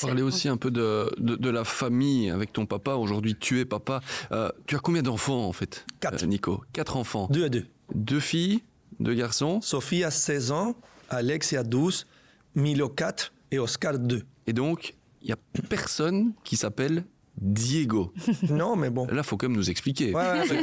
Parler 0.00 0.22
aussi 0.22 0.48
un 0.48 0.56
peu 0.56 0.70
de, 0.70 1.10
de, 1.18 1.50
la 1.50 1.64
famille 1.64 2.30
avec 2.30 2.52
ton 2.52 2.66
papa. 2.66 2.94
Aujourd'hui, 2.94 3.36
tu 3.38 3.60
es 3.60 3.64
papa. 3.64 4.00
Euh, 4.32 4.50
tu 4.66 4.76
as 4.76 4.78
combien 4.78 5.02
d'enfants 5.02 5.46
en 5.46 5.52
fait 5.52 5.86
Quatre. 6.00 6.24
Euh, 6.24 6.26
Nico? 6.26 6.62
Quatre 6.72 6.96
enfants. 6.96 7.28
Deux 7.30 7.44
à 7.44 7.48
deux. 7.48 7.66
Deux 7.94 8.20
filles, 8.20 8.62
deux 9.00 9.14
garçons? 9.14 9.60
Sophie 9.60 10.04
a 10.04 10.10
16 10.10 10.52
ans, 10.52 10.74
Alex 11.10 11.52
a 11.52 11.62
12, 11.62 12.06
Milo 12.54 12.88
4 12.88 13.32
et 13.52 13.58
Oscar 13.58 13.98
2. 13.98 14.22
Et 14.46 14.52
donc, 14.52 14.94
il 15.22 15.26
n'y 15.26 15.32
a 15.32 15.38
personne 15.68 16.32
qui 16.44 16.56
s'appelle 16.56 17.04
Diego. 17.36 18.12
Non, 18.50 18.76
mais 18.76 18.90
bon. 18.90 19.06
Là, 19.06 19.18
il 19.18 19.22
faut 19.22 19.36
quand 19.36 19.48
même 19.48 19.56
nous 19.56 19.70
expliquer. 19.70 20.12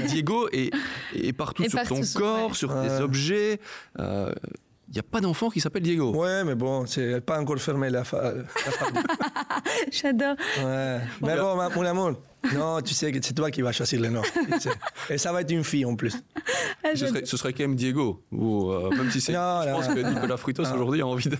Diego 0.07 0.47
est, 0.51 0.71
est 1.15 1.33
partout 1.33 1.67
sur 1.69 1.83
ton 1.83 2.01
corps, 2.15 2.55
sur 2.55 2.69
tes 2.69 3.01
objets. 3.01 3.59
Euh, 3.99 4.33
il 4.91 4.95
n'y 4.95 4.99
a 4.99 5.03
pas 5.03 5.21
d'enfant 5.21 5.49
qui 5.49 5.61
s'appelle 5.61 5.83
Diego. 5.83 6.13
Ouais, 6.13 6.43
mais 6.43 6.53
bon, 6.53 6.85
c'est 6.85 7.21
pas 7.21 7.39
encore 7.39 7.57
fermé 7.59 7.89
la, 7.89 8.03
fa 8.03 8.33
J'adore. 9.91 10.35
Ouais. 10.61 10.99
Mais 11.21 11.37
bon, 11.37 11.55
mon 11.55 11.85
amour, 11.85 12.11
non, 12.53 12.81
tu 12.81 12.93
sais 12.93 13.09
que 13.09 13.19
c'est 13.21 13.33
toi 13.33 13.49
qui 13.51 13.61
vas 13.61 13.71
choisir 13.71 14.01
le 14.01 14.09
nom. 14.09 14.21
Et 15.09 15.17
ça 15.17 15.31
va 15.31 15.41
être 15.41 15.51
une 15.51 15.63
fille 15.63 15.85
en 15.85 15.95
plus. 15.95 16.15
Ah, 16.83 16.95
ce, 16.95 17.05
serait, 17.05 17.25
ce, 17.25 17.37
serait, 17.37 17.53
quand 17.53 17.61
même 17.61 17.75
Diego. 17.75 18.23
Ou, 18.31 18.71
euh, 18.71 18.89
même 18.89 19.11
si 19.11 19.21
c'est. 19.21 19.33
Je 19.33 19.71
pense 19.71 19.87
que 19.87 19.99
Nicolas 19.99 20.35
Frutos 20.35 20.63
aujourd'hui 20.63 21.01
a 21.01 21.05
envie 21.05 21.29
de. 21.29 21.37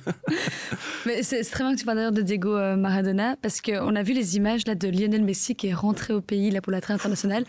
Mais 1.08 1.24
c'est 1.24 1.44
très 1.44 1.64
bien 1.64 1.74
que 1.74 1.80
tu 1.80 1.84
parles 1.84 1.98
d'ailleurs 1.98 2.12
de 2.12 2.22
Diego 2.22 2.56
euh, 2.56 2.76
Maradona, 2.76 3.36
parce 3.42 3.60
qu'on 3.60 3.96
a 3.96 4.04
vu 4.04 4.14
les 4.14 4.38
images 4.38 4.68
là, 4.68 4.76
de 4.76 4.88
Lionel 4.88 5.24
Messi 5.24 5.56
qui 5.56 5.70
est 5.70 5.74
rentré 5.74 6.14
au 6.14 6.22
pays 6.22 6.52
là, 6.52 6.62
pour 6.62 6.72
la 6.72 6.80
traite 6.80 6.96
internationale. 6.96 7.46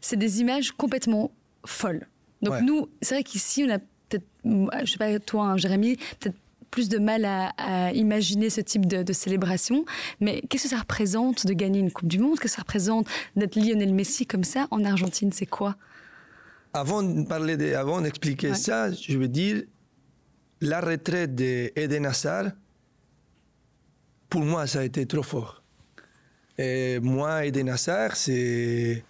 C'est 0.00 0.16
des 0.16 0.40
images 0.40 0.72
complètement 0.72 1.30
folles. 1.64 2.08
Donc 2.42 2.60
nous, 2.62 2.88
c'est 3.02 3.14
vrai 3.14 3.22
qu'ici, 3.22 3.64
on 3.68 3.72
a 3.72 3.78
je 4.84 4.90
sais 4.90 4.98
pas, 4.98 5.18
toi, 5.18 5.44
hein, 5.44 5.56
Jérémy, 5.56 5.96
peut-être 6.18 6.36
plus 6.70 6.88
de 6.88 6.98
mal 6.98 7.24
à, 7.24 7.92
imaginer 7.92 8.50
ce 8.50 8.60
type 8.60 8.86
de, 8.86 9.12
célébration. 9.12 9.84
Mais 10.20 10.42
qu'est-ce 10.48 10.64
que 10.64 10.68
ça 10.68 10.78
représente 10.78 11.46
de 11.46 11.52
gagner 11.52 11.80
une 11.80 11.90
Coupe 11.90 12.08
du 12.08 12.18
Monde? 12.18 12.38
Qu'est-ce 12.38 12.54
que 12.54 12.56
ça 12.56 12.62
représente 12.62 13.06
d'être 13.36 13.56
Lionel 13.56 13.94
Messi 13.94 14.26
comme 14.26 14.44
ça 14.44 14.68
en 14.70 14.84
Argentine? 14.84 15.32
C'est 15.32 15.46
quoi? 15.46 15.76
Avant 16.74 17.02
de 17.02 17.26
parler, 17.26 17.56
de, 17.56 17.74
avant 17.74 18.00
d'expliquer 18.00 18.54
ça, 18.54 18.92
je 18.92 19.18
veux 19.18 19.28
dire 19.28 19.62
la 20.60 20.80
retraite 20.80 21.34
d'Eden 21.34 22.06
Hazard. 22.06 22.50
Pour 24.28 24.42
moi, 24.42 24.66
ça 24.66 24.80
a 24.80 24.84
été 24.84 25.06
trop 25.06 25.22
fort. 25.22 25.62
Et 26.58 26.98
moi, 27.00 27.46
Eden 27.46 27.70
Hazard, 27.70 28.14
c'est 28.16 29.02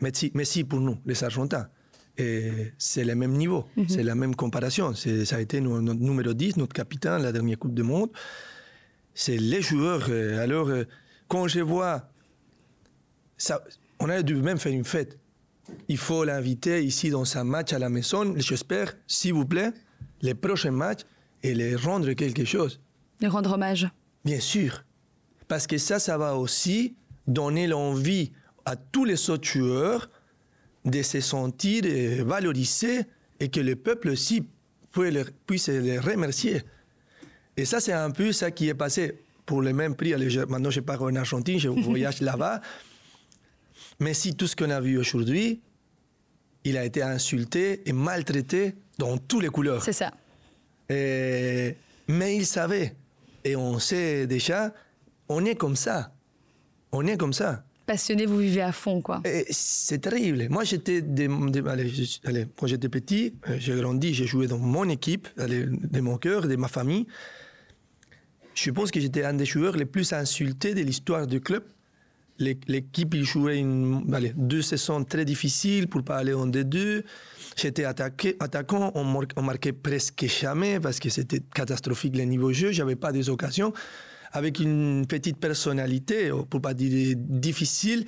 Messi, 0.00 0.30
Messi 0.34 0.62
pour 0.62 0.80
nous, 0.80 0.98
les 1.04 1.24
Argentins 1.24 1.68
c'est 2.16 3.04
le 3.04 3.14
même 3.14 3.32
niveau, 3.32 3.66
c'est 3.88 4.02
la 4.02 4.14
même 4.14 4.34
comparaison. 4.34 4.94
Ça 4.94 5.36
a 5.36 5.40
été 5.40 5.60
notre 5.60 5.94
numéro 5.94 6.32
10, 6.32 6.56
notre 6.56 6.72
capitaine, 6.72 7.22
la 7.22 7.32
dernière 7.32 7.58
Coupe 7.58 7.74
du 7.74 7.82
Monde. 7.82 8.10
C'est 9.14 9.36
les 9.36 9.62
joueurs. 9.62 10.06
Euh, 10.10 10.42
alors, 10.42 10.68
euh, 10.68 10.84
quand 11.26 11.48
je 11.48 11.60
vois. 11.60 12.10
Ça, 13.38 13.62
on 13.98 14.08
a 14.10 14.22
dû 14.22 14.34
même 14.34 14.58
faire 14.58 14.72
une 14.72 14.84
fête. 14.84 15.18
Il 15.88 15.96
faut 15.96 16.24
l'inviter 16.24 16.84
ici 16.84 17.10
dans 17.10 17.36
un 17.36 17.44
match 17.44 17.72
à 17.72 17.78
la 17.78 17.88
maison. 17.88 18.34
J'espère, 18.36 18.94
s'il 19.06 19.32
vous 19.34 19.46
plaît, 19.46 19.72
les 20.20 20.34
prochains 20.34 20.70
matchs 20.70 21.02
et 21.42 21.54
les 21.54 21.76
rendre 21.76 22.12
quelque 22.12 22.44
chose. 22.44 22.80
Les 23.20 23.28
rendre 23.28 23.52
hommage. 23.52 23.88
Bien 24.24 24.40
sûr. 24.40 24.84
Parce 25.48 25.66
que 25.66 25.78
ça, 25.78 25.98
ça 25.98 26.18
va 26.18 26.36
aussi 26.36 26.94
donner 27.26 27.66
l'envie 27.66 28.32
à 28.64 28.76
tous 28.76 29.04
les 29.04 29.30
autres 29.30 29.46
joueurs 29.46 30.10
de 30.86 31.02
se 31.02 31.20
sentir 31.20 31.82
valorisés 32.24 33.02
et 33.40 33.48
que 33.48 33.60
le 33.60 33.76
peuple 33.76 34.08
aussi 34.10 34.46
puisse 35.46 35.68
les 35.68 35.98
remercier. 35.98 36.62
Et 37.56 37.64
ça, 37.64 37.80
c'est 37.80 37.92
un 37.92 38.10
peu 38.10 38.32
ça 38.32 38.50
qui 38.50 38.68
est 38.68 38.74
passé 38.74 39.18
pour 39.44 39.60
le 39.62 39.72
même 39.72 39.94
prix. 39.94 40.14
Maintenant, 40.48 40.70
je 40.70 40.80
pars 40.80 41.02
en 41.02 41.14
Argentine, 41.16 41.58
je 41.58 41.68
voyage 41.82 42.20
là-bas. 42.20 42.62
Mais 44.00 44.14
si 44.14 44.34
tout 44.34 44.46
ce 44.46 44.56
qu'on 44.56 44.70
a 44.70 44.80
vu 44.80 44.96
aujourd'hui, 44.98 45.60
il 46.64 46.76
a 46.76 46.84
été 46.84 47.02
insulté 47.02 47.82
et 47.86 47.92
maltraité 47.92 48.74
dans 48.98 49.18
toutes 49.18 49.42
les 49.42 49.48
couleurs. 49.48 49.84
C'est 49.84 49.92
ça. 49.92 50.12
mais 50.88 51.76
il 52.36 52.46
savait. 52.46 52.94
Et 53.44 53.54
on 53.54 53.78
sait 53.78 54.26
déjà, 54.26 54.72
on 55.28 55.44
est 55.44 55.56
comme 55.56 55.76
ça. 55.76 56.12
On 56.92 57.06
est 57.06 57.16
comme 57.16 57.32
ça 57.32 57.64
passionné, 57.86 58.26
vous 58.26 58.38
vivez 58.38 58.62
à 58.62 58.72
fond, 58.72 59.00
quoi. 59.00 59.22
C'est 59.50 60.00
terrible. 60.00 60.48
Moi, 60.50 60.64
j'étais, 60.64 61.02
allez, 62.24 62.46
quand 62.56 62.66
j'étais 62.66 62.88
petit, 62.88 63.34
euh, 63.48 63.56
j'ai 63.58 63.76
grandi, 63.76 64.12
j'ai 64.12 64.26
joué 64.26 64.46
dans 64.46 64.58
mon 64.58 64.88
équipe, 64.88 65.28
de 65.38 66.00
mon 66.00 66.18
cœur, 66.18 66.46
de 66.48 66.56
ma 66.56 66.68
famille. 66.68 67.06
Je 68.54 68.70
pense 68.70 68.90
que 68.90 69.00
j'étais 69.00 69.24
un 69.24 69.34
des 69.34 69.44
joueurs 69.44 69.76
les 69.76 69.84
plus 69.84 70.12
insultés 70.12 70.74
de 70.74 70.82
l'histoire 70.82 71.26
du 71.26 71.40
club. 71.40 71.62
L'équipe, 72.38 73.14
il 73.14 73.24
jouait 73.24 73.58
une, 73.58 74.12
allez, 74.14 74.32
deux 74.36 74.60
saisons 74.60 75.04
très 75.04 75.24
difficiles 75.24 75.88
pour 75.88 76.02
pas 76.02 76.16
aller 76.16 76.34
en 76.34 76.46
D2. 76.46 77.02
J'étais 77.56 77.84
attaquant, 77.84 78.92
on, 78.94 79.42
marquait 79.42 79.72
presque 79.72 80.26
jamais 80.26 80.78
parce 80.78 80.98
que 81.00 81.08
c'était 81.08 81.40
catastrophique 81.54 82.16
le 82.16 82.24
niveau 82.24 82.52
jeu, 82.52 82.72
j'avais 82.72 82.96
pas 82.96 83.12
des 83.12 83.30
occasions 83.30 83.72
avec 84.36 84.60
une 84.60 85.06
petite 85.06 85.38
personnalité, 85.38 86.30
pour 86.50 86.60
pas 86.60 86.74
dire 86.74 87.16
difficile. 87.16 88.04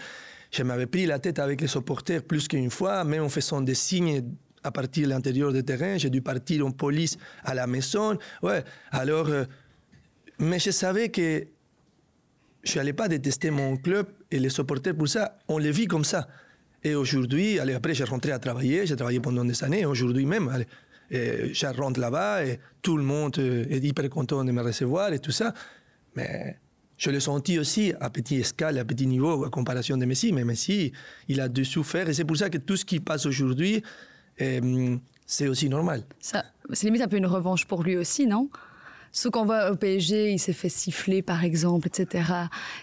Je 0.51 0.63
m'avais 0.63 0.87
pris 0.87 1.07
la 1.07 1.19
tête 1.19 1.39
avec 1.39 1.61
les 1.61 1.67
supporters 1.67 2.23
plus 2.23 2.49
qu'une 2.49 2.71
fois, 2.71 3.03
même 3.05 3.23
en 3.23 3.29
faisant 3.31 3.63
des 3.63 3.75
signes 3.75 4.23
à 4.63 4.71
partir 4.71 5.07
de 5.07 5.13
l'intérieur 5.13 5.53
du 5.53 5.65
terrain. 5.65 5.97
J'ai 5.97 6.11
dû 6.11 6.21
partir 6.21 6.67
en 6.67 6.71
police 6.71 7.17
à 7.45 7.55
la 7.55 7.67
maison. 7.67 8.19
Ouais, 8.43 8.63
alors, 8.91 9.29
euh, 9.29 9.45
mais 10.39 10.59
je 10.59 10.71
savais 10.71 11.09
que 11.09 11.47
je 12.63 12.77
n'allais 12.77 12.93
pas 12.93 13.09
détester 13.09 13.51
mon 13.51 13.77
club 13.79 14.07
et 14.31 14.39
les 14.39 14.51
supporters 14.51 14.95
pour 14.95 15.09
ça. 15.09 15.39
On 15.49 15.57
les 15.57 15.71
vit 15.71 15.87
comme 15.87 16.05
ça. 16.05 16.29
Et 16.85 16.95
aujourd'hui, 16.95 17.59
allez, 17.59 17.75
après, 17.75 17.95
j'ai 17.95 18.05
rentré 18.05 18.33
à 18.33 18.39
travailler. 18.39 18.87
J'ai 18.87 18.97
travaillé 18.97 19.21
pendant 19.21 19.45
des 19.47 19.65
années. 19.65 19.87
Aujourd'hui 19.87 20.27
même, 20.27 20.49
allez, 20.49 20.67
rentre 21.77 22.01
là-bas 22.01 22.45
et 22.45 22.61
tout 22.83 22.99
le 22.99 23.03
monde 23.03 23.39
euh, 23.39 23.65
est 23.71 23.83
hyper 23.83 24.09
content 24.11 24.45
de 24.45 24.53
me 24.53 24.63
recevoir 24.63 25.13
et 25.13 25.19
tout 25.19 25.33
ça. 25.33 25.55
Mais 26.19 26.57
je 26.97 27.11
l'ai 27.11 27.21
senti 27.21 27.59
aussi 27.59 27.93
à 28.01 28.11
petit 28.11 28.37
escale, 28.37 28.77
à 28.79 28.85
petit 28.85 29.07
niveau, 29.07 29.45
à 29.45 29.51
comparaison 29.51 29.97
de 29.97 30.05
Messi. 30.05 30.33
Mais 30.33 30.45
Messi, 30.45 30.93
il 31.29 31.41
a 31.41 31.49
dû 31.49 31.65
souffrir. 31.65 32.09
Et 32.09 32.13
c'est 32.13 32.25
pour 32.25 32.37
ça 32.37 32.51
que 32.51 32.59
tout 32.59 32.77
ce 32.77 32.85
qui 32.85 32.99
passe 32.99 33.25
aujourd'hui, 33.25 33.83
euh, 34.41 34.97
c'est 35.25 35.47
aussi 35.47 35.69
normal. 35.69 36.03
Ça, 36.19 36.45
c'est 36.73 36.87
limite 36.87 37.03
un 37.03 37.09
peu 37.09 37.17
une 37.17 37.27
revanche 37.27 37.67
pour 37.67 37.85
lui 37.85 37.97
aussi, 37.97 38.27
non? 38.27 38.51
Ce 39.13 39.29
qu'on 39.29 39.45
voit 39.45 39.71
au 39.71 39.77
PSG, 39.77 40.33
il 40.33 40.39
s'est 40.39 40.53
fait 40.53 40.69
siffler, 40.69 41.23
par 41.23 41.45
exemple, 41.45 41.87
etc. 41.87 42.25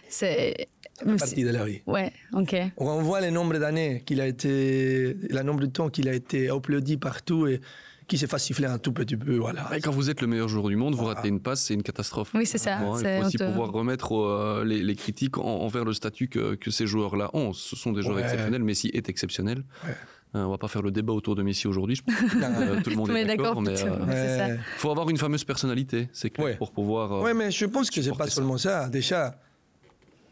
C'est 0.08 0.67
partie 1.04 1.43
de 1.43 1.50
la 1.50 1.65
vie. 1.65 1.82
Ouais, 1.86 2.12
ok. 2.34 2.56
On 2.78 3.02
voit 3.02 3.21
le 3.21 3.30
nombre 3.32 3.58
d'années 3.58 4.02
qu'il 4.06 4.21
a 4.21 4.28
été, 4.28 5.13
le 5.30 5.43
nombre 5.43 5.60
de 5.60 5.67
temps 5.67 5.89
qu'il 5.89 6.08
a 6.08 6.13
été 6.13 6.50
applaudi 6.50 6.98
partout 6.98 7.48
et 7.48 7.60
qui 8.07 8.17
s'est 8.17 8.27
fait 8.27 8.39
siffler 8.39 8.67
un 8.67 8.77
tout 8.77 8.91
petit 8.91 9.17
peu. 9.17 9.37
Voilà. 9.37 9.69
Et 9.75 9.81
quand 9.81 9.91
vous 9.91 10.09
êtes 10.09 10.21
le 10.21 10.27
meilleur 10.27 10.47
joueur 10.47 10.67
du 10.67 10.75
monde, 10.75 10.95
vous 10.95 11.05
ratez 11.05 11.27
une 11.27 11.39
passe, 11.39 11.63
c'est 11.63 11.73
une 11.73 11.83
catastrophe. 11.83 12.31
Oui, 12.33 12.45
c'est 12.45 12.57
ça. 12.57 12.79
il 12.79 13.19
faut 13.19 13.25
aussi 13.25 13.37
pouvoir 13.37 13.71
remettre 13.71 14.15
euh, 14.15 14.63
les, 14.63 14.95
critiques 14.95 15.37
envers 15.37 15.85
le 15.85 15.93
statut 15.93 16.27
que, 16.27 16.71
ces 16.71 16.87
joueurs-là 16.87 17.29
ont. 17.33 17.53
Ce 17.53 17.75
sont 17.75 17.91
des 17.91 18.01
joueurs 18.01 18.19
exceptionnels. 18.19 18.63
Messi 18.63 18.89
est 18.93 19.10
exceptionnel. 19.10 19.63
Ouais. 19.85 19.95
Euh, 20.35 20.43
on 20.43 20.49
va 20.49 20.58
pas 20.58 20.67
faire 20.67 20.81
le 20.81 20.91
débat 20.91 21.13
autour 21.13 21.35
de 21.35 21.43
Messi 21.43 21.65
aujourd'hui. 21.67 21.95
Je 21.95 22.01
pense 22.03 22.15
que 22.15 22.37
euh, 22.43 22.81
tout 22.81 22.89
le 22.89 22.95
monde 22.97 23.12
est 23.12 23.25
d'accord. 23.25 23.62
Mais 23.62 23.73
il 23.73 24.60
faut 24.77 24.91
avoir 24.91 25.10
une 25.10 25.17
fameuse 25.17 25.43
personnalité, 25.43 26.10
c'est 26.12 26.29
clair, 26.29 26.58
pour 26.58 26.71
pouvoir. 26.71 27.23
oui, 27.23 27.31
mais 27.33 27.51
je 27.51 27.65
pense 27.65 27.89
que 27.89 28.01
c'est 28.01 28.15
pas 28.15 28.27
seulement 28.27 28.58
ça. 28.58 28.89
Déjà, 28.89 29.39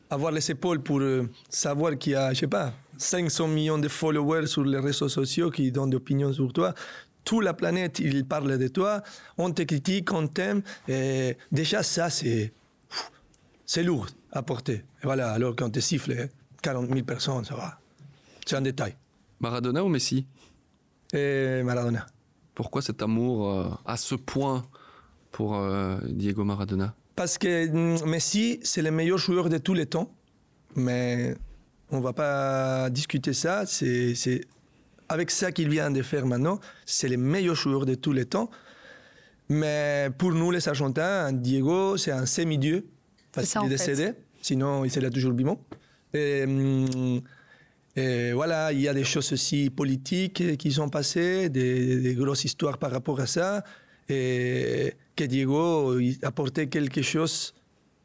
avoir 0.10 0.32
les 0.32 0.52
épaules 0.52 0.82
pour 0.82 1.02
savoir 1.50 1.98
qu'il 1.98 2.14
y 2.14 2.16
a, 2.16 2.34
je 2.34 2.40
sais 2.40 2.48
pas, 2.48 2.74
500 2.98 3.48
millions 3.48 3.78
de 3.78 3.88
followers 3.88 4.48
sur 4.48 4.64
les 4.64 4.80
réseaux 4.80 5.10
sociaux 5.10 5.50
qui 5.50 5.72
donnent 5.72 5.90
des 5.90 5.98
opinions 5.98 6.32
sur 6.34 6.52
toi 6.54 6.74
toute 7.24 7.44
la 7.44 7.54
planète, 7.54 8.00
il 8.00 8.26
parle 8.26 8.58
de 8.58 8.68
toi, 8.68 9.02
on 9.38 9.52
te 9.52 9.62
critique, 9.62 10.12
on 10.12 10.28
t'aime. 10.28 10.62
Et 10.88 11.38
déjà, 11.52 11.84
ça, 11.84 12.10
c'est, 12.10 12.54
c'est 13.66 13.84
lourd 13.84 14.08
à 14.32 14.42
porter. 14.44 14.84
Et 15.02 15.06
voilà, 15.06 15.32
alors 15.32 15.56
quand 15.56 15.70
tu 15.70 15.82
siffles 15.82 16.30
40 16.62 16.90
000 16.90 17.04
personnes, 17.04 17.46
ça 17.46 17.56
va. 17.56 17.80
C'est 18.46 18.56
un 18.56 18.62
détail. 18.62 18.96
Maradona 19.40 19.84
ou 19.84 19.90
Messi? 19.90 20.26
Et 21.14 21.62
Maradona. 21.64 22.06
Pourquoi 22.56 22.82
cet 22.82 23.02
amour 23.02 23.50
euh, 23.50 23.70
à 23.86 23.98
ce 23.98 24.16
point 24.16 24.64
pour 25.32 25.56
euh, 25.56 25.98
Diego 26.08 26.44
Maradona? 26.44 26.94
Parce 27.16 27.38
que 27.38 27.68
mm, 27.68 28.06
Messi, 28.10 28.60
c'est 28.64 28.82
le 28.82 28.92
meilleur 28.92 29.18
joueur 29.18 29.50
de 29.50 29.58
tous 29.58 29.74
les 29.74 29.86
temps. 29.86 30.12
Mais 30.76 31.36
on 31.92 31.98
ne 31.98 32.04
va 32.04 32.14
pas 32.14 32.90
discuter 32.90 33.34
ça. 33.34 33.66
C'est 33.66 34.42
avec 35.10 35.32
ça 35.32 35.52
qu'il 35.52 35.70
vient 35.70 35.92
de 35.92 36.02
faire 36.02 36.26
maintenant, 36.26 36.60
c'est 36.86 37.08
le 37.08 37.18
meilleur 37.18 37.56
joueur 37.56 37.86
de 37.86 37.96
tous 37.96 38.14
les 38.14 38.26
temps. 38.26 38.50
Mais 39.50 40.10
pour 40.18 40.32
nous, 40.32 40.52
les 40.52 40.68
Argentins, 40.68 41.32
Diego, 41.32 41.98
c'est 41.98 42.12
un 42.12 42.26
semi-dieu. 42.26 42.86
Parce 43.32 43.52
qu'il 43.52 43.66
est 43.66 43.70
décédé. 43.70 44.12
Sinon, 44.42 44.86
il 44.86 44.92
serait 44.92 45.10
toujours 45.10 45.34
vivant. 45.34 45.60
Et, 46.14 46.44
hum, 46.44 47.22
et, 47.96 48.32
voilà, 48.34 48.72
il 48.72 48.82
y 48.82 48.88
a 48.88 48.94
des 48.94 49.04
choses 49.04 49.32
aussi 49.34 49.70
politiques 49.70 50.58
qui 50.58 50.72
sont 50.72 50.90
passées, 50.90 51.50
des, 51.50 52.16
grosses 52.16 52.46
histoires 52.46 52.78
par 52.78 52.92
rapport 52.92 53.20
à 53.20 53.28
ça. 53.28 53.64
Et 54.10 54.94
que 55.16 55.24
Diego 55.24 55.98
apportait 56.24 56.68
quelque 56.68 57.02
chose 57.02 57.54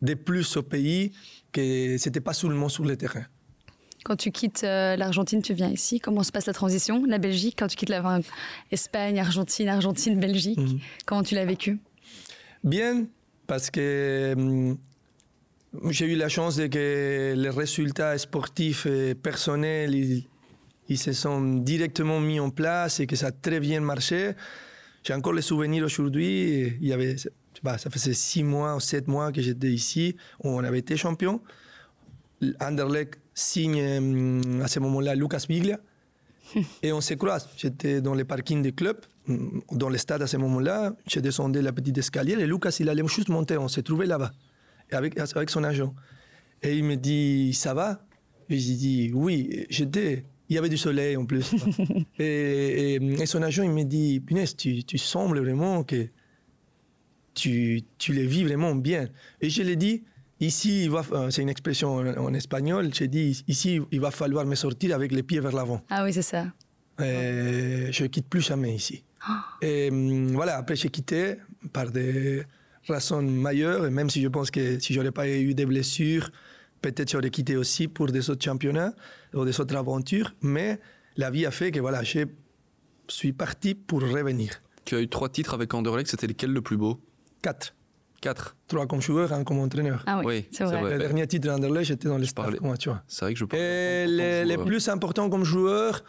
de 0.01 0.15
plus 0.15 0.57
au 0.57 0.63
pays, 0.63 1.13
que 1.53 1.97
c'était 1.99 2.21
pas 2.21 2.35
seulement 2.35 2.69
sur 2.69 2.85
le 2.85 2.97
terrain. 2.97 3.25
Quand 4.09 4.17
tu 4.17 4.31
quittes 4.31 4.65
euh, 4.65 4.97
l'Argentine, 4.97 5.43
tu 5.43 5.53
viens 5.53 5.69
ici. 5.69 6.01
Comment 6.01 6.23
se 6.23 6.33
passe 6.33 6.47
la 6.47 6.55
transition 6.55 7.05
La 7.05 7.19
Belgique, 7.19 7.57
quand 7.59 7.67
tu 7.67 7.77
quittes 7.77 7.91
la 7.91 8.21
Espagne, 8.73 9.21
Argentine, 9.21 9.69
Argentine, 9.69 10.19
Belgique, 10.19 10.59
mhm. 10.59 10.79
comment 11.05 11.23
tu 11.23 11.35
l'as 11.35 11.45
vécu? 11.45 11.79
Bien, 12.65 13.05
parce 13.47 13.69
que 13.71 14.33
hum, 14.35 14.79
j'ai 15.91 16.07
eu 16.07 16.17
la 16.17 16.31
chance 16.31 16.57
de 16.57 16.69
que 16.69 17.35
les 17.37 17.51
résultats 17.51 18.17
sportifs 18.17 18.87
et 18.87 19.15
personnels, 19.15 19.95
ils, 20.89 20.99
se 20.99 21.13
sont 21.13 21.43
directement 21.57 22.19
mis 22.19 22.41
en 22.41 22.49
place 22.49 23.01
et 23.01 23.07
que 23.07 23.15
ça 23.15 23.27
a 23.27 23.31
très 23.31 23.61
bien 23.61 23.83
marché. 23.83 24.33
J'ai 25.05 25.13
encore 25.13 25.35
les 25.35 25.43
souvenirs 25.43 25.85
aujourd'hui. 25.85 26.79
Il 26.81 26.89
y 26.89 26.95
avait, 26.95 27.17
ça 27.19 27.91
faisait 27.91 28.15
six 28.15 28.43
mois 28.43 28.75
ou 28.75 28.81
sept 28.81 29.07
mois 29.07 29.33
que 29.33 29.43
j'étais 29.43 29.69
ici, 29.69 30.17
où 30.43 30.49
on 30.49 30.65
avait 30.65 30.79
été 30.79 30.97
champion. 30.97 31.43
Anderlecht 32.61 33.19
signe 33.39 33.81
euh, 33.81 34.63
à 34.63 34.69
ce 34.69 34.81
moment-là 34.81 35.15
Lucas 35.15 35.45
Biglia 35.49 35.79
et 36.83 36.93
on 36.93 37.01
se 37.01 37.15
croise. 37.15 37.49
J'étais 37.57 38.01
dans 38.01 38.15
le 38.15 38.25
parking 38.25 38.63
du 38.63 38.73
club, 38.73 38.99
mm, 39.27 39.61
dans 39.73 39.89
le 39.89 39.99
stade 39.99 40.23
à 40.23 40.27
ce 40.27 40.37
moment-là. 40.37 40.95
J'ai 41.07 41.21
descendu 41.21 41.61
la 41.61 41.73
petite 41.73 41.97
escalier 41.99 42.33
et 42.33 42.47
Lucas, 42.47 42.77
il 42.81 42.89
allait 42.89 43.07
juste 43.07 43.29
monter. 43.29 43.57
On 43.57 43.69
s'est 43.69 43.83
trouvé 43.83 44.07
là-bas 44.07 44.33
avec, 44.91 45.19
avec 45.19 45.51
son 45.51 45.65
agent. 45.65 45.95
Et 46.63 46.77
il 46.77 46.85
me 46.85 46.97
dit 46.97 47.53
Ça 47.55 47.75
va? 47.75 48.05
Et 48.49 48.59
j'ai 48.59 48.75
dit 48.75 49.11
Oui, 49.15 49.67
j'étais. 49.71 50.25
Il 50.49 50.55
y 50.55 50.59
avait 50.59 50.71
du 50.71 50.79
soleil 50.79 51.17
en 51.17 51.27
plus. 51.27 51.55
et, 52.19 52.95
et, 52.95 53.27
son 53.27 53.43
agent, 53.43 53.63
il 53.63 53.71
me 53.71 53.85
dit 53.85 54.19
Punaise, 54.21 54.57
tu, 54.57 54.83
tu 54.83 54.97
sembles 54.97 55.41
vraiment 55.41 55.85
que 55.85 56.09
tu, 57.35 57.83
tu 57.99 58.15
les 58.15 58.27
vis 58.27 58.45
vraiment 58.45 58.75
bien. 58.75 59.09
Et 59.43 59.51
je 59.51 59.63
lui 59.63 59.73
ai 59.73 59.77
dit 59.77 60.05
Ici, 60.41 60.89
euh, 60.89 61.31
c'est 61.31 61.43
une 61.43 61.49
expression 61.49 61.97
en, 61.97 62.33
espagnol, 62.33 62.91
j'ai 62.95 63.09
dit, 63.09 63.43
ici, 63.49 63.81
il 63.91 64.01
va 64.01 64.11
falloir 64.11 64.47
me 64.47 64.55
sortir 64.55 64.95
avec 64.95 65.11
les 65.11 65.25
pieds 65.25 65.41
vers 65.41 65.53
l'avant. 65.53 65.81
Ah 65.91 66.05
oui, 66.05 66.13
c'est 66.13 66.23
ça. 66.23 66.47
Et 67.01 67.89
je 67.91 68.03
ne 68.05 68.09
quitte 68.09 68.29
plus 68.29 68.41
jamais 68.41 68.75
ici. 68.75 69.05
Ah. 69.21 69.45
Et 69.61 69.89
hum, 69.91 70.33
voilà, 70.33 70.57
après 70.57 70.77
j'ai 70.77 70.91
quitté 70.91 71.37
par 71.73 71.91
des 71.91 72.45
raisons 72.87 73.23
majeures, 73.23 73.87
et 73.87 73.91
même 73.91 74.11
si 74.11 74.23
je 74.23 74.29
pense 74.29 74.51
que 74.51 74.79
si 74.79 74.93
je 74.93 74.99
n'aurais 74.99 75.13
pas 75.13 75.29
eu 75.29 75.55
des 75.55 75.67
blessures, 75.67 76.31
peut-être 76.81 77.11
j'aurais 77.11 77.31
quitté 77.31 77.57
aussi 77.57 77.89
pour 77.89 78.07
des 78.07 78.31
autres 78.31 78.45
championnats 78.45 78.95
ou 79.35 79.45
des 79.45 79.61
autres 79.61 79.77
aventures, 79.77 80.35
mais 80.41 80.79
la 81.17 81.31
vie 81.31 81.47
a 81.47 81.51
fait 81.51 81.73
que 81.73 81.81
voilà, 81.81 82.03
je 82.05 82.27
suis 83.09 83.33
parti 83.33 83.75
pour 83.75 84.01
revenir. 84.03 84.63
Tu 84.85 84.95
as 84.95 85.01
eu 85.01 85.09
trois 85.09 85.29
titres 85.29 85.55
avec 85.55 85.75
Anderlecht, 85.75 86.09
c'était 86.09 86.29
lequel 86.29 86.53
le 86.53 86.63
plus 86.63 86.77
beau? 86.77 87.01
Quatre. 87.43 87.75
Quatre. 88.21 88.57
Trois 88.67 88.87
comme 88.87 89.01
joueur, 89.01 89.33
un 89.33 89.45
comme 89.45 89.61
entraîneur. 89.61 90.03
Ah 90.07 90.21
oui, 90.25 90.47
c'est 90.51 90.65
vrai. 90.65 90.83
Le 90.83 90.99
dernier 90.99 91.27
titre 91.27 91.49
d'Anderlecht, 91.49 91.87
j'étais 91.87 92.09
dans 92.09 92.19
l'espace. 92.19 92.53
tu 92.79 92.89
vois. 92.89 93.03
C'est 93.07 93.25
vrai 93.25 93.33
que 93.33 93.39
je 93.39 93.45
parle. 93.45 93.63
Et 93.63 94.07
les, 94.07 94.45
les, 94.45 94.59
plus 94.59 94.89
importants 94.89 95.31
comme 95.31 95.45
joueur. 95.45 96.03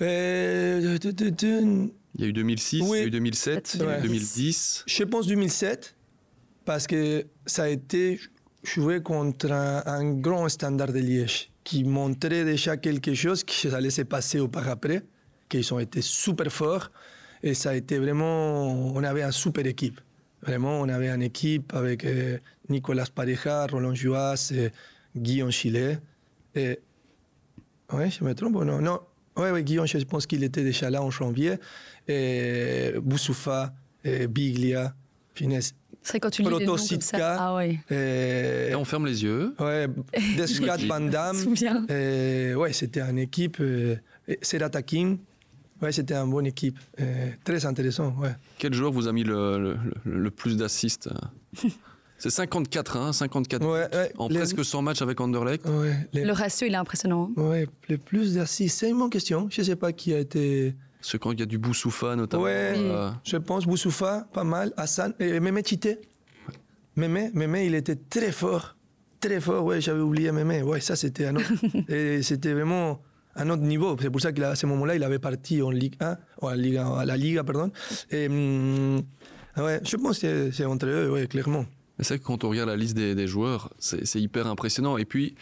Euh, 0.00 0.78
il 2.16 2.20
y 2.20 2.24
a 2.24 2.26
eu 2.26 2.32
2006, 2.32 2.78
il 2.78 2.88
y 2.88 2.92
a 2.94 3.04
eu 3.04 3.10
2007, 3.10 3.74
il 3.74 3.80
y 3.80 3.84
a 3.84 3.98
eu 3.98 4.02
2010. 4.02 4.84
Je 4.86 5.04
pense 5.04 5.26
2007, 5.26 5.96
parce 6.64 6.86
que 6.86 7.26
ça 7.46 7.64
a 7.64 7.68
été 7.68 8.20
joué 8.62 9.02
contre 9.02 9.52
un, 9.52 10.12
grand 10.14 10.48
standard 10.48 10.92
de 10.92 10.98
Liège 10.98 11.50
qui 11.62 11.84
montrait 11.84 12.44
déjà 12.44 12.76
quelque 12.76 13.14
chose 13.14 13.44
qui 13.44 13.68
allait 13.68 13.90
se 13.90 14.02
passer 14.02 14.40
au 14.40 14.48
par 14.48 14.68
après, 14.68 15.02
qu'ils 15.48 15.72
ont 15.72 15.78
été 15.78 16.00
super 16.02 16.52
forts. 16.52 16.90
Et 17.42 17.54
ça 17.54 17.70
a 17.70 17.74
été 17.74 17.98
vraiment. 17.98 18.94
On 18.94 19.02
avait 19.04 19.22
une 19.22 19.32
super 19.32 19.66
équipe. 19.66 20.00
Vraiment, 20.44 20.80
on 20.80 20.88
avait 20.88 21.08
une 21.08 21.22
équipe 21.22 21.72
avec 21.74 22.04
euh, 22.04 22.38
Nicolas 22.68 23.06
Pareja, 23.12 23.66
Roland 23.66 23.94
Juas, 23.94 24.50
euh, 24.52 24.68
Guillaume 25.16 25.50
Chilet. 25.50 25.98
Et... 26.54 26.78
Oui, 27.92 28.10
je 28.10 28.22
me 28.24 28.34
trompe 28.34 28.54
non? 28.64 28.80
Non, 28.80 29.00
oui, 29.36 29.50
ouais, 29.50 29.64
Guillaume, 29.64 29.86
je 29.86 29.98
pense 30.04 30.26
qu'il 30.26 30.44
était 30.44 30.62
déjà 30.62 30.90
là 30.90 31.02
en 31.02 31.10
janvier. 31.10 31.54
Et 32.08 32.92
Boussoufa, 33.02 33.72
et 34.04 34.26
Biglia, 34.26 34.94
Finesse. 35.34 35.74
C'est 36.02 36.20
quand 36.20 36.28
tu 36.28 36.42
lis 36.42 36.66
comme 36.66 36.76
ça. 36.78 37.36
Ah 37.40 37.54
ouais. 37.54 37.78
Et, 37.90 38.74
on 38.74 38.84
ferme 38.84 39.06
les 39.06 39.24
yeux. 39.24 39.54
Ouais, 39.58 39.86
Descat 40.36 40.76
Van 40.86 41.00
Damme. 41.00 41.38
Ouais, 41.88 42.72
c'était 42.72 43.00
une 43.00 43.18
équipe. 43.18 43.56
Euh, 43.60 43.96
Serata 44.42 44.82
King. 44.82 45.18
Ouais, 45.82 45.92
c'était 45.92 46.14
une 46.14 46.30
bonne 46.30 46.46
équipe. 46.46 46.78
Euh, 47.00 47.30
très 47.44 47.66
intéressant, 47.66 48.14
ouais. 48.20 48.34
Quel 48.58 48.74
joueur 48.74 48.92
vous 48.92 49.08
a 49.08 49.12
mis 49.12 49.24
le, 49.24 49.76
le, 50.04 50.30
plus 50.30 50.56
d'assists 50.56 51.08
euh 51.08 51.68
C'est 52.16 52.30
54, 52.30 52.96
hein, 52.96 53.12
54 53.12 53.66
ouais, 53.66 54.12
en 54.16 54.28
presque 54.28 54.64
100 54.64 54.82
matchs 54.82 55.02
avec 55.02 55.20
Anderlecht. 55.20 55.66
Le 56.14 56.32
ratio, 56.32 56.66
il 56.66 56.72
est 56.72 56.76
impressionnant. 56.76 57.30
Hein. 57.36 57.40
Ouais, 57.42 57.68
le 57.88 57.98
plus 57.98 58.34
d'assists, 58.34 58.78
c'est 58.78 58.90
une 58.90 58.98
bonne 58.98 59.10
question. 59.10 59.48
Je 59.50 59.60
ne 59.60 59.66
sais 59.66 59.76
pas 59.76 59.92
qui 59.92 60.14
a 60.14 60.20
été... 60.20 60.74
Ce 61.00 61.18
quand 61.18 61.32
il 61.32 61.40
y 61.40 61.42
a 61.42 61.46
du 61.46 61.58
Boussoufa 61.58 62.16
notamment. 62.16 62.44
Ouais, 62.44 62.72
euh, 62.76 63.10
je 63.24 63.36
pense 63.36 63.66
Boussoufa, 63.66 64.26
pas 64.32 64.44
mal. 64.44 64.72
Hassan, 64.78 65.12
et 65.18 65.38
Mémé 65.38 65.62
Chité. 65.62 65.98
Mémé, 66.96 67.30
Mémé, 67.34 67.66
il 67.66 67.74
était 67.74 67.96
très 67.96 68.32
fort. 68.32 68.76
Très 69.20 69.40
fort, 69.40 69.64
ouais, 69.64 69.82
j'avais 69.82 70.00
oublié 70.00 70.32
Mémé. 70.32 70.62
Ouais, 70.62 70.80
ça 70.80 70.96
c'était 70.96 71.26
un 71.26 71.36
autre. 71.36 71.52
et 71.88 72.22
c'était 72.22 72.54
vraiment 72.54 73.02
un 73.36 73.50
autre 73.50 73.62
niveau. 73.62 73.96
C'est 74.00 74.10
pour 74.10 74.20
ça 74.20 74.32
qu'à 74.32 74.54
ce 74.54 74.66
moment-là, 74.66 74.96
il 74.96 75.04
avait 75.04 75.18
parti 75.18 75.62
en 75.62 75.70
Ligue 75.70 75.96
1, 76.00 76.16
ou 76.42 76.48
à, 76.48 76.56
la 77.04 77.16
Liga, 77.16 77.44
pardon. 77.44 77.70
Et, 78.10 78.28
ouais, 78.28 79.80
je 79.84 79.96
pense 79.96 80.18
que 80.18 80.50
c'est 80.50 80.64
entre 80.64 80.86
eux, 80.86 81.10
ouais, 81.10 81.26
clairement. 81.26 81.66
C'est 82.00 82.14
vrai 82.14 82.18
que 82.18 82.24
quand 82.24 82.44
on 82.44 82.50
regarde 82.50 82.68
la 82.68 82.76
liste 82.76 82.96
des, 82.96 83.26
joueurs, 83.26 83.70
c'est 83.78 84.20
hyper 84.20 84.46
impressionnant. 84.46 84.98
Et 84.98 85.04
puis, 85.04 85.34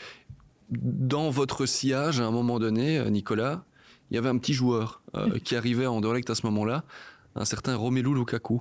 dans 0.70 1.30
votre 1.30 1.66
sillage, 1.66 2.20
à 2.20 2.26
un 2.26 2.30
moment 2.30 2.58
donné, 2.58 3.02
Nicolas, 3.10 3.64
il 4.12 4.16
y 4.16 4.18
avait 4.18 4.28
un 4.28 4.36
petit 4.36 4.52
joueur 4.52 5.02
euh, 5.16 5.38
qui 5.38 5.56
arrivait 5.56 5.86
en 5.86 5.96
Anderlecht 5.96 6.28
à 6.28 6.34
ce 6.34 6.44
moment-là, 6.44 6.84
un 7.34 7.46
certain 7.46 7.74
Romelu 7.76 8.14
Lukaku. 8.14 8.60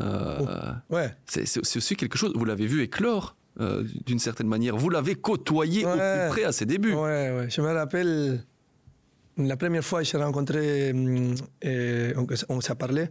Euh, 0.00 0.38
oh, 0.90 0.94
ouais. 0.94 1.14
C'est 1.26 1.76
aussi 1.76 1.94
quelque 1.94 2.18
chose, 2.18 2.32
vous 2.34 2.44
l'avez 2.44 2.66
vu 2.66 2.82
éclore 2.82 3.36
euh, 3.60 3.84
d'une 4.06 4.18
certaine 4.18 4.48
manière. 4.48 4.76
Vous 4.76 4.90
l'avez 4.90 5.14
côtoyé 5.14 5.86
au 5.86 5.92
plus 5.92 6.28
près 6.30 6.42
à 6.42 6.50
ses 6.50 6.66
débuts. 6.66 6.94
Ouais, 6.94 7.32
ouais. 7.32 7.46
Je 7.48 7.60
me 7.60 7.72
rappelle 7.72 8.44
la 9.38 9.56
première 9.56 9.84
fois 9.84 10.00
que 10.02 10.08
j'ai 10.08 10.18
rencontré, 10.18 10.92
euh, 11.64 12.26
on, 12.48 12.60
s'est 12.60 12.74
parlé, 12.74 13.06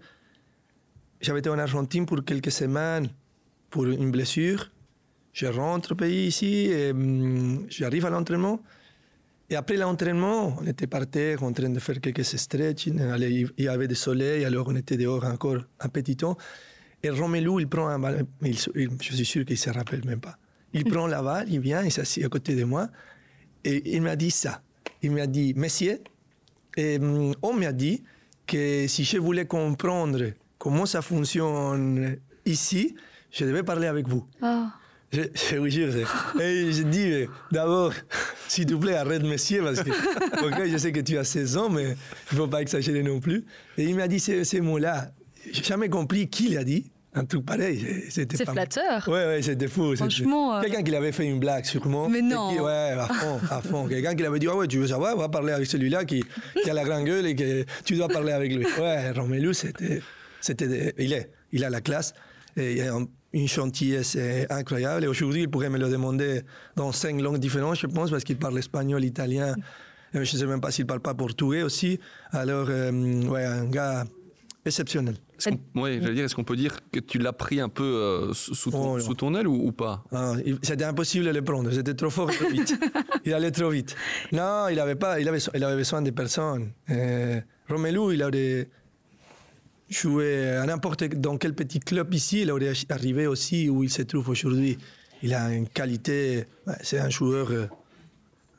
j'avais 1.22 1.40
été 1.40 1.50
en 1.50 1.58
Argentine 1.58 2.06
pour 2.06 2.24
quelques 2.24 2.52
semaines 2.52 3.10
pour 3.70 3.86
une 3.86 4.12
blessure. 4.12 4.72
Je 5.34 5.48
rentre 5.48 5.94
au 5.94 5.96
pays 5.96 6.28
ici, 6.28 6.70
et, 6.72 6.94
mm, 6.94 7.68
j'arrive 7.70 8.06
à 8.06 8.10
l'entraînement. 8.10 8.62
Et 9.50 9.56
après 9.56 9.78
l'entraînement, 9.78 10.58
on 10.60 10.66
était 10.66 10.88
par 10.88 11.08
terre 11.08 11.44
en 11.44 11.54
train 11.54 11.70
de 11.70 11.80
faire 11.80 12.02
quelques 12.02 12.26
stretching. 12.26 13.00
Il 13.58 13.64
y 13.64 13.68
avait 13.70 13.88
du 13.88 13.96
soleil, 13.96 14.44
alors 14.44 14.68
on 14.68 14.76
était 14.76 14.98
dehors 14.98 15.24
encore 15.24 15.60
un 15.80 15.90
petit 15.90 16.18
temps. 16.18 16.38
Et 17.02 17.10
Romelu, 17.10 17.62
il 17.62 17.68
prend 17.70 17.88
un 17.88 18.00
balle. 18.00 18.26
je 18.42 18.54
suis 19.02 19.26
sûr 19.26 19.46
qu'il 19.46 19.54
ne 19.54 19.60
se 19.60 19.70
rappelle 19.70 20.04
même 20.06 20.20
pas. 20.20 20.38
Il 20.74 20.84
prend 20.92 21.08
la 21.08 21.22
balle, 21.22 21.48
il 21.50 21.62
vient, 21.62 21.84
il 21.84 21.92
s'assied 21.92 22.26
à 22.26 22.30
côté 22.30 22.56
de 22.56 22.66
moi. 22.66 22.90
Et 23.64 23.96
il 23.96 24.02
m'a 24.02 24.18
dit 24.18 24.32
ça. 24.32 24.62
Il 25.02 25.12
m'a 25.12 25.28
dit, 25.28 25.54
Messieurs, 25.56 26.02
et 26.78 27.00
mm, 27.00 27.34
on 27.42 27.54
m'a 27.54 27.74
dit 27.74 28.04
que 28.46 28.88
si 28.88 29.04
je 29.04 29.18
voulais 29.18 29.46
comprendre 29.46 30.32
comment 30.58 30.86
ça 30.86 31.02
fonctionne 31.02 32.18
ici, 32.46 32.96
je 33.32 33.44
devais 33.44 33.64
parler 33.64 33.88
avec 33.88 34.08
vous. 34.08 34.26
Ah. 34.42 34.72
Je, 35.12 35.58
vous 35.58 35.70
jure. 35.70 35.94
Et 36.40 36.72
je 36.72 36.84
dis, 36.84 37.26
d'abord, 37.52 37.94
s'il 38.48 38.66
te 38.66 38.76
plaît, 38.76 38.96
arrête, 38.96 39.24
monsieur, 39.24 39.64
parce 39.64 39.82
que 39.82 39.92
je 40.70 40.78
sais 40.78 40.92
que 40.92 41.00
tu 41.00 41.18
as 41.18 41.24
16 41.24 41.58
ans, 41.58 41.70
mais 41.70 41.96
il 42.32 42.36
ne 42.36 42.38
faut 42.38 42.48
pas 42.48 42.62
exagérer 42.62 43.04
non 43.04 43.20
plus. 43.20 43.46
Et 43.78 43.86
il 43.86 43.96
m'a 43.96 44.08
dit 44.08 44.20
ces, 44.20 44.44
ces 44.44 44.62
mots-là. 44.62 45.12
Je 45.52 45.60
n'ai 45.60 45.64
jamais 45.64 45.90
compris 45.90 46.30
qui 46.30 46.50
l'a 46.50 46.64
dit 46.64 46.92
un 47.18 47.26
truc 47.26 47.46
pareil. 47.46 47.86
C'était 48.10 48.46
flatteur. 48.46 49.08
Ouais, 49.08 49.26
ouais, 49.26 49.42
c'était 49.42 49.68
fou. 49.68 49.96
Franchement. 49.96 50.56
Euh, 50.56 50.62
Quelqu'un 50.62 50.84
qui 50.84 50.92
l'avait 50.92 51.12
fait 51.12 51.26
une 51.26 51.40
blague, 51.40 51.66
sûrement. 51.66 52.08
Mais 52.10 52.22
non. 52.22 52.54
ouais, 52.62 52.96
à 53.00 53.08
fond, 53.08 53.40
à 53.50 53.62
fond. 53.62 53.88
Quelqu'un 53.90 54.16
qui 54.16 54.24
l'avait 54.24 54.40
dit, 54.40 54.48
ah 54.50 54.56
ouais, 54.56 54.68
tu 54.68 54.78
veux 54.78 54.88
savoir, 54.88 55.16
on 55.16 55.20
va 55.20 55.30
parler 55.30 55.54
avec 55.54 55.68
celui-là 55.68 56.06
qui, 56.06 56.24
qui, 56.64 56.70
a 56.70 56.74
la 56.74 56.84
grande 56.84 57.06
gueule 57.06 57.26
et 57.26 57.36
que 57.36 57.66
tu 57.84 57.96
dois 57.96 58.08
parler 58.08 58.32
avec 58.32 58.54
lui. 58.54 58.66
Ouais, 58.80 59.12
Romelu, 59.12 59.54
c'était, 59.54 60.02
c'était, 60.42 60.94
il 60.98 61.14
est, 61.14 61.32
il 61.52 61.64
a 61.64 61.70
la 61.70 61.82
classe. 61.82 62.14
Et 62.56 62.78
il 62.78 62.82
a 62.82 62.98
une 63.34 63.48
gentillesse 63.48 64.18
incroyable. 64.50 65.04
Et 65.04 65.08
aujourd'hui, 65.08 65.42
il 65.44 65.50
pourrait 65.50 65.70
me 65.70 65.78
le 65.78 65.90
demander 65.90 66.42
dans 66.76 66.92
cinq 66.92 67.20
langues 67.22 67.40
différentes, 67.40 67.80
je 67.80 67.88
pense, 67.88 68.10
parce 68.10 68.24
qu'il 68.24 68.38
parle 68.38 68.58
espagnol, 68.58 69.04
italien, 69.04 69.56
je 70.14 70.20
ne 70.20 70.26
sais 70.26 70.46
même 70.46 70.62
pas 70.62 70.72
s'il 70.72 70.86
parle 70.86 71.02
pas 71.02 71.14
portugais 71.14 71.64
aussi. 71.64 72.00
Alors, 72.32 72.68
ouais, 72.70 73.46
un 73.46 73.66
gars 73.66 74.06
exceptionnel. 74.68 75.16
Oui, 75.76 76.00
j'allais 76.02 76.14
dire, 76.14 76.26
est-ce 76.26 76.36
qu'on 76.36 76.44
peut 76.44 76.56
dire 76.56 76.80
que 76.92 77.00
tu 77.00 77.18
l'as 77.18 77.34
pris 77.34 77.60
un 77.60 77.70
peu 77.70 77.84
euh, 77.84 78.34
sous, 78.34 78.72
ton, 78.72 78.94
oh, 78.94 79.00
sous, 79.00 79.14
ton, 79.14 79.36
aile 79.36 79.48
ou, 79.48 79.72
pas? 79.72 80.04
Ah, 80.12 80.34
C'était 80.62 80.84
impossible 80.84 81.26
de 81.26 81.32
le 81.32 81.44
prendre, 81.44 81.72
c'était 81.72 81.94
trop 81.94 82.10
fort, 82.10 82.32
trop 82.32 82.50
vite. 82.50 82.78
il 83.26 83.34
allait 83.34 83.52
trop 83.52 83.70
vite. 83.70 83.96
Non, 84.32 84.68
il 84.70 84.80
avait, 84.80 84.96
pas, 84.96 85.20
il 85.20 85.28
avait, 85.28 85.40
il 85.54 85.64
avait 85.64 85.76
besoin 85.76 86.02
de 86.02 86.12
personnes. 86.12 86.72
Euh, 86.90 87.42
Romelu, 87.70 88.14
il 88.14 88.24
aurait 88.24 88.70
joué 89.90 90.52
à 90.52 90.66
n'importe 90.66 91.04
dans 91.16 91.38
quel 91.38 91.54
petit 91.54 91.80
club 91.80 92.14
ici, 92.14 92.42
il 92.42 92.52
aurait 92.52 92.74
arrivé 92.90 93.28
aussi 93.28 93.70
où 93.70 93.84
il 93.84 93.90
se 93.90 94.02
trouve 94.02 94.30
aujourd'hui. 94.30 94.78
Il 95.24 95.34
a 95.34 95.52
une 95.52 95.68
qualité, 95.68 96.46
c'est 96.82 97.00
un 97.00 97.10
joueur. 97.10 97.52
Euh, 97.52 97.68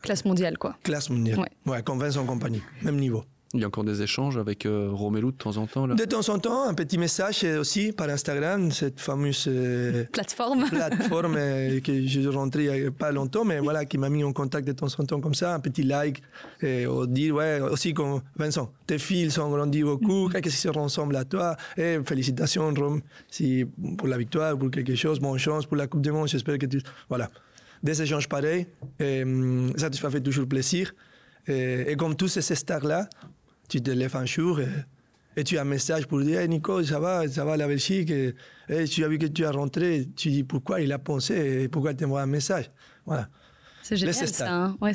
classe 0.02 0.24
mondiale, 0.24 0.58
quoi. 0.58 0.76
Classe 0.82 1.10
mondiale. 1.10 1.38
Ouais, 1.38 1.72
ouais 1.72 1.82
comme 1.82 1.98
Vincent 1.98 2.24
Compagnie, 2.24 2.62
même 2.82 2.96
niveau. 2.96 3.24
Il 3.54 3.60
y 3.60 3.64
a 3.64 3.66
encore 3.66 3.84
des 3.84 4.02
échanges 4.02 4.36
avec 4.36 4.66
euh, 4.66 4.90
Romelu 4.92 5.28
de 5.28 5.30
temps 5.30 5.56
en 5.56 5.66
temps 5.66 5.86
là 5.86 5.94
De 5.94 6.04
temps 6.04 6.28
en 6.28 6.38
temps, 6.38 6.68
un 6.68 6.74
petit 6.74 6.98
message 6.98 7.44
aussi 7.44 7.92
par 7.92 8.10
Instagram, 8.10 8.70
cette 8.70 9.00
fameuse 9.00 9.46
euh, 9.48 10.04
plateforme, 10.12 10.66
plateforme 10.68 11.34
euh, 11.38 11.80
que 11.80 12.06
je 12.06 12.28
rentré 12.28 12.64
il 12.64 12.80
n'y 12.82 12.86
a 12.88 12.90
pas 12.90 13.10
longtemps, 13.10 13.46
mais 13.46 13.58
voilà, 13.60 13.86
qui 13.86 13.96
m'a 13.96 14.10
mis 14.10 14.22
en 14.22 14.34
contact 14.34 14.68
de 14.68 14.72
temps 14.72 14.88
en 14.98 15.04
temps 15.04 15.20
comme 15.20 15.32
ça, 15.32 15.54
un 15.54 15.60
petit 15.60 15.82
like, 15.82 16.22
et 16.60 16.84
dire, 17.06 17.34
ouais, 17.36 17.60
aussi 17.60 17.94
comme 17.94 18.20
Vincent, 18.36 18.70
tes 18.86 18.98
fils 18.98 19.38
ont 19.38 19.50
grandi 19.50 19.82
beaucoup, 19.82 20.28
mm-hmm. 20.28 20.42
qu'est-ce 20.42 20.54
qui 20.54 20.60
se 20.60 20.68
ressemble 20.68 21.16
à 21.16 21.24
toi, 21.24 21.56
et 21.78 21.98
félicitations 22.04 22.74
Rome, 22.74 23.00
si, 23.30 23.64
pour 23.96 24.08
la 24.08 24.18
victoire, 24.18 24.58
pour 24.58 24.70
quelque 24.70 24.94
chose, 24.94 25.20
bonne 25.20 25.38
chance 25.38 25.64
pour 25.64 25.78
la 25.78 25.86
Coupe 25.86 26.02
du 26.02 26.12
Monde, 26.12 26.28
j'espère 26.28 26.58
que 26.58 26.66
tu... 26.66 26.82
Voilà, 27.08 27.30
des 27.82 28.02
échanges 28.02 28.28
pareils, 28.28 28.66
et, 29.00 29.22
hum, 29.22 29.72
ça 29.78 29.88
te 29.88 29.96
fait 29.96 30.20
toujours 30.20 30.46
plaisir. 30.46 30.92
Et, 31.46 31.92
et 31.92 31.96
comme 31.96 32.14
tous 32.14 32.28
ces 32.28 32.54
stars-là, 32.54 33.08
tu 33.68 33.82
te 33.82 33.90
lèves 33.90 34.16
un 34.16 34.26
jour 34.26 34.60
et, 34.60 35.44
tu 35.44 35.56
as 35.56 35.60
un 35.60 35.64
message 35.64 36.06
pour 36.08 36.20
dire 36.20 36.40
hey 36.40 36.48
Nico, 36.48 36.82
ça 36.82 36.98
va, 36.98 37.28
ça 37.28 37.44
va 37.44 37.56
la 37.56 37.68
Belgique. 37.68 38.10
Et, 38.10 38.34
tu 38.86 39.04
as 39.04 39.08
vu 39.08 39.18
que 39.18 39.26
tu 39.26 39.44
as 39.44 39.52
rentré, 39.52 40.08
tu 40.16 40.30
dis 40.30 40.42
pourquoi 40.42 40.80
il 40.80 40.92
a 40.92 40.98
pensé 40.98 41.62
et 41.62 41.68
pourquoi 41.68 41.94
tu 41.94 42.04
envoies 42.04 42.22
un 42.22 42.26
message. 42.26 42.70
Voilà. 43.06 43.28
C'est 43.82 43.96
génial 43.96 44.14
ça. 44.14 44.52
Hein. 44.52 44.76
ouais, 44.80 44.92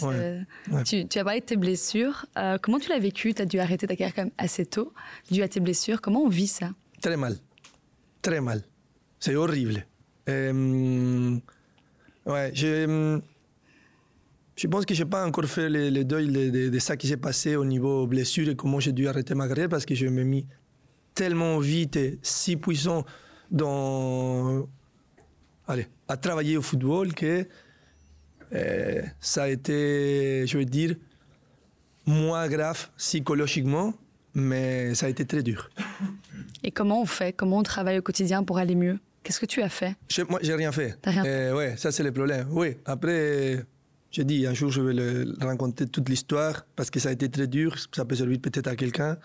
Tu, 0.84 1.08
tu, 1.08 1.18
as 1.18 1.24
parlé 1.24 1.40
de 1.40 1.46
tes 1.46 1.56
blessures. 1.56 2.26
Euh, 2.38 2.58
comment 2.62 2.78
tu 2.78 2.90
l'as 2.90 3.00
vécu? 3.00 3.34
Tu 3.34 3.42
as 3.42 3.46
dû 3.46 3.58
arrêter 3.60 3.88
ta 3.88 3.96
carrière 3.96 4.14
quand 4.14 4.24
même 4.24 4.34
assez 4.38 4.66
tôt, 4.66 4.94
dû 5.32 5.42
à 5.42 5.48
tes 5.48 5.60
blessures. 5.60 6.02
Comment 6.02 6.24
on 6.24 6.30
vit 6.30 6.48
ça? 6.48 6.72
Très 7.02 7.18
mal. 7.18 7.38
Très 8.22 8.42
mal. 8.42 8.62
C'est 9.20 9.36
horrible. 9.36 9.88
Euh, 10.30 11.38
ouais, 12.26 12.52
j'ai 12.54 12.86
je 14.56 14.68
pense 14.68 14.86
que 14.86 14.94
je 14.94 15.04
n'ai 15.04 15.10
pas 15.10 15.26
encore 15.26 15.46
fait 15.46 15.70
le, 15.70 16.04
deuil 16.04 16.28
de, 16.28 16.70
de, 16.70 16.80
ça 16.80 16.96
qui 16.96 17.08
s'est 17.08 17.18
passé 17.18 17.56
au 17.56 17.66
niveau 17.66 18.06
blessure 18.08 18.50
et 18.50 18.56
comment 18.56 18.80
j'ai 18.80 18.92
dû 18.92 19.08
arrêter 19.08 19.34
ma 19.34 19.48
carrière 19.48 19.70
parce 19.70 19.86
que 19.86 19.96
je 19.96 20.08
me 20.08 20.24
mis 20.24 20.46
tellement 21.16 21.60
vite 21.60 21.96
et 21.96 22.20
si 22.22 22.56
puissant 22.56 23.06
dans, 23.52 24.68
allez, 25.68 25.88
à 26.08 26.18
travailler 26.18 26.58
au 26.58 26.62
football 26.62 27.14
que 27.14 27.48
euh, 28.54 29.02
ça 29.20 29.44
a 29.44 29.48
été, 29.48 30.46
je 30.46 30.58
veux 30.58 30.66
dire, 30.66 30.96
moins 32.06 32.48
grave 32.48 32.90
psychologiquement, 32.98 33.94
mais 34.34 34.94
ça 34.96 35.08
a 35.08 35.10
été 35.10 35.26
très 35.26 35.42
dur. 35.42 35.70
Et 36.64 36.72
comment 36.72 37.02
on 37.02 37.06
fait? 37.06 37.34
Comment 37.34 37.60
on 37.60 37.64
travaille 37.64 38.00
au 38.00 38.02
quotidien 38.02 38.44
pour 38.44 38.58
aller 38.58 38.76
mieux? 38.76 39.00
Qu'est-ce 39.24 39.40
que 39.40 39.46
tu 39.46 39.62
as 39.62 39.70
fait? 39.70 39.96
Moi, 40.30 40.40
j'ai 40.44 40.54
rien 40.54 40.72
fait. 40.72 40.98
rien 41.04 41.26
euh, 41.26 41.56
ouais, 41.56 41.78
ça 41.78 41.92
c'est 41.92 42.04
le 42.04 42.12
problème. 42.12 42.48
Oui, 42.52 42.78
après 42.86 43.66
j'ai 44.14 44.24
dit, 44.24 44.46
un 44.46 44.54
jour, 44.54 44.70
je 44.70 44.80
vais 44.80 44.94
le, 44.94 45.36
raconter 45.42 45.88
toute 45.88 46.08
l'histoire 46.08 46.68
parce 46.76 46.92
que 46.92 47.00
ça 47.00 47.10
a 47.10 47.12
été 47.12 47.30
très 47.30 47.48
dur. 47.48 47.76
Ça 47.92 48.06
peut 48.06 48.16
servir 48.16 48.40
peut-être 48.40 48.68
à 48.68 48.76
quelqu'un. 48.76 49.18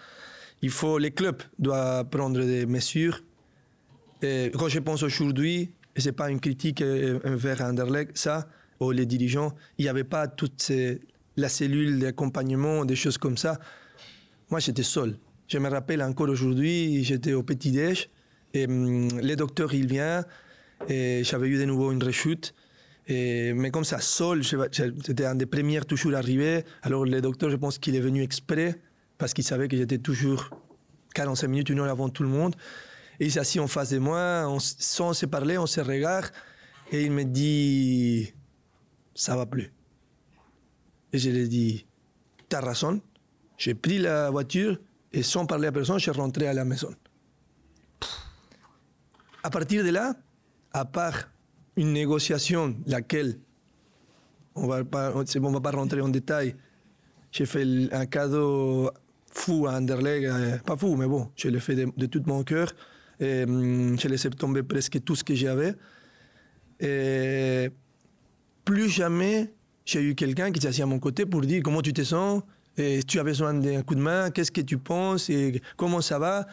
Il 0.62 0.70
faut, 0.70 0.96
les 0.96 1.10
clubs 1.10 1.42
doivent 1.58 2.08
prendre 2.08 2.42
des 2.42 2.64
mesures. 2.64 3.22
Quand 4.22 4.68
je 4.68 4.78
pense 4.78 5.02
aujourd'hui, 5.02 5.70
et 5.94 6.00
c'est 6.00 6.12
pas 6.12 6.30
une 6.30 6.40
critique 6.40 6.82
envers 6.82 7.60
Anderlecht, 7.60 8.16
ça, 8.16 8.48
ou 8.80 8.90
les 8.90 9.04
dirigeants, 9.04 9.54
il 9.76 9.82
n'y 9.84 9.90
avait 9.90 10.04
pas 10.04 10.26
toute 10.26 10.72
la 11.36 11.48
cellule 11.50 11.98
d'accompagnement, 11.98 12.86
des 12.86 12.96
choses 12.96 13.18
comme 13.18 13.36
ça. 13.36 13.58
Moi, 14.50 14.58
j'étais 14.60 14.82
seul. 14.82 15.18
Je 15.48 15.58
me 15.58 15.68
rappelle 15.68 16.02
encore 16.02 16.30
aujourd'hui, 16.30 17.04
j'étais 17.04 17.34
au 17.34 17.42
petit-déj 17.42 18.08
et 18.54 18.64
hum, 18.66 19.20
le 19.20 19.34
docteur, 19.34 19.74
il 19.74 19.86
vient 19.86 20.24
et 20.88 21.22
j'avais 21.24 21.48
eu 21.48 21.58
de 21.58 21.64
nouveau 21.66 21.92
une 21.92 22.02
rechute 22.02 22.54
mais 23.08 23.70
comme 23.70 23.84
ça, 23.84 24.00
seul, 24.00 24.44
c'était 24.44 25.24
un 25.24 25.34
des 25.34 25.46
premières 25.46 25.86
toujours 25.86 26.14
arrivés. 26.14 26.64
Alors 26.82 27.04
le 27.04 27.20
docteur, 27.20 27.50
je 27.50 27.56
pense 27.56 27.78
qu'il 27.78 27.96
est 27.96 28.00
venu 28.00 28.22
exprès 28.22 28.80
parce 29.16 29.32
qu'il 29.32 29.44
savait 29.44 29.68
que 29.68 29.76
j'étais 29.76 29.98
toujours 29.98 30.50
45 31.14 31.48
minutes, 31.48 31.68
une 31.70 31.80
heure 31.80 31.88
avant 31.88 32.08
tout 32.08 32.22
le 32.22 32.28
monde. 32.28 32.54
Et 33.18 33.26
il 33.26 33.32
s'est 33.32 33.40
assis 33.40 33.58
en 33.60 33.66
face 33.66 33.90
de 33.90 33.98
moi, 33.98 34.46
sans 34.60 35.12
se 35.12 35.26
parler, 35.26 35.58
on 35.58 35.66
se 35.66 35.80
regarde. 35.80 36.26
Et 36.92 37.04
il 37.04 37.10
me 37.10 37.24
dit, 37.24 38.32
ça 39.14 39.36
va 39.36 39.46
plus. 39.46 39.72
Et 41.12 41.18
je 41.18 41.30
lui 41.30 41.40
ai 41.40 41.48
dit, 41.48 41.86
t'as 42.48 42.60
raison. 42.60 43.00
J'ai 43.56 43.74
pris 43.74 43.98
la 43.98 44.30
voiture 44.30 44.78
et 45.12 45.22
sans 45.22 45.46
parler 45.46 45.68
à 45.68 45.72
personne, 45.72 45.98
je 45.98 46.02
suis 46.02 46.10
rentré 46.10 46.46
à 46.46 46.52
la 46.52 46.64
maison. 46.64 46.94
À 49.42 49.50
partir 49.50 49.82
de 49.82 49.90
là, 49.90 50.14
à 50.72 50.84
part 50.84 51.28
une 51.78 51.92
négociation, 51.92 52.74
laquelle, 52.86 53.38
on 54.56 54.64
on 54.64 54.66
va 54.66 54.84
pas 54.84 55.70
rentrer 55.70 56.00
en 56.00 56.08
détail, 56.08 56.56
j'ai 57.30 57.46
fait 57.46 57.64
un 57.92 58.06
cadeau 58.06 58.90
fou 59.30 59.66
à 59.68 59.74
Anderlecht, 59.74 60.26
euh, 60.26 60.58
pas 60.58 60.76
fou, 60.76 60.96
mais 60.96 61.06
bon, 61.06 61.30
je 61.36 61.48
l'ai 61.48 61.60
fait 61.60 61.76
de, 61.76 62.06
tout 62.06 62.22
mon 62.26 62.42
cœur. 62.42 62.72
Et, 63.20 63.44
hum, 63.44 63.98
je 63.98 64.08
laissé 64.08 64.28
tomber 64.30 64.62
presque 64.62 65.02
tout 65.04 65.14
ce 65.14 65.22
que 65.22 65.34
j'avais. 65.34 65.74
Et 66.80 67.70
plus 68.64 68.88
jamais 68.88 69.52
j'ai 69.84 70.02
eu 70.02 70.14
quelqu'un 70.14 70.52
qui 70.52 70.60
s'est 70.60 70.68
assis 70.68 70.82
à 70.82 70.86
mon 70.86 70.98
côté 70.98 71.26
pour 71.26 71.40
dire 71.40 71.62
comment 71.64 71.80
tu 71.80 71.92
te 71.92 72.02
sens, 72.02 72.42
tu 72.76 73.18
as 73.18 73.24
besoin 73.24 73.54
d'un 73.54 73.82
coup 73.82 73.94
de 73.94 74.00
main, 74.00 74.30
qu'est-ce 74.30 74.52
que 74.52 74.60
tu 74.60 74.78
penses, 74.78 75.30
comment 75.76 76.00
ça 76.00 76.18
va? 76.18 76.46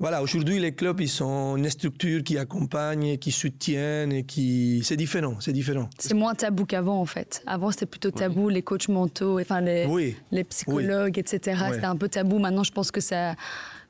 Voilà, 0.00 0.22
aujourd'hui, 0.22 0.60
les 0.60 0.72
clubs, 0.72 1.00
ils 1.00 1.08
sont 1.08 1.56
une 1.56 1.68
structure 1.68 2.22
qui 2.22 2.38
accompagne, 2.38 3.18
qui 3.18 3.32
soutiennent 3.32 4.12
et 4.12 4.22
qui. 4.22 4.80
C'est 4.84 4.96
différent, 4.96 5.38
c'est 5.40 5.52
différent. 5.52 5.90
C'est 5.98 6.14
moins 6.14 6.36
tabou 6.36 6.66
qu'avant, 6.66 7.00
en 7.00 7.04
fait. 7.04 7.42
Avant, 7.46 7.72
c'était 7.72 7.86
plutôt 7.86 8.12
tabou, 8.12 8.48
les 8.48 8.62
coachs 8.62 8.88
mentaux, 8.88 9.40
enfin, 9.40 9.60
les, 9.60 10.14
les 10.30 10.44
psychologues, 10.44 11.18
etc. 11.18 11.60
C'était 11.72 11.84
un 11.84 11.96
peu 11.96 12.08
tabou. 12.08 12.38
Maintenant, 12.38 12.62
je 12.62 12.70
pense 12.70 12.92
que 12.92 13.00
ça, 13.00 13.34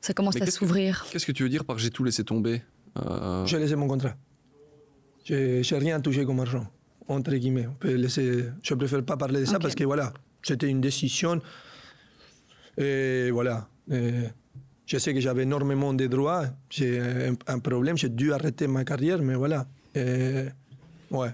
ça 0.01 0.13
commence 0.13 0.41
à 0.41 0.47
s'ouvrir. 0.47 1.05
Qu'est-ce 1.11 1.27
que 1.27 1.31
tu 1.31 1.43
veux 1.43 1.49
dire 1.49 1.63
par 1.63 1.77
j'ai 1.77 1.91
tout 1.91 2.03
laissé 2.03 2.23
tomber 2.23 2.63
euh... 2.97 3.45
J'ai 3.45 3.59
laissé 3.59 3.75
mon 3.75 3.87
contrat. 3.87 4.15
J'ai 5.25 5.77
rien 5.77 6.01
touché 6.01 6.25
comme 6.25 6.39
argent, 6.39 6.65
entre 7.07 7.35
guillemets. 7.35 7.67
On 7.67 7.75
peut 7.75 7.93
laisser... 7.93 8.45
Je 8.63 8.73
préfère 8.73 9.03
pas 9.03 9.15
parler 9.15 9.41
de 9.41 9.45
ça 9.45 9.59
parce 9.59 9.75
que, 9.75 9.83
voilà, 9.83 10.11
c'était 10.41 10.69
une 10.69 10.81
décision. 10.81 11.39
Et 12.79 13.29
voilà. 13.29 13.67
Je 14.89 14.97
sais 14.97 15.13
que 15.13 15.19
j'avais 15.19 15.43
énormément 15.43 15.93
de 15.93 16.07
droits. 16.07 16.45
J'ai 16.71 16.99
un, 17.47 17.59
problème. 17.59 17.95
J'ai 17.95 18.09
dû 18.09 18.33
arrêter 18.33 18.65
ma 18.65 18.83
carrière, 18.83 19.19
mais 19.21 19.35
voilà. 19.35 19.67
ouais. 19.95 21.29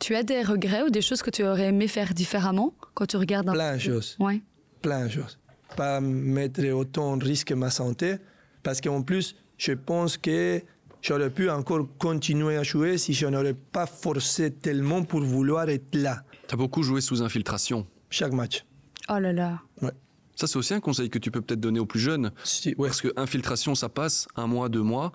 Tu 0.00 0.16
as 0.16 0.24
des 0.24 0.42
regrets 0.42 0.82
ou 0.82 0.90
des 0.90 1.02
choses 1.02 1.22
que 1.22 1.30
tu 1.30 1.44
aurais 1.44 1.68
aimé 1.68 1.86
faire 1.86 2.12
différemment 2.14 2.74
quand 2.94 3.06
tu 3.06 3.16
regardes 3.16 3.48
un 3.48 3.52
Plein 3.52 3.74
de 3.74 3.78
choses. 3.78 4.16
Ouais. 4.18 4.42
Plein 4.82 5.06
de 5.06 5.10
choses. 5.10 5.38
Pas 5.76 6.00
mettre 6.00 6.66
autant 6.72 7.12
en 7.12 7.18
risque 7.18 7.52
ma 7.52 7.70
santé, 7.70 8.16
parce 8.64 8.80
qu'en 8.80 9.02
plus, 9.02 9.36
je 9.56 9.72
pense 9.72 10.16
que 10.16 10.60
j'aurais 11.00 11.30
pu 11.30 11.48
encore 11.48 11.86
continuer 11.98 12.56
à 12.56 12.64
jouer 12.64 12.98
si 12.98 13.14
je 13.14 13.26
n'aurais 13.26 13.54
pas 13.54 13.86
forcé 13.86 14.50
tellement 14.50 15.04
pour 15.04 15.20
vouloir 15.20 15.68
être 15.68 15.94
là. 15.94 16.24
Tu 16.48 16.54
as 16.54 16.58
beaucoup 16.58 16.82
joué 16.82 17.00
sous 17.00 17.22
infiltration. 17.22 17.86
Chaque 18.10 18.32
match. 18.32 18.64
Oh 19.08 19.20
là 19.20 19.32
là. 19.32 19.60
Ouais. 19.80 19.92
Ça, 20.36 20.46
c'est 20.46 20.56
aussi 20.56 20.74
un 20.74 20.80
conseil 20.80 21.10
que 21.10 21.18
tu 21.18 21.30
peux 21.30 21.40
peut-être 21.40 21.60
donner 21.60 21.80
aux 21.80 21.86
plus 21.86 21.98
jeunes. 21.98 22.30
Parce 22.76 23.00
que 23.00 23.08
infiltration, 23.16 23.74
ça 23.74 23.88
passe 23.88 24.28
un 24.36 24.46
mois, 24.46 24.68
deux 24.68 24.82
mois, 24.82 25.12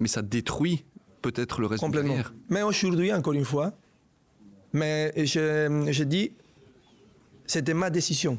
mais 0.00 0.08
ça 0.08 0.22
détruit 0.22 0.84
peut-être 1.22 1.60
le 1.60 1.66
reste 1.66 1.84
de 1.84 1.94
la 1.94 2.02
carrière. 2.02 2.34
Mais 2.48 2.62
aujourd'hui, 2.62 3.12
encore 3.12 3.34
une 3.34 3.44
fois, 3.44 3.72
mais 4.72 5.12
je, 5.16 5.88
je 5.90 6.04
dis, 6.04 6.32
c'était 7.46 7.74
ma 7.74 7.90
décision. 7.90 8.38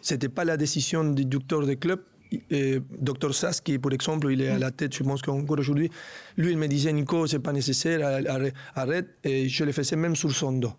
C'était 0.00 0.28
pas 0.28 0.44
la 0.44 0.56
décision 0.56 1.04
du 1.04 1.24
docteur 1.24 1.66
du 1.66 1.76
club. 1.76 2.00
Et 2.48 2.80
docteur 3.00 3.34
Sass, 3.34 3.60
qui, 3.60 3.76
pour 3.80 3.92
exemple, 3.92 4.30
il 4.30 4.40
est 4.40 4.50
à 4.50 4.58
la 4.58 4.70
tête, 4.70 4.94
je 4.94 5.02
pense 5.02 5.20
qu'encore 5.20 5.58
aujourd'hui, 5.58 5.90
lui, 6.36 6.52
il 6.52 6.58
me 6.58 6.68
disait, 6.68 6.92
Nico, 6.92 7.26
c'est 7.26 7.40
pas 7.40 7.52
nécessaire, 7.52 8.22
arrête, 8.76 9.08
et 9.24 9.48
je 9.48 9.64
le 9.64 9.72
faisais 9.72 9.96
même 9.96 10.14
sur 10.14 10.30
son 10.30 10.52
dos. 10.52 10.72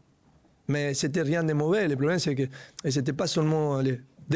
Mais 0.70 0.94
c'était 0.94 1.24
rien 1.24 1.44
de 1.44 1.52
mauvais. 1.52 1.90
Le 1.90 1.98
problème, 1.98 2.20
c'est 2.20 2.36
que 2.36 2.44
c'était 2.90 3.12
pas 3.12 3.28
seulement 3.28 3.82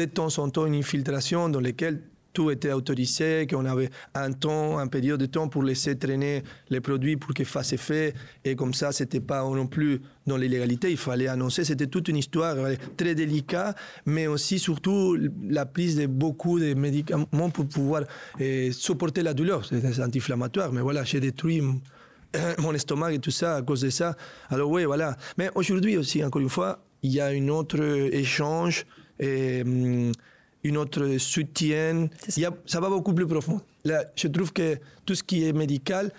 de 0.04 0.10
temps 0.10 0.38
en 0.38 0.48
temps 0.50 0.66
une 0.66 0.74
infiltration 0.74 1.48
dans 1.48 1.60
laquelle 1.60 2.02
tout 2.36 2.50
était 2.50 2.72
autorisé, 2.72 3.46
qu'on 3.48 3.64
avait 3.64 3.88
un 4.14 4.30
temps, 4.30 4.78
un 4.78 4.88
période 4.88 5.18
de 5.18 5.24
temps 5.24 5.48
pour 5.48 5.62
laisser 5.62 5.96
traîner 5.96 6.42
les 6.68 6.82
produits 6.82 7.16
pour 7.16 7.32
qu'ils 7.32 7.46
fassent 7.46 7.72
effet. 7.72 8.12
Et 8.44 8.54
comme 8.54 8.74
ça, 8.74 8.92
c'était 8.92 9.20
pas 9.20 9.42
non 9.42 9.66
plus 9.66 10.02
dans 10.26 10.36
l'illégalité. 10.36 10.90
Il 10.90 10.98
fallait 10.98 11.28
annoncer. 11.28 11.64
C'était 11.64 11.86
toute 11.86 12.08
une 12.08 12.18
histoire 12.18 12.56
très 12.98 13.14
délicate, 13.14 13.74
mais 14.04 14.26
aussi, 14.26 14.58
surtout, 14.58 15.16
la 15.48 15.64
prise 15.64 15.96
de 15.96 16.06
beaucoup 16.06 16.60
de 16.60 16.74
médicaments 16.74 17.48
pour 17.50 17.66
pouvoir 17.68 18.02
eh, 18.38 18.70
supporter 18.70 19.22
la 19.22 19.32
douleur. 19.32 19.64
C'est 19.64 20.02
anti-inflammatoire, 20.02 20.72
mais 20.72 20.82
voilà, 20.82 21.04
j'ai 21.04 21.20
détruit 21.20 21.62
mon 22.58 22.74
estomac 22.74 23.12
et 23.12 23.18
tout 23.18 23.30
ça 23.30 23.56
à 23.56 23.62
cause 23.62 23.80
de 23.80 23.88
ça. 23.88 24.14
Alors 24.50 24.70
oui, 24.70 24.84
voilà. 24.84 25.16
Mais 25.38 25.48
aujourd'hui 25.54 25.96
aussi, 25.96 26.22
encore 26.22 26.42
une 26.42 26.50
fois, 26.50 26.84
il 27.02 27.12
y 27.12 27.20
a 27.20 27.28
un 27.28 27.48
autre 27.48 27.82
échange 28.12 28.84
et 29.18 29.62
hum, 29.62 30.12
une 30.64 30.76
autre 30.76 31.18
soutien. 31.18 32.08
ça 32.28 32.80
va 32.80 32.88
beaucoup 32.88 33.14
plus 33.14 33.26
profond. 33.26 33.60
Là, 33.84 34.04
je 34.16 34.28
trouve 34.28 34.52
que 34.52 34.78
tout 35.04 35.14
ce 35.14 35.22
qui 35.22 35.44
est 35.44 35.52
médical, 35.52 36.12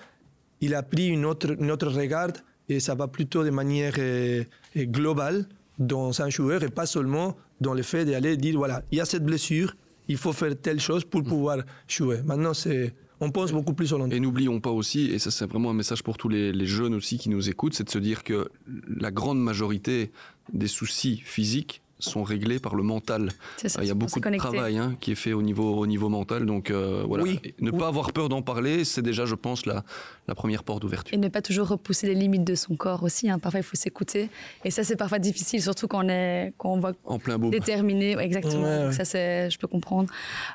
il 0.62 0.74
a 0.74 0.84
pris 0.84 1.08
une 1.08 1.26
autre, 1.26 1.56
une 1.60 1.72
autre 1.72 1.90
regard 1.90 2.32
et 2.70 2.80
ça 2.80 2.96
va 2.96 3.08
plutôt 3.08 3.44
de 3.44 3.50
manière 3.50 3.94
euh, 3.98 4.44
euh, 4.76 4.86
globale 4.86 5.46
dans 5.80 6.22
un 6.22 6.30
joueur 6.30 6.64
et 6.64 6.70
pas 6.70 6.86
seulement 6.86 7.36
dans 7.62 7.74
le 7.74 7.84
fait 7.84 8.06
d'aller 8.06 8.38
dire 8.38 8.58
voilà, 8.58 8.84
il 8.92 8.98
y 8.98 9.02
a 9.02 9.06
cette 9.06 9.24
blessure, 9.24 9.76
il 10.08 10.18
faut 10.18 10.34
faire 10.34 10.54
telle 10.60 10.80
chose 10.80 11.04
pour 11.06 11.24
pouvoir 11.24 11.60
jouer. 11.88 12.22
Maintenant, 12.26 12.54
c'est 12.54 12.94
on 13.20 13.32
pense 13.32 13.52
beaucoup 13.52 13.74
plus 13.74 13.94
au 13.94 13.98
long 13.98 14.08
Et 14.10 14.20
n'oublions 14.20 14.60
pas 14.60 14.70
aussi, 14.70 15.08
et 15.08 15.18
ça 15.18 15.32
c'est 15.32 15.48
vraiment 15.48 15.72
un 15.72 15.74
message 15.74 16.04
pour 16.04 16.18
tous 16.18 16.30
les, 16.30 16.54
les 16.54 16.66
jeunes 16.68 16.94
aussi 16.94 17.18
qui 17.18 17.30
nous 17.30 17.50
écoutent, 17.50 17.74
c'est 17.74 17.84
de 17.84 17.90
se 17.90 17.98
dire 17.98 18.24
que 18.24 18.50
la 18.88 19.10
grande 19.10 19.42
majorité 19.42 20.12
des 20.54 20.68
soucis 20.68 21.18
physiques 21.26 21.82
sont 22.00 22.24
réglés 22.24 22.60
par 22.60 22.76
le 22.76 22.84
mental. 22.84 23.30
il 23.64 23.86
y 23.86 23.92
a 23.92 23.94
beaucoup 23.94 24.20
de 24.20 24.38
travail 24.38 24.78
hein, 24.78 24.96
qui 25.00 25.12
est 25.12 25.16
fait 25.16 25.34
au 25.34 25.42
niveau, 25.42 25.76
au 25.76 25.88
niveau 25.88 26.10
mental. 26.10 26.46
Donc 26.46 26.70
euh, 26.70 27.04
voilà, 27.08 27.24
ne 27.60 27.72
pas 27.72 27.88
avoir 27.88 28.12
peur 28.14 28.30
d'en 28.30 28.42
parler, 28.42 28.86
c'est 28.86 29.02
déjà, 29.02 29.26
je 29.26 29.36
pense, 29.36 29.66
la, 29.66 29.84
la 30.28 30.36
première 30.36 30.64
porte 30.64 30.82
d'ouverture. 30.82 31.14
Et 31.14 31.18
ne 31.18 31.28
pas 31.28 31.42
toujours 31.42 31.68
repousser 31.68 32.08
les 32.08 32.14
limites 32.14 32.44
de 32.44 32.56
son 32.56 32.76
corps 32.76 33.04
aussi. 33.04 33.30
Hein. 33.30 33.40
Parfois, 33.40 33.62
il 33.62 33.64
faut 33.64 33.76
s'écouter. 33.76 34.30
Et 34.64 34.72
ça, 34.72 34.84
c'est 34.84 34.96
parfois 34.96 35.20
difficile, 35.20 35.62
surtout 35.62 35.88
quand 35.88 36.06
on, 36.06 36.10
est, 36.10 36.54
quand 36.58 36.74
on 36.74 36.80
voit 36.80 36.94
en 37.06 37.20
plein 37.20 37.38
beau. 37.38 37.50
déterminé. 37.50 38.18
exactement. 38.20 38.92
Ça, 38.92 39.06
c'est, 39.06 39.50
je 39.50 39.58
peux 39.58 39.68
comprendre. 39.68 40.10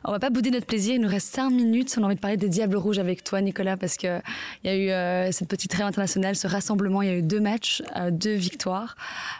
On 0.05 0.13
va 0.13 0.21
pas 0.21 0.31
bouder 0.31 0.51
notre 0.51 0.67
plaisir. 0.67 0.95
Il 0.95 1.01
nous 1.01 1.09
reste 1.09 1.35
cinq 1.35 1.51
minutes. 1.51 1.95
On 1.99 2.03
a 2.03 2.07
envie 2.07 2.17
de 2.17 2.21
parler 2.21 2.37
des 2.37 2.49
Diables 2.49 2.77
Rouges 2.77 2.99
avec 2.99 3.25
toi, 3.25 3.41
Nicolas, 3.41 3.77
parce 3.77 3.97
qu'il 3.97 4.23
y 4.65 4.69
a 4.69 4.77
eu 4.77 4.91
euh, 4.91 5.33
cette 5.33 5.49
petite 5.49 5.73
rêve 5.73 5.87
internationale, 5.87 6.37
ce 6.37 6.47
rassemblement. 6.47 7.03
Il 7.03 7.09
y 7.09 7.13
a 7.13 7.17
eu 7.17 7.23
deux 7.23 7.41
matchs, 7.41 7.83
euh, 7.97 8.11
deux 8.11 8.35
victoires. 8.35 8.97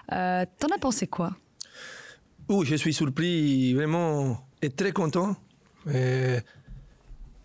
T'en 0.09 0.69
as 0.75 0.79
pensé 0.81 1.07
quoi? 1.07 1.33
Je 2.63 2.77
suis 2.77 2.93
surpris 2.93 3.73
vraiment 3.75 4.47
et 4.61 4.71
très 4.71 4.93
content. 4.93 5.35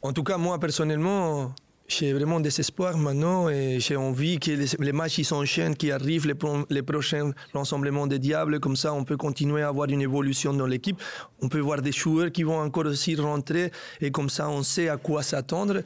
en 0.01 0.13
tout 0.13 0.23
cas, 0.23 0.37
moi 0.37 0.59
personnellement, 0.59 1.53
j'ai 1.87 2.11
vraiment 2.11 2.41
des 2.41 2.59
espoirs 2.59 2.97
maintenant 2.97 3.49
et 3.49 3.79
j'ai 3.79 3.95
envie 3.95 4.39
que 4.39 4.51
les, 4.51 4.91
matchs 4.91 5.21
s'enchaînent, 5.21 5.75
qui 5.75 5.89
arrivent, 5.91 6.27
les, 6.27 6.35
les 6.69 6.83
prochains 6.83 7.31
rassemblements 7.53 8.07
des 8.07 8.19
Diables, 8.19 8.59
comme 8.59 8.75
ça 8.75 8.93
on 8.93 9.05
peut 9.05 9.17
continuer 9.17 9.61
à 9.61 9.69
avoir 9.69 9.89
une 9.89 10.01
évolution 10.01 10.53
dans 10.53 10.67
l'équipe. 10.67 11.01
On 11.41 11.47
peut 11.47 11.59
voir 11.61 11.81
des 11.81 11.93
joueurs 11.93 12.31
qui 12.31 12.43
vont 12.43 12.59
encore 12.59 12.85
aussi 12.85 13.15
rentrer 13.15 13.71
et 14.01 14.11
comme 14.11 14.29
ça 14.29 14.49
on 14.49 14.63
sait 14.63 14.89
à 14.89 14.97
quoi 14.97 15.23
s'attendre. 15.23 15.81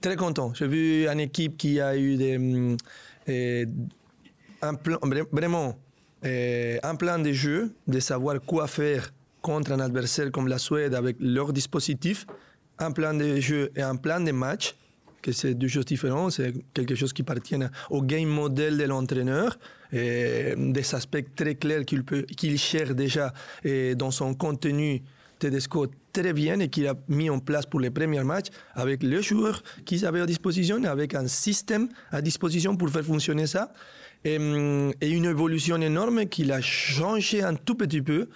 Très 0.00 0.16
content. 0.16 0.52
J'ai 0.54 0.66
vu 0.66 1.06
une 1.06 1.20
équipe 1.20 1.56
qui 1.58 1.80
a 1.80 1.96
eu 1.96 2.16
des, 2.16 2.76
plan, 4.82 4.98
vraiment 5.32 5.76
euh, 6.24 6.78
un 6.82 6.94
plan 6.94 7.18
de 7.18 7.32
jeu, 7.32 7.72
de 7.86 8.00
savoir 8.00 8.40
quoi 8.40 8.66
faire 8.66 9.12
contre 9.42 9.72
un 9.72 9.80
adversaire 9.80 10.30
comme 10.30 10.48
la 10.48 10.58
Suède 10.58 10.94
avec 10.94 11.16
leur 11.20 11.52
dispositif, 11.52 12.26
un 12.78 12.92
plan 12.92 13.14
de 13.14 13.40
jeu 13.40 13.70
et 13.76 13.82
un 13.82 13.96
plan 13.96 14.20
de 14.20 14.32
match, 14.32 14.74
que 15.20 15.32
c'est 15.32 15.54
deux 15.54 15.68
choses 15.68 15.86
différentes, 15.86 16.32
c'est 16.32 16.52
quelque 16.72 16.94
chose 16.94 17.12
qui 17.12 17.22
appartient 17.22 17.56
au 17.90 18.02
game 18.02 18.28
model 18.28 18.76
de 18.76 18.84
l'entraîneur, 18.84 19.58
des 19.92 20.94
aspects 20.94 21.24
très 21.36 21.54
clairs 21.54 21.84
qu'il 21.84 22.58
cherche 22.58 22.90
déjà 22.90 23.32
dans 23.96 24.10
son 24.10 24.34
contenu 24.34 25.02
Tedesco 25.38 25.86
très 26.12 26.32
bien 26.32 26.58
et 26.60 26.68
qu'il 26.68 26.86
a 26.86 26.94
mis 27.08 27.28
en 27.30 27.38
place 27.38 27.66
pour 27.66 27.80
les 27.80 27.90
premiers 27.90 28.22
matchs 28.22 28.48
avec 28.74 29.02
les 29.02 29.22
joueurs 29.22 29.62
qu'ils 29.84 30.06
avaient 30.06 30.20
à 30.20 30.26
disposition, 30.26 30.82
avec 30.84 31.14
un 31.14 31.26
système 31.26 31.88
à 32.10 32.22
disposition 32.22 32.76
pour 32.76 32.88
faire 32.90 33.04
fonctionner 33.04 33.46
ça. 33.46 33.72
Hum, 34.26 34.92
et, 35.00 35.10
une 35.10 35.26
évolution 35.26 35.76
énorme 35.80 36.26
qu'il 36.26 36.50
a 36.50 36.60
changé 36.62 37.42
un 37.42 37.54
tout 37.54 37.74
petit 37.74 38.00
peu. 38.00 38.28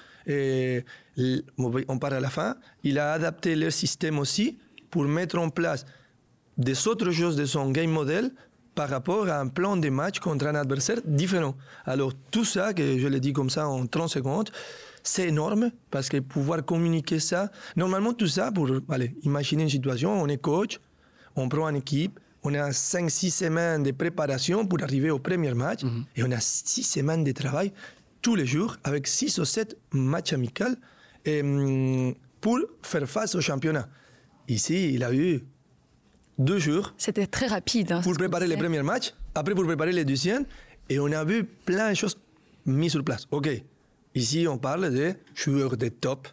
On 1.56 1.98
parle 1.98 2.14
à 2.14 2.20
la 2.20 2.28
fin. 2.28 2.56
Il 2.82 2.98
a 2.98 3.12
adapté 3.12 3.56
leur 3.56 3.72
système 3.72 4.18
aussi 4.18 4.58
pour 4.90 5.04
mettre 5.04 5.38
en 5.38 5.48
place 5.48 5.86
des 6.58 6.88
autres 6.88 7.10
choses 7.10 7.36
de 7.36 7.46
son 7.46 7.70
game 7.70 7.90
model 7.90 8.32
par 8.74 8.90
rapport 8.90 9.28
à 9.28 9.40
un 9.40 9.48
plan 9.48 9.76
de 9.76 9.88
match 9.88 10.20
contre 10.20 10.46
un 10.46 10.54
adversaire 10.54 10.98
différent. 11.04 11.56
Alors 11.84 12.12
tout 12.30 12.44
ça, 12.44 12.74
que 12.74 12.98
je 12.98 13.08
l'ai 13.08 13.20
dit 13.20 13.32
comme 13.32 13.50
ça 13.50 13.68
en 13.68 13.86
30 13.86 14.08
secondes, 14.08 14.50
c'est 15.02 15.28
énorme 15.28 15.70
parce 15.90 16.08
que 16.08 16.18
pouvoir 16.18 16.64
communiquer 16.64 17.20
ça, 17.20 17.50
normalement 17.76 18.12
tout 18.12 18.26
ça, 18.26 18.52
pour 18.52 18.68
allez, 18.88 19.14
imaginer 19.22 19.64
une 19.64 19.68
situation, 19.68 20.20
on 20.20 20.28
est 20.28 20.38
coach, 20.38 20.78
on 21.36 21.48
prend 21.48 21.68
une 21.68 21.76
équipe, 21.76 22.18
on 22.42 22.54
a 22.54 22.70
5-6 22.70 23.30
semaines 23.30 23.82
de 23.82 23.90
préparation 23.90 24.66
pour 24.66 24.82
arriver 24.82 25.10
au 25.10 25.18
premier 25.18 25.54
match 25.54 25.82
mhm. 25.82 26.04
et 26.16 26.22
on 26.22 26.30
a 26.30 26.40
6 26.40 26.82
semaines 26.82 27.24
de 27.24 27.32
travail 27.32 27.72
tous 28.22 28.34
les 28.34 28.46
jours 28.46 28.76
avec 28.84 29.06
6 29.06 29.38
ou 29.38 29.44
7 29.44 29.76
matchs 29.92 30.32
amicaux 30.32 30.64
mm, 31.26 32.12
pour 32.40 32.58
faire 32.82 33.08
face 33.08 33.34
au 33.34 33.40
championnat. 33.40 33.88
Ici, 34.48 34.94
il 34.94 35.04
a 35.04 35.12
eu 35.12 35.44
deux 36.38 36.58
jours. 36.58 36.94
C'était 36.96 37.26
très 37.26 37.46
rapide. 37.46 37.92
Hein, 37.92 38.00
pour 38.02 38.14
préparer 38.14 38.46
les 38.46 38.56
premiers 38.56 38.82
matchs, 38.82 39.12
après 39.34 39.54
pour 39.54 39.64
préparer 39.64 39.92
les 39.92 40.04
deuxièmes, 40.04 40.46
et 40.88 40.98
on 40.98 41.10
a 41.12 41.24
vu 41.24 41.44
plein 41.44 41.90
de 41.90 41.94
choses 41.94 42.16
mises 42.64 42.92
sur 42.92 43.04
place. 43.04 43.26
OK, 43.30 43.48
ici 44.18 44.46
on 44.48 44.58
parle 44.58 44.92
de 44.92 45.14
joueurs 45.34 45.76
de 45.76 45.88
top, 45.88 46.28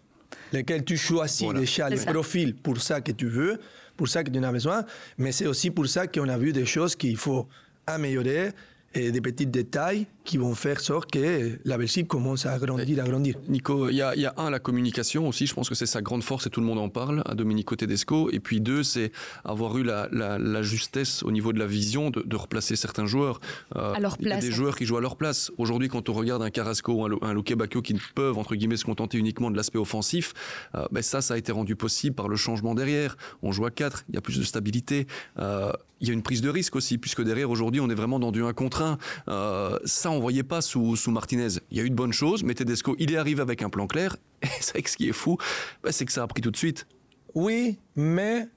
lesquels 0.52 0.84
tu 0.84 0.98
choisis 0.98 1.48
déjà 1.54 1.90
le 1.90 1.98
profil 1.98 2.56
pour 2.56 2.82
ça 2.82 3.02
que 3.02 3.12
tu 3.12 3.28
veux 3.28 3.60
pour 3.96 4.10
ça 4.10 4.24
que 4.24 4.30
tu 4.30 4.40
en 4.40 4.44
as 4.44 4.52
besoin, 4.52 4.84
mais 5.18 5.32
c'est 5.32 5.48
aussi 5.48 5.72
pour 5.72 5.88
ça 5.88 6.06
qu'on 6.08 6.28
a 6.28 6.38
vu 6.38 6.52
des 6.52 6.66
choses 6.66 6.96
qu'il 6.96 7.16
faut 7.16 7.48
améliorer 7.88 8.52
et 8.96 9.12
des 9.12 9.22
petits 9.22 9.46
détails 9.46 10.08
qui 10.24 10.38
vont 10.38 10.56
faire 10.56 10.80
sorte 10.80 11.12
que 11.12 11.60
la 11.66 11.78
Belgique 11.78 12.08
commence 12.08 12.46
à 12.46 12.58
grandir, 12.58 13.04
à 13.04 13.08
grandir. 13.08 13.36
Nico, 13.48 13.90
il 13.90 13.96
y, 13.96 14.02
a, 14.02 14.34
un, 14.38 14.50
la 14.50 14.60
communication 14.60 15.28
aussi, 15.28 15.46
je 15.46 15.54
pense 15.54 15.70
que 15.70 15.76
c'est 15.76 15.86
sa 15.86 16.02
grande 16.02 16.24
force 16.24 16.48
et 16.48 16.50
tout 16.50 16.62
le 16.62 16.66
monde 16.66 16.80
en 16.80 16.90
parle, 16.90 17.22
à 17.26 17.36
Domenico 17.36 17.76
Tedesco. 17.76 18.30
Et 18.32 18.40
puis 18.40 18.60
deux, 18.60 18.84
c'est 18.84 19.12
avoir 19.44 19.78
eu 19.78 19.84
la, 19.84 20.62
justesse 20.64 21.22
au 21.24 21.32
niveau 21.32 21.54
de 21.54 21.60
la 21.60 21.68
vision 21.68 22.10
de, 22.10 22.36
replacer 22.36 22.76
certains 22.76 23.06
joueurs. 23.06 23.40
Euh, 23.76 23.94
à 23.94 24.00
leur 24.00 24.18
place. 24.18 24.42
Il 24.42 24.44
y 24.44 24.48
a 24.48 24.50
des 24.50 24.56
joueurs 24.56 24.76
qui 24.76 24.86
jouent 24.86 24.98
à 24.98 25.02
leur 25.02 25.16
place. 25.16 25.52
Aujourd'hui, 25.58 25.90
quand 25.90 26.10
on 26.10 26.14
regarde 26.14 26.42
un 26.42 26.50
Carrasco 26.50 26.94
ou 26.94 27.06
un, 27.06 27.12
un 27.22 27.34
Luque 27.34 27.54
Bacchio 27.54 27.82
qui 27.82 27.94
ne 27.94 28.00
peuvent, 28.16 28.38
entre 28.38 28.56
guillemets, 28.56 28.78
se 28.78 28.86
contenter 28.86 29.18
uniquement 29.18 29.52
de 29.52 29.58
l'aspect 29.58 29.80
offensif, 29.80 30.34
euh, 30.74 30.86
ben 30.92 31.04
ça, 31.04 31.22
ça 31.22 31.36
a 31.36 31.38
été 31.38 31.52
rendu 31.52 31.76
possible 31.76 32.16
par 32.16 32.28
le 32.28 32.36
changement 32.36 32.74
derrière. 32.74 33.18
On 33.42 33.52
joue 33.52 33.66
à 33.66 33.72
4, 33.72 34.06
il 34.10 34.16
y 34.16 34.18
a 34.18 34.22
plus 34.22 34.40
de 34.40 34.44
stabilité. 34.44 35.08
Euh, 35.40 35.72
il 36.02 36.08
y 36.08 36.12
a 36.12 36.14
une 36.14 36.24
prise 36.24 36.42
de 36.42 36.50
risque 36.50 36.76
aussi, 36.76 36.98
puisque 36.98 37.22
derrière, 37.24 37.50
aujourd'hui, 37.50 37.82
on 37.82 37.90
est 37.90 37.96
vraiment 37.96 38.20
dans 38.20 38.32
du 38.32 38.44
1 38.44 38.54
contre 38.54 38.82
1. 38.82 38.98
Euh, 39.28 39.80
ça, 39.86 40.12
on 40.12 40.20
voyait 40.20 40.44
pas 40.44 40.62
sous, 40.62 40.96
sous 40.96 41.12
Martinez. 41.12 41.48
Il 41.72 41.78
y 41.78 41.82
a 41.82 41.84
eu 41.84 41.90
de 41.90 41.96
bonnes 41.96 42.14
choses, 42.14 42.44
mais 42.44 42.54
Tedesco, 42.54 42.96
il 43.00 43.14
est 43.14 43.18
arrivé 43.18 43.42
avec 43.42 43.62
un 43.62 43.70
plan 43.70 43.88
clair. 43.88 44.18
Et 44.42 44.48
c'est 44.60 44.86
ce 44.88 44.98
qui 44.98 45.10
est 45.10 45.14
fou, 45.14 45.38
bah, 45.84 45.92
c'est 45.92 46.06
que 46.06 46.12
ça 46.12 46.24
a 46.24 46.28
pris 46.28 46.42
tout 46.42 46.52
de 46.52 46.58
suite. 46.58 46.86
Oui, 47.34 47.80
mais 47.96 48.48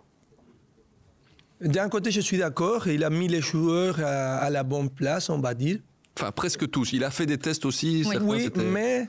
d'un 1.60 1.88
côté, 1.88 2.10
je 2.10 2.20
suis 2.20 2.38
d'accord. 2.38 2.88
Il 2.88 3.04
a 3.04 3.10
mis 3.10 3.28
les 3.28 3.40
joueurs 3.40 4.00
à, 4.00 4.50
la 4.50 4.62
bonne 4.62 4.90
place, 4.90 5.30
on 5.30 5.40
va 5.40 5.54
dire. 5.54 5.78
Enfin, 6.16 6.32
presque 6.32 6.68
tous. 6.70 6.92
Il 6.92 7.04
a 7.04 7.10
fait 7.10 7.26
des 7.26 7.38
tests 7.38 7.64
aussi. 7.64 8.04
Oui, 8.20 8.50
mais 8.56 9.08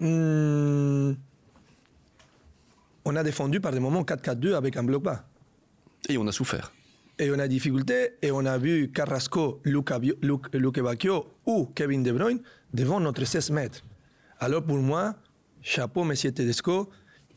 hmm, 0.00 1.14
on 3.04 3.16
a 3.16 3.22
défendu 3.22 3.60
par 3.60 3.72
des 3.72 3.80
moments 3.80 4.02
4-4-2 4.02 4.54
avec 4.54 4.76
un 4.76 4.82
bloc 4.82 5.02
bas. 5.02 5.24
Et 6.08 6.18
on 6.18 6.26
a 6.26 6.32
souffert 6.32 6.72
et 7.18 7.30
on 7.30 7.38
a 7.38 7.48
difficulté 7.48 8.14
et 8.22 8.30
on 8.30 8.44
a 8.44 8.58
vu 8.58 8.90
Carrasco, 8.90 9.60
Luca, 9.64 9.98
Luke, 10.22 10.80
Bacchio 10.80 11.26
ou 11.46 11.66
Kevin 11.74 12.02
De 12.02 12.12
Bruyne 12.12 12.40
devant 12.72 13.00
notre 13.00 13.24
16 13.24 13.50
mètres. 13.50 13.82
Alors 14.40 14.62
pour 14.62 14.76
moi, 14.76 15.14
chapeau, 15.62 16.04
Monsieur 16.04 16.32
Tedesco, 16.32 16.90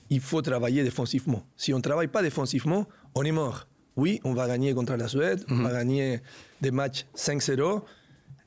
il 0.09 0.19
faut 0.19 0.41
travailler 0.41 0.83
défensivement. 0.83 1.43
Si 1.55 1.73
on 1.73 1.77
ne 1.77 1.81
travaille 1.81 2.07
pas 2.07 2.21
défensivement, 2.21 2.87
on 3.15 3.23
est 3.23 3.31
mort. 3.31 3.67
Oui, 3.95 4.19
on 4.23 4.33
va 4.33 4.47
gagner 4.47 4.73
contre 4.73 4.95
la 4.95 5.07
Suède, 5.07 5.43
on 5.49 5.55
va 5.55 5.69
mhm. 5.69 5.75
gagner 5.75 6.21
des 6.61 6.71
matchs 6.71 7.05
5-0, 7.15 7.81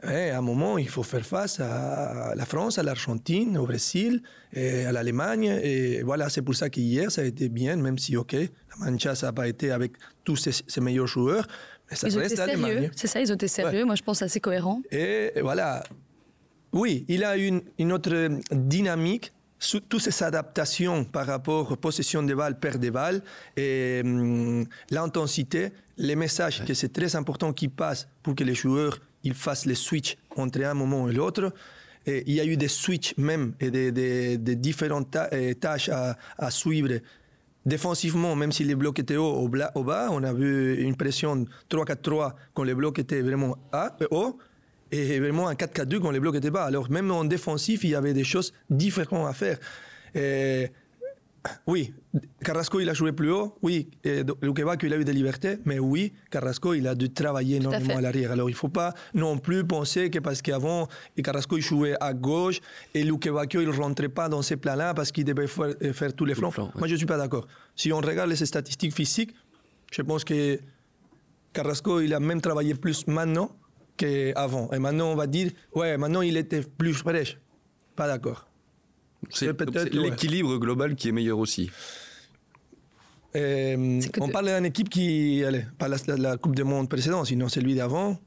à 0.02 0.38
un 0.38 0.40
moment, 0.40 0.78
il 0.78 0.88
faut 0.88 1.02
faire 1.02 1.24
face 1.24 1.60
à 1.60 2.34
la 2.34 2.46
France, 2.46 2.78
à 2.78 2.82
l'Argentine, 2.82 3.58
au 3.58 3.66
Brésil, 3.66 4.22
et 4.52 4.84
à 4.84 4.92
l'Allemagne. 4.92 5.44
Et 5.62 6.02
voilà, 6.02 6.28
c'est 6.28 6.42
pour 6.42 6.54
ça 6.54 6.70
qu'hier, 6.70 7.10
ça 7.10 7.22
a 7.22 7.24
été 7.24 7.48
bien, 7.48 7.76
même 7.76 7.98
si, 7.98 8.16
OK, 8.16 8.32
la 8.32 8.90
Mancha, 8.90 9.14
ça 9.14 9.26
n'a 9.26 9.32
pas 9.32 9.48
été 9.48 9.70
avec 9.70 9.92
tous 10.24 10.36
ses, 10.36 10.80
meilleurs 10.80 11.06
joueurs, 11.06 11.46
mais 11.90 11.96
ça 11.96 12.08
ils 12.08 12.18
reste 12.18 12.38
l'Allemagne. 12.38 12.90
C'est 12.96 13.06
ça, 13.06 13.20
ils 13.20 13.30
ont 13.30 13.34
été 13.34 13.48
sérieux. 13.48 13.84
Moi, 13.84 13.94
je 13.94 14.02
pense 14.02 14.22
assez 14.22 14.40
cohérent. 14.40 14.82
Et 14.90 15.32
voilà. 15.42 15.82
Oui, 16.72 17.04
il 17.08 17.24
a 17.24 17.36
une, 17.36 17.62
une 17.78 17.92
autre 17.92 18.28
dynamique 18.52 19.32
toutes 19.88 20.00
ces 20.00 20.24
adaptations 20.24 21.04
par 21.04 21.26
rapport 21.26 21.70
aux 21.70 21.76
possession 21.76 22.22
de 22.22 22.34
balles, 22.34 22.58
perte 22.58 22.80
de 22.80 22.90
balles, 22.90 23.22
et 23.56 24.00
hum, 24.04 24.64
l'intensité, 24.90 25.72
les 25.96 26.16
messages, 26.16 26.64
que 26.64 26.74
c'est 26.74 26.92
très 26.92 27.14
important 27.14 27.52
qu'ils 27.52 27.70
passent 27.70 28.08
pour 28.22 28.34
que 28.34 28.44
les 28.44 28.54
joueurs 28.54 28.98
ils 29.24 29.34
fassent 29.34 29.66
les 29.66 29.74
switches 29.74 30.16
entre 30.36 30.62
un 30.64 30.74
moment 30.74 31.08
et 31.08 31.12
l'autre. 31.12 31.52
Il 32.06 32.32
y 32.32 32.40
a 32.40 32.44
eu 32.44 32.56
des 32.56 32.68
switches 32.68 33.14
même 33.18 33.54
et 33.60 33.70
des, 33.70 34.38
différentes 34.56 35.16
tâches 35.60 35.90
à, 35.90 36.50
suivre. 36.50 37.00
Défensivement, 37.66 38.34
même 38.36 38.52
si 38.52 38.64
les 38.64 38.74
blocs 38.74 38.98
étaient 38.98 39.16
haut, 39.16 39.48
au, 39.74 39.84
bas, 39.84 40.08
on 40.10 40.22
a 40.24 40.32
vu 40.32 40.80
une 40.82 40.96
pression 40.96 41.44
3-4-3 41.70 42.32
quand 42.54 42.64
les 42.64 42.74
blocs 42.74 42.98
étaient 42.98 43.20
vraiment 43.20 43.58
haut 44.10 44.38
et 44.90 45.20
vraiment 45.20 45.48
un 45.48 45.54
4-4-2 45.54 46.00
quand 46.00 46.10
les 46.10 46.20
blocs 46.20 46.36
étaient 46.36 46.50
bas. 46.50 46.64
Alors 46.64 46.90
même 46.90 47.10
en 47.10 47.24
défensif, 47.24 47.84
il 47.84 47.90
y 47.90 47.94
avait 47.94 48.14
des 48.14 48.24
choses 48.24 48.54
différentes 48.70 49.28
à 49.28 49.34
faire. 49.34 49.58
Oui, 51.66 51.94
Carrasco, 52.44 52.80
il 52.80 52.88
a 52.88 52.94
joué 52.94 53.12
plus 53.12 53.30
haut. 53.30 53.56
Oui, 53.62 53.88
Luquevaquio, 54.42 54.88
il 54.88 54.92
a 54.92 54.98
eu 54.98 55.04
des 55.04 55.12
libertés. 55.12 55.58
Mais 55.64 55.78
oui, 55.78 56.12
Carrasco, 56.30 56.74
il 56.74 56.86
a 56.86 56.94
dû 56.94 57.10
travailler 57.10 57.56
énormément 57.56 57.96
à, 57.96 58.00
l'arrière. 58.00 58.32
Alors, 58.32 58.50
il 58.50 58.52
ne 58.52 58.58
faut 58.58 58.68
pas 58.68 58.92
non 59.14 59.38
plus 59.38 59.64
penser 59.64 60.10
que 60.10 60.18
parce 60.18 60.42
qu'avant, 60.42 60.88
Carrasco, 61.22 61.56
il 61.56 61.62
jouait 61.62 61.96
à 62.00 62.12
gauche 62.12 62.60
et 62.94 63.02
Luquevaquio, 63.02 63.62
il 63.62 63.68
ne 63.68 63.72
rentrait 63.72 64.08
pas 64.08 64.28
dans 64.28 64.42
ces 64.42 64.56
plans-là 64.56 64.92
parce 64.92 65.12
qu'il 65.12 65.24
devait 65.24 65.46
faire, 65.46 66.14
tous 66.14 66.24
les 66.24 66.34
flancs. 66.34 66.52
Moi, 66.74 66.88
je 66.88 66.92
ne 66.92 66.98
suis 66.98 67.06
pas 67.06 67.18
d'accord. 67.18 67.46
Si 67.74 67.92
on 67.92 68.00
regarde 68.00 68.28
les 68.28 68.36
statistiques 68.36 68.94
physiques, 68.94 69.34
je 69.90 70.02
pense 70.02 70.24
que 70.24 70.58
Carrasco, 71.52 72.00
il 72.00 72.12
a 72.12 72.20
même 72.20 72.40
travaillé 72.40 72.74
plus 72.74 73.06
maintenant 73.06 73.56
qu'avant. 73.96 74.70
Et 74.72 74.78
maintenant, 74.78 75.12
on 75.12 75.16
va 75.16 75.26
dire, 75.26 75.52
ouais, 75.74 75.96
maintenant, 75.96 76.20
il 76.20 76.36
était 76.36 76.60
plus 76.60 76.94
fraîche. 76.94 77.38
Pas 77.96 78.06
d'accord. 78.06 78.49
C'est 79.28 79.54
l'équilibre 79.92 80.56
global 80.58 80.94
qui 80.94 81.08
est 81.08 81.12
meilleur 81.12 81.38
aussi. 81.38 81.70
Euh, 83.36 84.00
on 84.18 84.28
parle 84.28 84.46
d'une 84.46 84.64
équipe 84.64 84.88
qui, 84.88 85.44
allez, 85.44 85.66
pas 85.78 85.88
la, 85.88 86.36
Coupe 86.36 86.56
du 86.56 86.64
Monde 86.64 86.88
précédente, 86.88 87.26
sinon 87.26 87.48
celui 87.48 87.74
d'avant, 87.74 88.18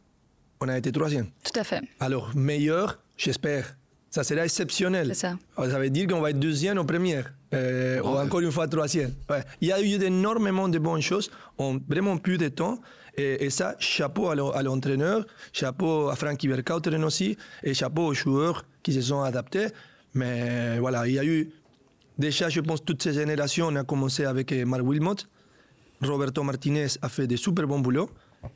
on 0.62 0.70
a 0.70 0.78
été 0.78 0.92
troisième. 0.92 1.28
Tout 1.44 1.60
à 1.60 1.64
fait. 1.64 1.82
Alors, 2.00 2.32
meilleur, 2.36 3.00
j'espère. 3.18 3.76
Ça 4.10 4.24
sera 4.24 4.46
exceptionnel. 4.46 5.08
C'est 5.08 5.28
ça. 5.28 5.38
Ça 5.58 5.80
veut 5.80 5.90
dire 5.90 6.08
qu'on 6.08 6.22
va 6.22 6.30
être 6.30 6.40
deuxième 6.40 6.78
en 6.78 6.86
première. 6.86 7.34
Euh, 7.54 8.00
ou 8.02 8.18
encore 8.18 8.40
une 8.42 8.52
fois 8.52 8.68
troisième. 8.68 9.12
Il 9.60 9.68
y 9.68 9.72
a 9.72 9.82
eu 9.82 10.02
énormément 10.02 10.70
de 10.70 10.78
bonnes 10.78 11.02
choses 11.02 11.32
en 11.58 11.78
vraiment 11.90 12.18
plus 12.18 12.38
de 12.38 12.50
temps. 12.50 12.80
Et, 13.18 13.50
ça, 13.50 13.76
chapeau 13.80 14.30
à 14.30 14.64
l'entraîneur, 14.64 15.26
chapeau 15.52 16.10
à 16.10 16.16
Frankie 16.16 16.48
Verkauteren 16.48 17.04
aussi, 17.04 17.38
et 17.64 17.76
chapeau 17.76 18.08
aux 18.08 18.14
joueurs 18.14 18.66
qui 18.82 18.94
se 18.94 19.02
sont 19.02 19.22
adaptés. 19.22 19.68
Mais 20.14 20.80
voilà, 20.80 21.08
il 21.08 21.14
y 21.14 21.20
a 21.20 21.26
eu 21.26 21.50
déjà, 22.18 22.50
je 22.50 22.62
pense, 22.62 22.84
toutes 22.84 23.02
ces 23.02 23.14
générations. 23.14 23.68
On 23.68 23.76
a 23.76 23.84
commencé 23.84 24.26
avec 24.26 24.52
euh, 24.52 24.66
Marc 24.66 24.84
Wilmot. 24.84 25.16
Roberto 26.02 26.44
Martinez 26.44 26.88
a 27.02 27.10
fait 27.10 27.28
des 27.28 27.38
super 27.38 27.68
bons 27.68 27.80
boulots. 27.80 28.10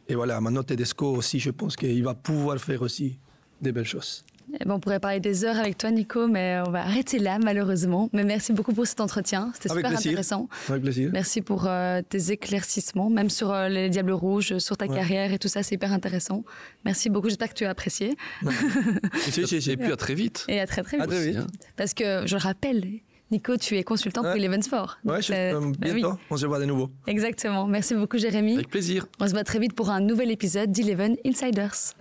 Et 0.08 0.16
voilà, 0.16 0.42
maintenant 0.42 0.64
Tedesco 0.64 1.16
aussi, 1.16 1.40
je 1.40 1.52
pense 1.52 1.76
qu'il 1.76 2.04
va 2.04 2.14
pouvoir 2.14 2.58
faire 2.60 2.82
aussi 2.82 3.18
des 3.62 3.72
belles 3.72 3.86
choses. 3.86 4.24
Eh 4.54 4.66
ben, 4.66 4.76
on 4.76 4.80
pourrait 4.80 5.00
parler 5.00 5.20
des 5.20 5.44
heures 5.44 5.58
avec 5.58 5.78
toi, 5.78 5.92
Nico, 5.92 6.28
mais 6.28 6.62
on 6.66 6.72
va 6.72 6.80
arrêter 6.80 7.20
là, 7.20 7.38
malheureusement. 7.40 8.10
Mais 8.14 8.24
merci 8.24 8.54
beaucoup 8.54 8.74
pour 8.74 8.88
cet 8.88 9.02
entretien. 9.02 9.52
C'était 9.54 9.70
super 9.70 9.92
intéressant. 9.92 10.48
Avec 10.70 10.84
plaisir. 10.84 11.10
Merci 11.12 11.42
pour 11.42 11.66
euh, 11.68 12.02
tes 12.08 12.32
éclaircissements, 12.32 13.10
même 13.10 13.30
sur 13.30 13.52
euh, 13.52 13.68
les 13.68 13.90
Diables 13.90 14.12
Rouges, 14.12 14.58
sur 14.60 14.78
ta 14.78 14.88
carrière 14.88 15.34
et 15.34 15.40
tout 15.40 15.50
ça. 15.50 15.64
C'est 15.64 15.76
hyper 15.76 15.92
intéressant. 15.92 16.44
Merci 16.86 17.10
beaucoup. 17.10 17.28
J'espère 17.28 17.50
que 17.50 17.56
tu 17.56 17.66
as 17.66 17.70
apprécié. 17.70 18.16
et 18.48 19.78
puis 19.78 19.92
à 19.92 19.96
très 19.98 20.16
vite. 20.16 20.46
Et 20.48 20.60
à 20.60 20.68
très 20.68 20.84
très 20.84 20.98
vite. 20.98 21.40
Parce 21.76 21.94
que 21.94 22.26
je 22.26 22.36
le 22.36 22.42
rappelle, 22.42 22.84
Nico, 23.32 23.58
tu 23.58 23.78
es 23.78 23.84
consultant 23.84 24.22
pour 24.22 24.32
Eleven 24.32 24.62
Sport. 24.62 25.00
Ouais, 25.04 25.20
euh, 25.32 25.60
bah 25.78 25.92
bientôt, 25.94 26.18
on 26.30 26.38
se 26.38 26.46
voit 26.46 26.60
de 26.60 26.66
nouveau. 26.66 26.90
Exactement. 27.08 27.68
Merci 27.68 27.94
beaucoup, 27.96 28.18
Jérémy. 28.18 28.54
Avec 28.54 28.70
plaisir. 28.70 29.08
On 29.20 29.28
se 29.28 29.34
voit 29.34 29.44
très 29.44 29.60
vite 29.60 29.74
pour 29.74 29.90
un 29.90 30.00
nouvel 30.00 30.32
épisode 30.32 30.72
d'Eleven 30.72 31.18
Insiders. 31.26 31.96